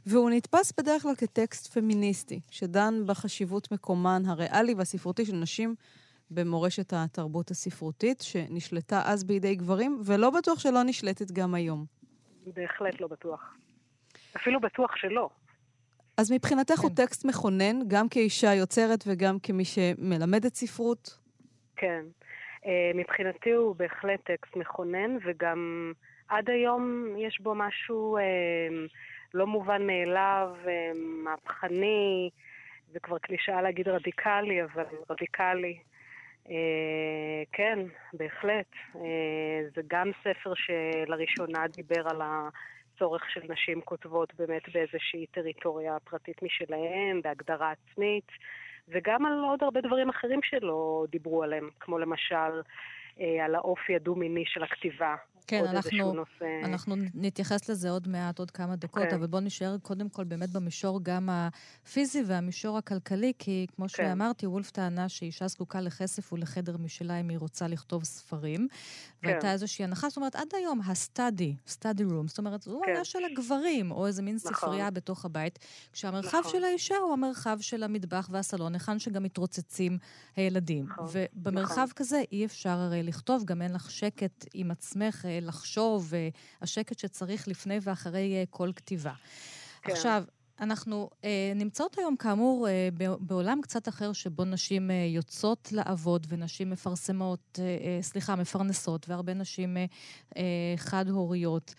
והוא 0.05 0.29
נתפס 0.29 0.73
בדרך 0.77 1.01
כלל 1.01 1.15
כטקסט 1.15 1.73
פמיניסטי, 1.73 2.39
שדן 2.51 3.03
בחשיבות 3.05 3.71
מקומן 3.71 4.23
הריאלי 4.25 4.73
והספרותי 4.73 5.25
של 5.25 5.35
נשים 5.35 5.75
במורשת 6.31 6.93
התרבות 6.93 7.51
הספרותית, 7.51 8.21
שנשלטה 8.21 9.01
אז 9.05 9.23
בידי 9.23 9.55
גברים, 9.55 10.01
ולא 10.05 10.29
בטוח 10.29 10.59
שלא 10.59 10.83
נשלטת 10.83 11.31
גם 11.31 11.53
היום. 11.53 11.85
בהחלט 12.45 13.01
לא 13.01 13.07
בטוח. 13.07 13.57
אפילו 14.35 14.59
בטוח 14.59 14.95
שלא. 14.95 15.29
אז 16.17 16.31
מבחינתך 16.31 16.79
הוא 16.79 16.89
כן. 16.89 16.95
טקסט 16.95 17.25
מכונן, 17.25 17.87
גם 17.87 18.09
כאישה 18.09 18.53
יוצרת 18.53 19.03
וגם 19.07 19.39
כמי 19.43 19.65
שמלמדת 19.65 20.55
ספרות? 20.55 21.19
כן. 21.75 22.05
אה, 22.65 22.91
מבחינתי 22.95 23.51
הוא 23.51 23.75
בהחלט 23.75 24.19
טקסט 24.23 24.55
מכונן, 24.55 25.17
וגם 25.25 25.91
עד 26.27 26.49
היום 26.49 27.05
יש 27.17 27.41
בו 27.41 27.55
משהו 27.55 28.17
אה, 28.17 28.23
לא 29.33 29.47
מובן 29.47 29.87
מאליו, 29.87 30.55
אה, 30.67 30.91
מהפכני, 31.23 32.29
זה 32.91 32.99
כבר 32.99 33.17
קלישאה 33.17 33.61
להגיד 33.61 33.87
רדיקלי, 33.87 34.63
אבל 34.63 34.83
רדיקלי. 35.09 35.77
אה, 36.49 37.43
כן, 37.51 37.79
בהחלט. 38.13 38.71
אה, 38.95 39.61
זה 39.75 39.81
גם 39.87 40.11
ספר 40.23 40.53
שלראשונה 40.55 41.67
דיבר 41.67 42.09
על 42.09 42.21
הצורך 42.21 43.29
של 43.29 43.41
נשים 43.49 43.81
כותבות 43.81 44.33
באמת 44.35 44.69
באיזושהי 44.73 45.25
טריטוריה 45.25 45.97
פרטית 46.03 46.43
משלהן, 46.43 47.21
בהגדרה 47.21 47.71
עצמית, 47.71 48.27
וגם 48.87 49.25
על 49.25 49.43
עוד 49.49 49.63
הרבה 49.63 49.81
דברים 49.81 50.09
אחרים 50.09 50.39
שלא 50.43 51.05
דיברו 51.09 51.43
עליהם, 51.43 51.69
כמו 51.79 51.99
למשל 51.99 52.61
אה, 53.19 53.45
על 53.45 53.55
האופי 53.55 53.95
הדו-מיני 53.95 54.43
של 54.45 54.63
הכתיבה. 54.63 55.15
כן, 55.49 55.59
עוד 55.59 55.75
איזשהו 55.75 55.99
אנחנו, 55.99 56.13
נושא... 56.13 56.45
אנחנו 56.63 56.95
נתייחס 57.13 57.69
לזה 57.69 57.89
עוד 57.89 58.07
מעט, 58.07 58.39
עוד 58.39 58.51
כמה 58.51 58.75
דקות, 58.75 59.03
כן. 59.09 59.15
אבל 59.15 59.27
בואו 59.27 59.41
נשאר 59.41 59.77
קודם 59.81 60.09
כל 60.09 60.23
באמת 60.23 60.49
במישור 60.49 60.99
גם 61.03 61.29
הפיזי 61.31 62.23
והמישור 62.25 62.77
הכלכלי, 62.77 63.33
כי 63.39 63.67
כמו 63.75 63.85
כן. 63.85 63.89
שאמרתי, 63.89 64.47
וולף 64.47 64.71
טענה 64.71 65.09
שאישה 65.09 65.47
זקוקה 65.47 65.81
לכסף 65.81 66.33
ולחדר 66.33 66.77
משלה 66.77 67.19
אם 67.19 67.29
היא 67.29 67.37
רוצה 67.37 67.67
לכתוב 67.67 68.03
ספרים. 68.03 68.67
והייתה 69.23 69.51
איזושהי 69.51 69.85
הנחה, 69.85 70.09
זאת 70.09 70.17
אומרת, 70.17 70.35
עד 70.35 70.47
היום 70.53 70.81
הסטאדי, 70.85 71.55
סטאדי 71.67 72.03
רום, 72.03 72.27
זאת 72.27 72.37
אומרת, 72.37 72.61
זו 72.61 72.81
כן. 72.85 72.91
היה 72.91 73.05
של 73.05 73.19
הגברים, 73.31 73.91
או 73.91 74.07
איזה 74.07 74.21
מין 74.21 74.35
נכון. 74.35 74.53
ספרייה 74.53 74.91
בתוך 74.91 75.25
הבית, 75.25 75.59
כשהמרחב 75.93 76.37
נכון. 76.37 76.51
של 76.51 76.63
האישה 76.63 76.95
הוא 76.95 77.13
המרחב 77.13 77.57
של 77.61 77.83
המטבח 77.83 78.29
והסלון, 78.31 78.73
היכן 78.73 78.99
שגם 78.99 79.23
מתרוצצים 79.23 79.97
הילדים. 80.35 80.85
נכון, 80.85 81.05
ובמרחב 81.11 81.73
נכון. 81.73 81.93
כזה 81.95 82.21
אי 82.31 82.45
אפשר 82.45 82.69
הרי 82.69 83.03
לכתוב, 83.03 83.45
גם 83.45 83.61
אין 83.61 83.73
לך 83.73 83.91
שקט 83.91 84.45
עם 84.53 84.71
עצמך, 84.71 85.25
אה, 85.25 85.38
לחשוב, 85.41 86.13
אה, 86.13 86.29
השקט 86.61 86.99
שצריך 86.99 87.47
לפני 87.47 87.77
ואחרי 87.81 88.35
אה, 88.35 88.43
כל 88.49 88.71
כתיבה. 88.75 89.13
כן. 89.81 89.91
עכשיו, 89.91 90.23
אנחנו 90.61 91.09
אה, 91.23 91.51
נמצאות 91.55 91.97
היום, 91.97 92.15
כאמור, 92.15 92.67
אה, 92.67 92.89
בעולם 93.19 93.61
קצת 93.61 93.87
אחר 93.87 94.13
שבו 94.13 94.45
נשים 94.45 94.91
אה, 94.91 94.95
יוצאות 94.95 95.69
לעבוד 95.71 96.27
ונשים 96.29 96.69
מפרסמות, 96.69 97.59
אה, 97.59 97.65
אה, 97.65 98.01
סליחה, 98.01 98.35
מפרנסות, 98.35 99.09
והרבה 99.09 99.33
נשים 99.33 99.77
אה, 99.77 99.85
אה, 100.37 100.43
חד-הוריות. 100.77 101.73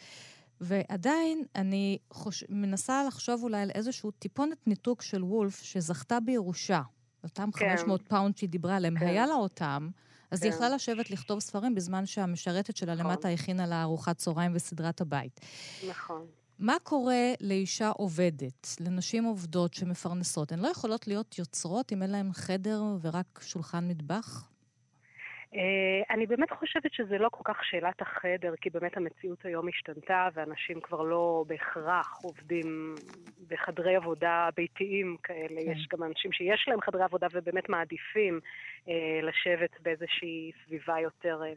ועדיין 0.60 1.44
אני 1.54 1.98
חוש... 2.10 2.44
מנסה 2.48 3.04
לחשוב 3.06 3.42
אולי 3.42 3.62
על 3.62 3.70
איזשהו 3.74 4.10
טיפונת 4.10 4.66
ניתוק 4.66 5.02
של 5.02 5.24
וולף 5.24 5.62
שזכתה 5.62 6.20
בירושה. 6.20 6.82
אותם 7.24 7.50
כן. 7.50 7.76
500 7.76 8.08
פאונד 8.08 8.36
שהיא 8.36 8.50
דיברה 8.50 8.76
עליהם, 8.76 8.98
כן. 8.98 9.06
היה 9.06 9.26
לה 9.26 9.34
אותם, 9.34 9.88
אז 10.30 10.42
היא 10.42 10.50
כן. 10.50 10.56
יכלה 10.56 10.68
לשבת 10.68 11.10
לכתוב 11.10 11.40
ספרים 11.40 11.74
בזמן 11.74 12.06
שהמשרתת 12.06 12.76
שלה 12.76 12.94
נכון. 12.94 13.06
למטה 13.06 13.28
הכינה 13.28 13.66
לה 13.66 13.82
ארוחת 13.82 14.16
צהריים 14.16 14.52
וסדרת 14.54 15.00
הבית. 15.00 15.40
נכון. 15.88 16.26
מה 16.58 16.76
קורה 16.82 17.32
לאישה 17.40 17.88
עובדת, 17.88 18.76
לנשים 18.80 19.24
עובדות 19.24 19.74
שמפרנסות? 19.74 20.52
הן 20.52 20.58
לא 20.58 20.68
יכולות 20.68 21.06
להיות 21.06 21.38
יוצרות 21.38 21.92
אם 21.92 22.02
אין 22.02 22.10
להן 22.10 22.32
חדר 22.32 22.82
ורק 23.00 23.40
שולחן 23.42 23.88
מטבח? 23.88 24.49
אה, 25.54 26.14
אני 26.14 26.26
באמת 26.26 26.50
חושבת 26.50 26.92
שזה 26.92 27.18
לא 27.18 27.28
כל 27.28 27.42
כך 27.44 27.64
שאלת 27.64 28.02
החדר, 28.02 28.54
כי 28.60 28.70
באמת 28.70 28.96
המציאות 28.96 29.44
היום 29.44 29.68
השתנתה, 29.68 30.28
ואנשים 30.34 30.80
כבר 30.80 31.02
לא 31.02 31.44
בהכרח 31.48 32.20
עובדים 32.22 32.94
בחדרי 33.48 33.96
עבודה 33.96 34.48
ביתיים 34.56 35.16
כאלה. 35.22 35.60
כן. 35.64 35.70
יש 35.70 35.88
גם 35.92 36.02
אנשים 36.02 36.32
שיש 36.32 36.64
להם 36.68 36.80
חדרי 36.80 37.02
עבודה 37.02 37.26
ובאמת 37.32 37.68
מעדיפים 37.68 38.40
אה, 38.88 39.20
לשבת 39.22 39.80
באיזושהי 39.82 40.50
סביבה 40.64 41.00
יותר, 41.00 41.42
אה, 41.42 41.52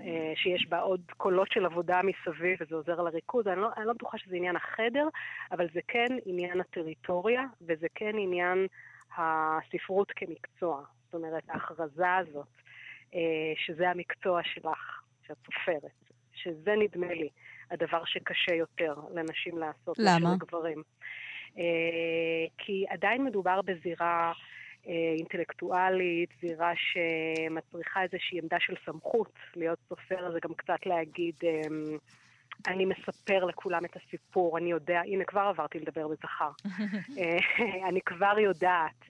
אה, 0.00 0.32
שיש 0.36 0.66
בה 0.68 0.80
עוד 0.80 1.00
קולות 1.16 1.52
של 1.52 1.66
עבודה 1.66 2.00
מסביב, 2.02 2.58
וזה 2.60 2.74
עוזר 2.74 3.02
לריכוז. 3.02 3.46
אני 3.46 3.60
לא, 3.60 3.68
אני 3.76 3.86
לא 3.86 3.92
בטוחה 3.92 4.18
שזה 4.18 4.36
עניין 4.36 4.56
החדר, 4.56 5.08
אבל 5.52 5.68
זה 5.74 5.80
כן 5.88 6.08
עניין 6.26 6.60
הטריטוריה, 6.60 7.44
וזה 7.62 7.86
כן 7.94 8.18
עניין 8.18 8.66
הספרות 9.16 10.12
כמקצוע. 10.16 10.82
זאת 11.04 11.14
אומרת, 11.14 11.42
ההכרזה 11.48 12.16
הזאת. 12.16 12.46
אה, 13.14 13.52
שזה 13.66 13.90
המקצוע 13.90 14.40
שלך, 14.44 15.02
שאת 15.26 15.36
סופרת. 15.46 16.10
שזה 16.34 16.74
נדמה 16.78 17.14
לי 17.14 17.28
הדבר 17.70 18.04
שקשה 18.04 18.54
יותר 18.54 18.94
לנשים 19.14 19.58
לעשות. 19.58 19.96
למה? 19.98 20.34
לגברים. 20.34 20.82
אה, 21.58 21.64
כי 22.58 22.84
עדיין 22.88 23.24
מדובר 23.24 23.60
בזירה 23.62 24.32
אה, 24.88 24.92
אינטלקטואלית, 25.18 26.30
זירה 26.40 26.72
שמצריכה 26.76 28.02
איזושהי 28.02 28.38
עמדה 28.38 28.56
של 28.60 28.74
סמכות. 28.86 29.32
להיות 29.56 29.78
סופר 29.88 30.32
זה 30.32 30.38
גם 30.42 30.54
קצת 30.54 30.86
להגיד... 30.86 31.34
אני 32.66 32.84
מספר 32.84 33.44
לכולם 33.44 33.84
את 33.84 33.96
הסיפור, 33.96 34.58
אני 34.58 34.70
יודע, 34.70 35.00
הנה 35.00 35.24
כבר 35.24 35.40
עברתי 35.40 35.78
לדבר 35.78 36.08
בזכר. 36.08 36.50
אני 37.88 38.00
כבר 38.00 38.38
יודעת 38.38 39.04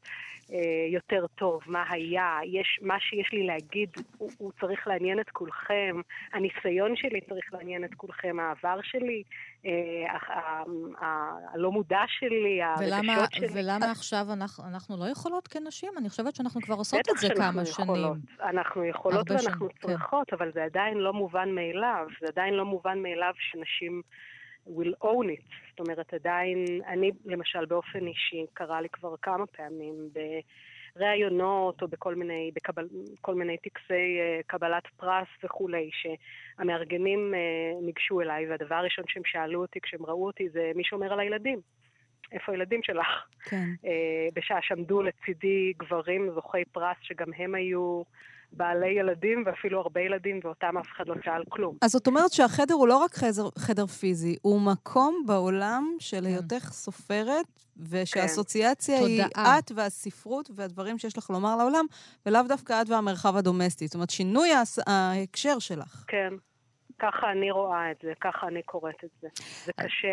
יותר 0.93 1.27
טוב, 1.35 1.61
מה 1.67 1.85
היה, 1.91 2.39
יש, 2.45 2.79
מה 2.83 3.01
שיש 3.01 3.33
לי 3.33 3.47
להגיד, 3.47 3.89
הוא, 4.19 4.31
הוא 4.39 4.53
צריך 4.61 4.87
לעניין 4.87 5.21
את 5.21 5.31
כולכם, 5.31 6.01
הניסיון 6.33 6.97
שלי 6.97 7.21
צריך 7.21 7.55
לעניין 7.55 7.85
את 7.85 7.95
כולכם, 7.95 8.37
העבר 8.41 8.79
שלי, 8.83 9.23
אה, 9.67 9.73
הלא 11.55 11.73
מודע 11.73 12.01
שלי, 12.07 12.63
הרגשות 12.63 13.33
שלי. 13.33 13.47
ולמה 13.55 13.91
עכשיו 13.91 14.27
אנחנו, 14.33 14.65
אנחנו 14.65 14.97
לא 14.97 15.05
יכולות 15.09 15.49
כנשים? 15.49 15.93
אני 15.99 16.09
חושבת 16.09 16.35
שאנחנו 16.35 16.61
כבר 16.61 16.75
עושות 16.75 17.01
את 17.01 17.19
זה 17.19 17.29
כמה 17.37 17.65
שנים. 17.65 17.89
יכולות. 17.89 18.19
אנחנו 18.43 18.85
יכולות 18.85 19.31
ואנחנו 19.31 19.69
שנים, 19.69 19.69
כן. 19.81 19.87
צריכות, 19.87 20.31
כן. 20.31 20.37
אבל 20.37 20.53
זה 20.53 20.65
עדיין 20.65 20.99
לא 20.99 21.13
מובן 21.13 21.49
מאליו. 21.55 22.07
זה 22.21 22.27
עדיין 22.29 22.55
לא 22.55 22.65
מובן 22.65 22.99
מאליו 23.03 23.33
שנשים... 23.39 24.03
will 24.67 24.95
own 25.03 25.31
it. 25.31 25.45
זאת 25.81 25.89
אומרת, 25.89 26.15
עדיין, 26.15 26.65
אני 26.87 27.11
למשל 27.25 27.65
באופן 27.65 28.07
אישי, 28.07 28.47
קרה 28.55 28.81
לי 28.81 28.89
כבר 28.89 29.15
כמה 29.23 29.47
פעמים 29.47 29.95
בראיונות 30.97 31.83
או 31.83 31.89
בכל 31.89 32.15
מיני, 32.15 32.51
בקבל, 32.55 32.89
כל 33.21 33.35
מיני 33.35 33.57
טקסי 33.57 34.19
uh, 34.19 34.43
קבלת 34.47 34.87
פרס 34.97 35.29
וכולי, 35.45 35.91
שהמארגנים 35.93 37.35
uh, 37.35 37.85
ניגשו 37.85 38.21
אליי, 38.21 38.51
והדבר 38.51 38.75
הראשון 38.75 39.05
שהם 39.09 39.23
שאלו 39.27 39.61
אותי 39.61 39.81
כשהם 39.81 40.07
ראו 40.07 40.27
אותי 40.27 40.49
זה 40.49 40.73
מי 40.75 40.85
שומר 40.85 41.13
על 41.13 41.21
הילדים. 41.21 41.61
איפה 42.33 42.53
הילדים 42.53 42.83
שלך? 42.83 43.27
כן. 43.45 43.67
Uh, 43.83 43.87
בשעה 44.35 44.63
שעמדו 44.63 45.03
לצידי 45.03 45.73
גברים 45.77 46.31
זוכי 46.35 46.65
פרס 46.73 46.97
שגם 47.03 47.33
הם 47.37 47.55
היו... 47.55 48.03
בעלי 48.53 48.89
ילדים 48.89 49.43
ואפילו 49.47 49.81
הרבה 49.81 50.01
ילדים, 50.01 50.41
ואותם 50.45 50.79
אף 50.79 50.87
אחד 50.97 51.09
לא 51.09 51.15
שאל 51.25 51.43
כלום. 51.49 51.77
אז 51.83 51.91
זאת 51.91 52.07
אומרת 52.07 52.33
שהחדר 52.33 52.75
הוא 52.75 52.89
לא 52.89 52.97
רק 52.97 53.15
חדר, 53.15 53.49
חדר 53.59 53.87
פיזי, 53.87 54.37
הוא 54.43 54.61
מקום 54.61 55.23
בעולם 55.27 55.97
של 55.99 56.21
כן. 56.21 56.27
היותך 56.27 56.73
סופרת, 56.73 57.47
ושהאסוציאציה 57.91 58.99
כן. 58.99 59.05
היא 59.05 59.23
תודעה. 59.25 59.59
את 59.59 59.73
והספרות 59.75 60.51
והדברים 60.55 60.99
שיש 60.99 61.19
לך 61.19 61.31
לומר 61.31 61.57
לעולם, 61.57 61.85
ולאו 62.27 62.43
דווקא 62.49 62.83
את 62.83 62.89
והמרחב 62.89 63.37
הדומסטי. 63.37 63.87
זאת 63.87 63.95
אומרת, 63.95 64.11
שינוי 64.11 64.51
ההקשר 64.87 65.59
שלך. 65.59 66.05
כן. 66.09 66.35
ככה 66.99 67.31
אני 67.33 67.51
רואה 67.51 67.91
את 67.91 67.97
זה, 68.03 68.13
ככה 68.21 68.49
אני 68.49 68.63
קוראת 68.63 69.05
את 69.05 69.11
זה. 69.23 69.29
זה 69.65 69.73
קשה, 69.73 70.09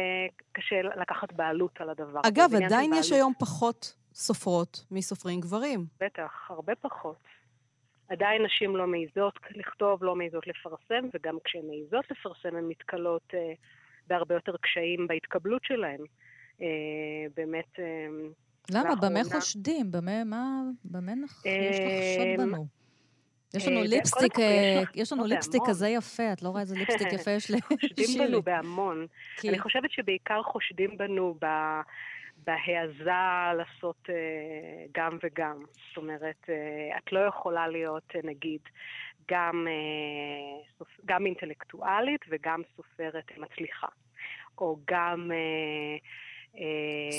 קשה 0.52 0.76
לקחת 0.82 1.34
בעלות 1.34 1.82
על 1.82 1.90
הדבר. 1.90 2.20
אגב, 2.28 2.50
עדיין 2.66 2.94
יש 2.94 3.12
היום 3.12 3.34
פחות 3.40 3.96
סופרות 4.14 4.86
מסופרים 4.92 5.42
גברים. 5.42 5.86
בטח, 6.00 6.32
הרבה 6.50 6.76
פחות. 6.76 7.18
עדיין 8.10 8.46
נשים 8.46 8.76
לא 8.76 8.88
מעיזות 8.88 9.40
לכתוב, 9.56 10.04
לא 10.04 10.16
מעיזות 10.16 10.48
לפרסם, 10.48 11.08
וגם 11.14 11.38
כשהן 11.44 11.68
מעיזות 11.68 12.12
לפרסם 12.12 12.56
הן 12.56 12.68
מתקלות 12.68 13.34
אה, 13.34 13.54
בהרבה 14.08 14.36
יותר 14.36 14.56
קשיים 14.62 15.08
בהתקבלות 15.08 15.64
שלהן. 15.64 16.00
אה, 16.62 16.68
באמת, 17.36 17.80
אה, 17.80 18.08
למה? 18.72 18.96
במה 18.96 19.24
חושדים? 19.24 19.92
במה, 19.92 20.24
מה, 20.24 20.62
במה 20.86 21.16
נח... 21.16 21.46
יש 21.46 21.78
לחשוד 21.80 22.48
בנו? 22.48 22.68
יש 23.54 23.68
לנו 23.68 23.82
ליפסטיק, 23.82 24.34
יש 24.96 25.14
לנו 25.14 25.26
ליפסטיק 25.26 25.62
כזה 25.66 25.88
יפה, 25.88 26.34
את 26.34 26.44
לא 26.44 26.50
רואה 26.50 26.62
איזה 26.62 26.76
ליפסטיק 26.76 27.14
יפה 27.14 27.32
יש 27.32 27.52
לי? 27.52 27.62
חושדים 27.62 28.28
בנו 28.28 28.42
בהמון. 28.42 29.08
אני 29.48 29.60
חושבת 29.60 29.92
שבעיקר 29.92 30.44
חושדים 30.44 30.98
בנו 30.98 31.36
בהעזה 32.46 33.56
לעשות 33.58 34.10
אה, 34.10 34.86
גם 34.94 35.18
וגם. 35.24 35.64
זאת 35.88 35.98
אומרת, 35.98 36.50
אה, 36.50 36.98
את 36.98 37.12
לא 37.12 37.20
יכולה 37.20 37.68
להיות, 37.68 38.04
אה, 38.16 38.20
נגיד, 38.24 38.62
גם, 39.32 39.68
גם 41.06 41.26
אינטלקטואלית 41.26 42.22
וגם 42.30 42.62
סופרת 42.76 43.32
מצליחה. 43.38 43.88
או 44.58 44.78
גם... 44.88 45.32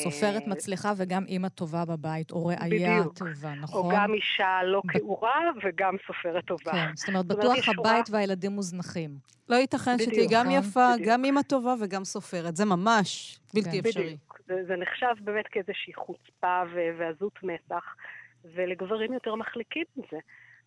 סופרת 0.04 0.46
מצליחה 0.46 0.92
וגם 0.96 1.24
אימא 1.28 1.48
טובה 1.48 1.84
בבית, 1.84 2.30
או 2.30 2.46
ראייה 2.46 3.02
טובה, 3.14 3.54
נכון? 3.54 3.84
או 3.84 3.90
גם 3.96 4.14
אישה 4.14 4.60
לא 4.64 4.82
כעורה 4.88 5.40
וגם 5.62 5.96
סופרת 6.06 6.44
טובה. 6.44 6.72
כן, 6.72 6.96
זאת 6.96 7.08
אומרת, 7.08 7.26
בטוח 7.26 7.68
הבית 7.68 8.10
והילדים 8.10 8.52
מוזנחים. 8.52 9.18
לא 9.48 9.56
ייתכן 9.56 9.98
שתהיי 9.98 10.26
גם 10.30 10.50
יפה, 10.50 10.90
גם 11.04 11.24
אימא 11.24 11.42
טובה 11.42 11.74
וגם 11.80 12.04
סופרת. 12.04 12.56
זה 12.56 12.64
ממש 12.64 13.38
בלתי 13.54 13.82
כן. 13.82 13.88
אפשרי. 13.88 14.04
בדיוק. 14.04 14.27
זה, 14.48 14.64
זה 14.66 14.76
נחשב 14.76 15.14
באמת 15.20 15.46
כאיזושהי 15.46 15.94
חוצפה 15.94 16.62
ועזות 16.98 17.42
מצח, 17.42 17.96
ולגברים 18.44 19.12
יותר 19.12 19.34
מחליקים 19.34 19.84
מזה. 19.96 20.18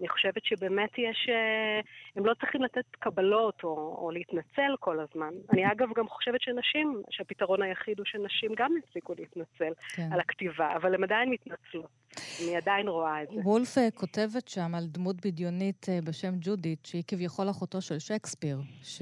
אני 0.02 0.10
חושבת 0.10 0.46
שבאמת 0.46 0.90
יש... 0.98 1.30
אה, 1.30 1.80
הם 2.16 2.26
לא 2.26 2.34
צריכים 2.34 2.64
לתת 2.64 2.86
קבלות 3.00 3.64
או, 3.64 3.98
או 4.02 4.12
להתנצל 4.12 4.76
כל 4.80 5.00
הזמן. 5.00 5.34
אני 5.54 5.72
אגב 5.72 5.88
גם 5.96 6.08
חושבת 6.08 6.42
שנשים, 6.42 7.02
שהפתרון 7.10 7.62
היחיד 7.62 8.00
הוא 8.00 8.06
שנשים 8.06 8.52
גם 8.58 8.72
יפסיקו 8.78 9.14
להתנצל 9.18 9.74
כן. 9.96 10.10
על 10.14 10.20
הכתיבה, 10.20 10.76
אבל 10.76 10.96
הן 10.96 11.04
עדיין 11.04 11.30
מתנצלות. 11.30 12.02
אני 12.42 12.56
עדיין 12.56 12.88
רואה 12.88 13.24
את 13.24 13.28
זה. 13.28 13.42
וולף 13.44 13.78
אה, 13.78 13.92
כותבת 13.92 14.48
שם 14.48 14.76
על 14.76 14.86
דמות 14.88 15.26
בדיונית 15.26 15.86
אה, 15.90 16.00
בשם 16.04 16.34
ג'ודית, 16.42 16.86
שהיא 16.86 17.04
כביכול 17.08 17.50
אחותו 17.50 17.82
של 17.82 18.00
שייקספיר. 18.00 18.58
שיש 18.84 19.02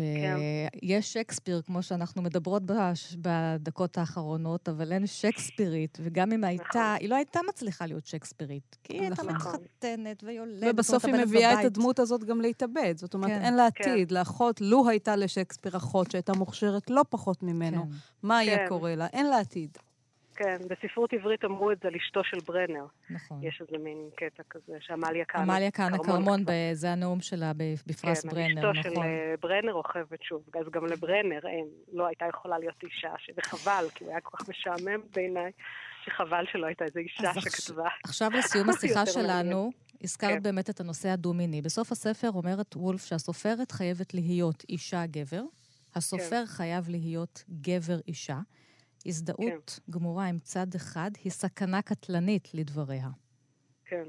כן. 0.82 1.02
שייקספיר, 1.02 1.62
כמו 1.62 1.84
שאנחנו 1.84 2.22
מדברות 2.22 2.64
בדקות 3.18 3.97
האחרונות, 3.97 4.70
אבל 4.70 4.91
אין 4.91 5.08
שייקספירית, 5.08 5.97
וגם 6.02 6.32
אם 6.32 6.43
הייתה, 6.43 6.64
נכון. 6.70 6.97
היא 7.00 7.10
לא 7.10 7.16
הייתה 7.16 7.39
מצליחה 7.50 7.86
להיות 7.86 8.06
שייקספירית. 8.06 8.78
כי 8.84 8.93
היא 8.93 9.02
הייתה 9.02 9.24
נכון. 9.24 9.36
מתחתנת 9.36 10.24
ויולדת. 10.24 10.64
בסוף 10.90 11.06
היא 11.06 11.26
מביאה 11.26 11.52
בבית. 11.54 11.66
את 11.66 11.72
הדמות 11.72 12.00
הזאת 12.00 12.24
גם 12.24 12.42
להתאבד. 12.42 12.98
זאת 12.98 13.14
אומרת, 13.14 13.32
כן. 13.32 13.42
אין 13.42 13.56
לה 13.56 13.66
עתיד. 13.66 14.10
כן. 14.10 14.16
לאחות, 14.16 14.62
לו 14.62 14.90
הייתה 14.90 15.16
לשייקספיר 15.16 15.78
אחות 15.78 16.12
שהייתה 16.12 16.34
מוכשרת 16.34 16.90
לא 16.90 17.02
פחות 17.10 17.44
ממנו, 17.44 17.82
כן. 17.82 17.90
מה 18.24 18.40
כן. 18.44 18.50
היה 18.50 18.68
קורה 18.68 18.96
לה? 18.96 19.08
אין 19.14 19.26
לה 19.30 19.40
עתיד. 19.40 19.78
כן, 20.40 20.58
בספרות 20.70 21.14
עברית 21.14 21.46
אמרו 21.46 21.72
את 21.72 21.78
זה 21.82 21.88
על 21.88 21.96
אשתו 21.96 22.24
של 22.24 22.38
ברנר. 22.48 22.86
נכון. 23.10 23.44
יש 23.44 23.62
איזה 23.62 23.84
מין 23.84 24.10
קטע 24.16 24.44
כזה, 24.50 24.74
שעמליה 24.80 25.26
כהנא 25.26 25.52
עמליה 25.52 25.72
כהנא 25.72 25.98
כרמון, 25.98 26.44
זה 26.74 26.92
הנאום 26.92 27.22
שלה 27.22 27.52
בפרס 27.86 28.22
כן, 28.22 28.30
ברנר, 28.30 28.48
נכון. 28.48 28.74
כן, 28.74 28.80
אשתו 28.80 28.94
של 28.94 29.00
אה, 29.02 29.36
ברנר 29.42 29.72
רוכבת 29.72 30.24
שוב, 30.24 30.44
אז 30.60 30.66
גם 30.72 30.86
לברנר 30.86 31.40
אין, 31.48 31.66
לא 31.94 32.08
הייתה 32.08 32.26
יכולה 32.26 32.60
להיות 32.60 32.84
אישה, 32.84 33.14
וחבל, 33.38 33.86
כי 33.96 34.04
הוא 34.04 34.12
היה 34.12 34.22
כל 34.22 34.38
כך 34.38 34.50
משעמם 34.50 35.02
בעיניי, 35.16 35.52
שחבל 36.10 36.45
שלא 36.51 36.66
הייתה 36.66 36.86
איזו 36.86 36.99
אישה 36.99 37.32
שכתבה. 37.41 37.89
עכשיו 38.03 38.30
לסיום 38.38 38.70
השיחה 38.78 39.05
שלנו, 39.05 39.72
הזכרת 40.01 40.32
כן. 40.32 40.43
באמת 40.43 40.70
את 40.70 40.80
הנושא 40.80 41.10
הדו-מיני. 41.10 41.62
בסוף 41.62 41.91
הספר 41.91 42.30
אומרת 42.32 42.76
וולף 42.76 43.05
שהסופרת 43.05 43.72
חייבת 43.72 44.14
להיות 44.14 44.64
אישה-גבר, 44.70 45.41
הסופר 45.95 46.30
כן. 46.30 46.45
חייב 46.45 46.89
להיות 46.89 47.43
גבר-אישה. 47.49 48.39
הזדהות 49.05 49.80
כן. 49.86 49.91
גמורה 49.91 50.26
עם 50.26 50.39
צד 50.39 50.68
אחד 50.76 51.12
היא 51.24 51.32
סכנה 51.32 51.82
קטלנית 51.82 52.53
לדבריה. 52.53 53.07
כן. 53.86 54.03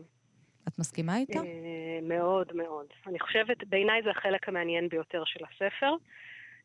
את 0.69 0.79
מסכימה 0.79 1.17
איתה? 1.17 1.39
אה, 1.39 1.99
מאוד 2.03 2.57
מאוד. 2.57 2.87
אני 3.07 3.21
חושבת, 3.21 3.57
בעיניי 3.69 4.03
זה 4.03 4.11
החלק 4.11 4.49
המעניין 4.49 4.89
ביותר 4.89 5.23
של 5.27 5.45
הספר. 5.45 5.95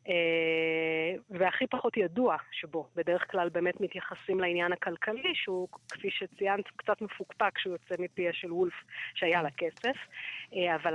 אה, 0.08 1.14
והכי 1.30 1.66
פחות 1.66 1.96
ידוע 1.96 2.36
שבו. 2.52 2.86
בדרך 2.96 3.30
כלל 3.30 3.48
באמת 3.48 3.80
מתייחסים 3.80 4.40
לעניין 4.40 4.72
הכלכלי, 4.72 5.34
שהוא, 5.34 5.68
כפי 5.88 6.10
שציינת, 6.10 6.64
קצת 6.76 7.02
מפוקפק 7.02 7.50
כשהוא 7.54 7.72
יוצא 7.72 8.02
מפיה 8.02 8.32
של 8.32 8.52
וולף, 8.52 8.74
שהיה 9.14 9.42
לה 9.42 9.50
כסף. 9.50 9.96
אה, 10.54 10.74
אבל. 10.74 10.94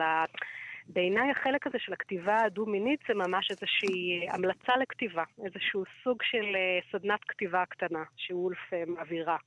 בעיניי 0.88 1.32
החלק 1.32 1.68
הזה 1.68 1.80
של 1.80 1.94
הכתיבה 1.94 2.42
הדו-מינית 2.42 3.00
זה 3.08 3.14
ממש 3.14 3.52
איזושהי 3.52 4.28
המלצה 4.30 4.78
לכתיבה, 4.82 5.24
איזשהו 5.46 5.84
סוג 6.04 6.24
של 6.24 6.56
אה, 6.56 6.80
סדנת 6.92 7.20
כתיבה 7.28 7.66
קטנה 7.66 8.04
שוולף 8.18 8.74
מעבירה. 8.88 9.38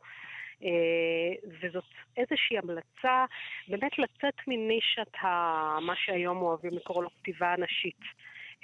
וזאת 1.61 1.85
איזושהי 2.17 2.59
המלצה 2.59 3.25
באמת 3.69 3.99
לצאת 3.99 4.35
מנישת. 4.47 5.15
מה 5.81 5.93
שהיום 5.97 6.43
אוהבים 6.43 6.73
לקרוא 6.73 7.03
לו 7.03 7.11
כתיבה 7.11 7.55
נשית. 7.59 8.01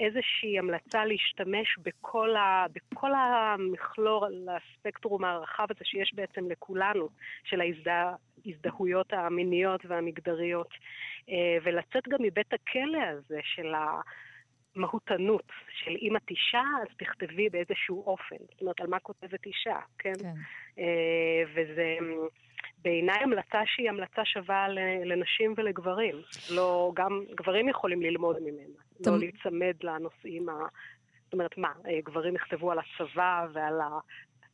איזושהי 0.01 0.59
המלצה 0.59 1.05
להשתמש 1.05 1.79
בכל, 1.79 2.37
ה, 2.37 2.67
בכל 2.73 3.11
המכלור, 3.15 4.27
הספקטרום 4.27 5.25
הרחב 5.25 5.67
הזה 5.71 5.85
שיש 5.85 6.15
בעצם 6.15 6.51
לכולנו, 6.51 7.09
של 7.45 7.61
ההזדהויות 7.61 9.13
המיניות 9.13 9.81
והמגדריות, 9.87 10.71
אה, 11.29 11.57
ולצאת 11.63 12.09
גם 12.09 12.19
מבית 12.23 12.53
הכלא 12.53 12.99
הזה 12.99 13.41
של 13.43 13.73
המהותנות, 14.77 15.53
של 15.85 15.97
אם 16.03 16.17
את 16.17 16.31
אישה, 16.31 16.63
אז 16.83 16.97
תכתבי 16.97 17.49
באיזשהו 17.49 18.05
אופן. 18.07 18.37
זאת 18.51 18.61
אומרת, 18.61 18.81
על 18.81 18.87
מה 18.87 18.99
כותבת 18.99 19.47
אישה, 19.47 19.79
כן? 19.99 20.13
כן. 20.23 20.35
אה, 20.79 21.43
וזה... 21.55 21.97
בעיניי 22.83 23.19
המלצה 23.23 23.59
שהיא 23.67 23.89
המלצה 23.89 24.25
שווה 24.25 24.69
לנשים 25.05 25.55
ולגברים. 25.57 26.17
לא, 26.51 26.93
גם 26.95 27.25
גברים 27.35 27.69
יכולים 27.69 28.03
ללמוד 28.03 28.37
ממנה. 28.41 28.90
לא 29.07 29.19
להיצמד 29.19 29.75
לנושאים 29.83 30.49
ה... 30.49 30.53
זאת 31.25 31.33
אומרת, 31.33 31.59
מה, 31.59 31.69
אה, 31.87 32.01
גברים 32.05 32.35
יכתבו 32.35 32.71
על 32.73 32.79
הצבא 32.79 33.47
ועל 33.53 33.81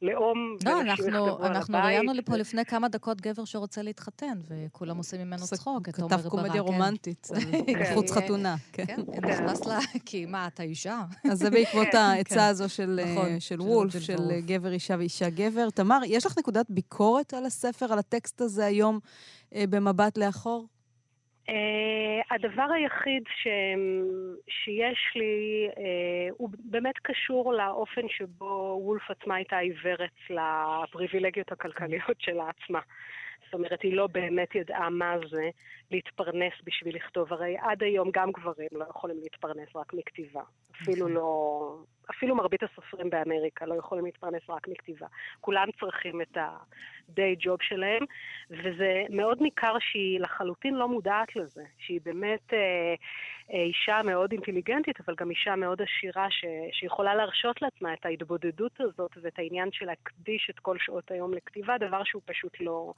לאום, 0.03 0.57
לא, 0.65 0.81
אנחנו, 0.81 1.47
אנחנו. 1.47 1.79
ראיינו 1.79 2.13
לפה 2.13 2.37
לפני 2.37 2.65
כמה 2.65 2.89
דקות 2.89 3.21
גבר 3.21 3.45
שרוצה 3.45 3.83
להתחתן, 3.83 4.39
וכולם 4.49 4.97
עושים 4.97 5.21
ממנו 5.21 5.45
צחוק, 5.45 5.89
את 5.89 5.99
עומר 5.99 6.09
ברק. 6.09 6.21
כתב 6.21 6.29
קומדיה 6.29 6.53
כן. 6.53 6.59
רומנטית, 6.59 7.29
על 7.35 7.95
חוץ 7.95 8.13
כן. 8.13 8.17
חתונה. 8.21 8.57
כן. 8.73 8.85
כן, 8.87 9.01
נכנס 9.29 9.67
לה, 9.67 9.79
כי 10.07 10.27
מה, 10.27 10.47
אתה 10.47 10.63
אישה? 10.63 11.03
אז 11.31 11.39
זה 11.39 11.51
בעקבות 11.51 11.87
כן. 11.93 11.99
העצה 11.99 12.47
הזו 12.47 12.69
של, 12.69 13.01
נכון, 13.13 13.27
אה, 13.27 13.41
של 13.41 13.57
של 13.57 13.61
וולף, 13.61 13.99
של 13.99 14.15
וולף. 14.15 14.45
גבר 14.45 14.73
אישה 14.73 14.95
ואישה 14.99 15.31
גבר. 15.31 15.71
תמר, 15.71 15.99
יש 16.07 16.27
לך 16.27 16.39
נקודת 16.39 16.67
ביקורת 16.71 17.35
על 17.35 17.47
הספר, 17.47 17.93
על 17.93 17.99
הטקסט 17.99 18.41
הזה 18.41 18.67
היום 18.67 18.99
אה, 19.55 19.65
במבט 19.71 20.19
לאחור? 20.19 20.67
Uh, 21.51 22.35
הדבר 22.35 22.69
היחיד 22.75 23.23
ש... 23.43 23.47
שיש 24.49 25.13
לי 25.15 25.69
uh, 25.71 25.79
הוא 26.37 26.51
באמת 26.65 26.99
קשור 27.03 27.53
לאופן 27.55 28.09
שבו 28.09 28.79
וולף 28.83 29.11
עצמה 29.11 29.35
הייתה 29.35 29.59
עיוורת 29.59 30.31
לפריבילגיות 30.31 31.53
הכלכליות 31.53 32.21
שלה 32.21 32.45
עצמה. 32.49 32.81
זאת 33.45 33.55
אומרת, 33.55 33.83
היא 33.83 33.97
לא 33.97 34.07
באמת 34.07 34.55
ידעה 34.55 34.91
מה 34.91 35.15
זה 35.31 35.51
להתפרנס 35.91 36.53
בשביל 36.65 36.97
לכתוב. 36.97 37.33
הרי 37.33 37.57
עד 37.59 37.83
היום 37.83 38.11
גם 38.13 38.33
גברים 38.33 38.69
לא 38.73 38.85
יכולים 38.91 39.17
להתפרנס 39.23 39.77
רק 39.77 39.95
מכתיבה. 39.95 40.43
אפילו 40.83 41.09
לא... 41.09 41.79
אפילו 42.11 42.37
מרבית 42.37 42.63
הסופרים 42.63 43.11
באמריקה 43.11 43.67
לא 43.67 43.75
יכולים 43.75 44.05
להתפרנס 44.05 44.43
רק 44.49 44.69
מכתיבה. 44.69 45.07
כולם 45.41 45.69
צריכים 45.81 46.23
את 46.23 46.37
ה-day 46.37 47.45
job 47.45 47.57
שלהם, 47.63 48.05
וזה 48.51 49.03
מאוד 49.11 49.39
ניכר 49.41 49.77
שהיא 49.81 50.21
לחלוטין 50.21 50.75
לא 50.75 50.89
מודעת 50.89 51.37
לזה. 51.37 51.65
שהיא 51.79 52.01
באמת 52.05 52.53
אה, 52.53 52.95
אה, 53.53 53.63
אישה 53.63 54.01
מאוד 54.05 54.33
אינטליגנטית, 54.33 55.01
אבל 55.07 55.15
גם 55.19 55.31
אישה 55.31 55.57
מאוד 55.57 55.83
עשירה, 55.83 56.27
ש, 56.31 56.45
שיכולה 56.73 57.15
להרשות 57.15 57.63
לעצמה 57.63 57.95
את 57.95 58.07
ההתבודדות 58.07 58.81
הזאת 58.81 59.11
ואת 59.23 59.39
העניין 59.39 59.69
של 59.73 59.87
להקדיש 59.87 60.51
את 60.51 60.59
כל 60.59 60.77
שעות 60.81 61.11
היום 61.11 61.35
לכתיבה, 61.35 61.79
דבר 61.79 62.05
שהוא 62.05 62.23
פשוט 62.25 62.61
לא, 62.61 62.93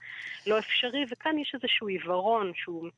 לא 0.47 0.59
אפשרי, 0.59 1.05
וכאן 1.11 1.39
יש 1.39 1.55
איזשהו 1.55 1.89
עיוורון 1.89 2.53
שהוא... 2.55 2.89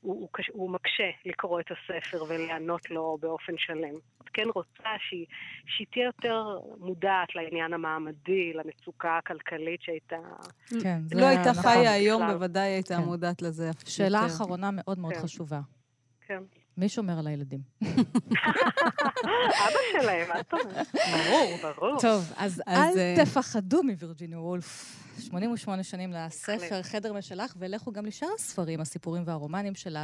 הוא, 0.00 0.14
הוא, 0.20 0.28
קש- 0.32 0.50
הוא 0.52 0.70
מקשה 0.70 1.10
לקרוא 1.24 1.60
את 1.60 1.66
הספר 1.70 2.24
ולענות 2.28 2.90
לו 2.90 3.18
באופן 3.20 3.52
שלם. 3.56 3.94
את 4.22 4.28
כן 4.32 4.46
רוצה 4.54 4.88
שהיא, 5.08 5.26
שהיא 5.66 5.86
תהיה 5.92 6.04
יותר 6.04 6.44
מודעת 6.78 7.34
לעניין 7.34 7.72
המעמדי, 7.72 8.52
למצוקה 8.52 9.18
הכלכלית 9.18 9.82
שהייתה... 9.82 10.16
כן, 10.82 10.98
זה 11.04 11.20
לא 11.20 11.26
הייתה 11.26 11.50
נכון. 11.50 11.62
חיה 11.62 11.92
היום, 11.92 12.22
בכלל. 12.22 12.34
בוודאי 12.34 12.68
הייתה 12.68 12.94
כן. 12.96 13.02
מודעת 13.02 13.42
לזה. 13.42 13.70
שאלה 13.86 14.18
יותר. 14.22 14.26
אחרונה 14.34 14.70
מאוד 14.72 14.98
מאוד 14.98 15.12
כן. 15.14 15.20
חשובה. 15.20 15.60
כן. 16.26 16.42
מי 16.78 16.88
שומר 16.88 17.18
על 17.18 17.26
הילדים? 17.26 17.60
אבא 17.82 19.78
שלהם, 19.92 20.28
מה 20.28 20.34
זאת 20.36 20.52
אומרת? 20.52 20.86
ברור, 20.94 21.72
ברור. 21.74 22.00
טוב, 22.00 22.32
אז 22.36 22.62
אז, 22.66 22.96
אל 22.96 22.98
אה, 22.98 23.24
תפחדו 23.24 23.82
מווירג'יניה 23.82 24.40
וולף. 24.40 24.94
88 25.20 25.82
שנים 25.82 26.12
לספר, 26.12 26.82
חדר 26.82 27.12
משלך, 27.12 27.54
ולכו 27.58 27.92
גם 27.92 28.06
לשאר 28.06 28.28
הספרים, 28.34 28.80
הסיפורים 28.80 29.22
והרומנים 29.26 29.74
של 29.74 29.96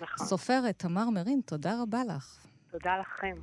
נכון. 0.00 0.26
הסופרת 0.26 0.78
תמר 0.78 1.10
מרין. 1.10 1.40
תודה 1.46 1.82
רבה 1.82 2.00
לך. 2.04 2.46
תודה 2.70 2.92
לכם. 3.00 3.40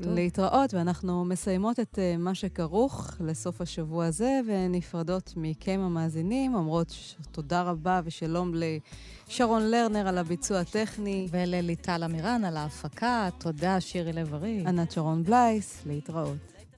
להתראות, 0.00 0.74
ואנחנו 0.74 1.24
מסיימות 1.24 1.80
את 1.80 1.98
אה, 1.98 2.16
מה 2.18 2.34
שכרוך 2.34 3.10
לסוף 3.20 3.60
השבוע 3.60 4.06
הזה, 4.06 4.40
ונפרדות 4.46 5.32
מכם 5.36 5.80
המאזינים, 5.80 6.54
אומרות 6.54 6.94
תודה 7.32 7.62
רבה 7.62 8.00
ושלום 8.04 8.52
לשרון 8.54 9.62
לרנר 9.70 10.08
על 10.08 10.18
הביצוע 10.18 10.58
הטכני, 10.58 11.28
ולליטל 11.30 12.04
אמירן 12.04 12.44
על 12.44 12.56
ההפקה. 12.56 13.28
תודה, 13.38 13.80
שירי 13.80 14.12
לב-ארי. 14.12 14.64
ענת 14.66 14.92
שרון 14.92 15.22
בלייס, 15.22 15.82
להתראות. 15.86 16.49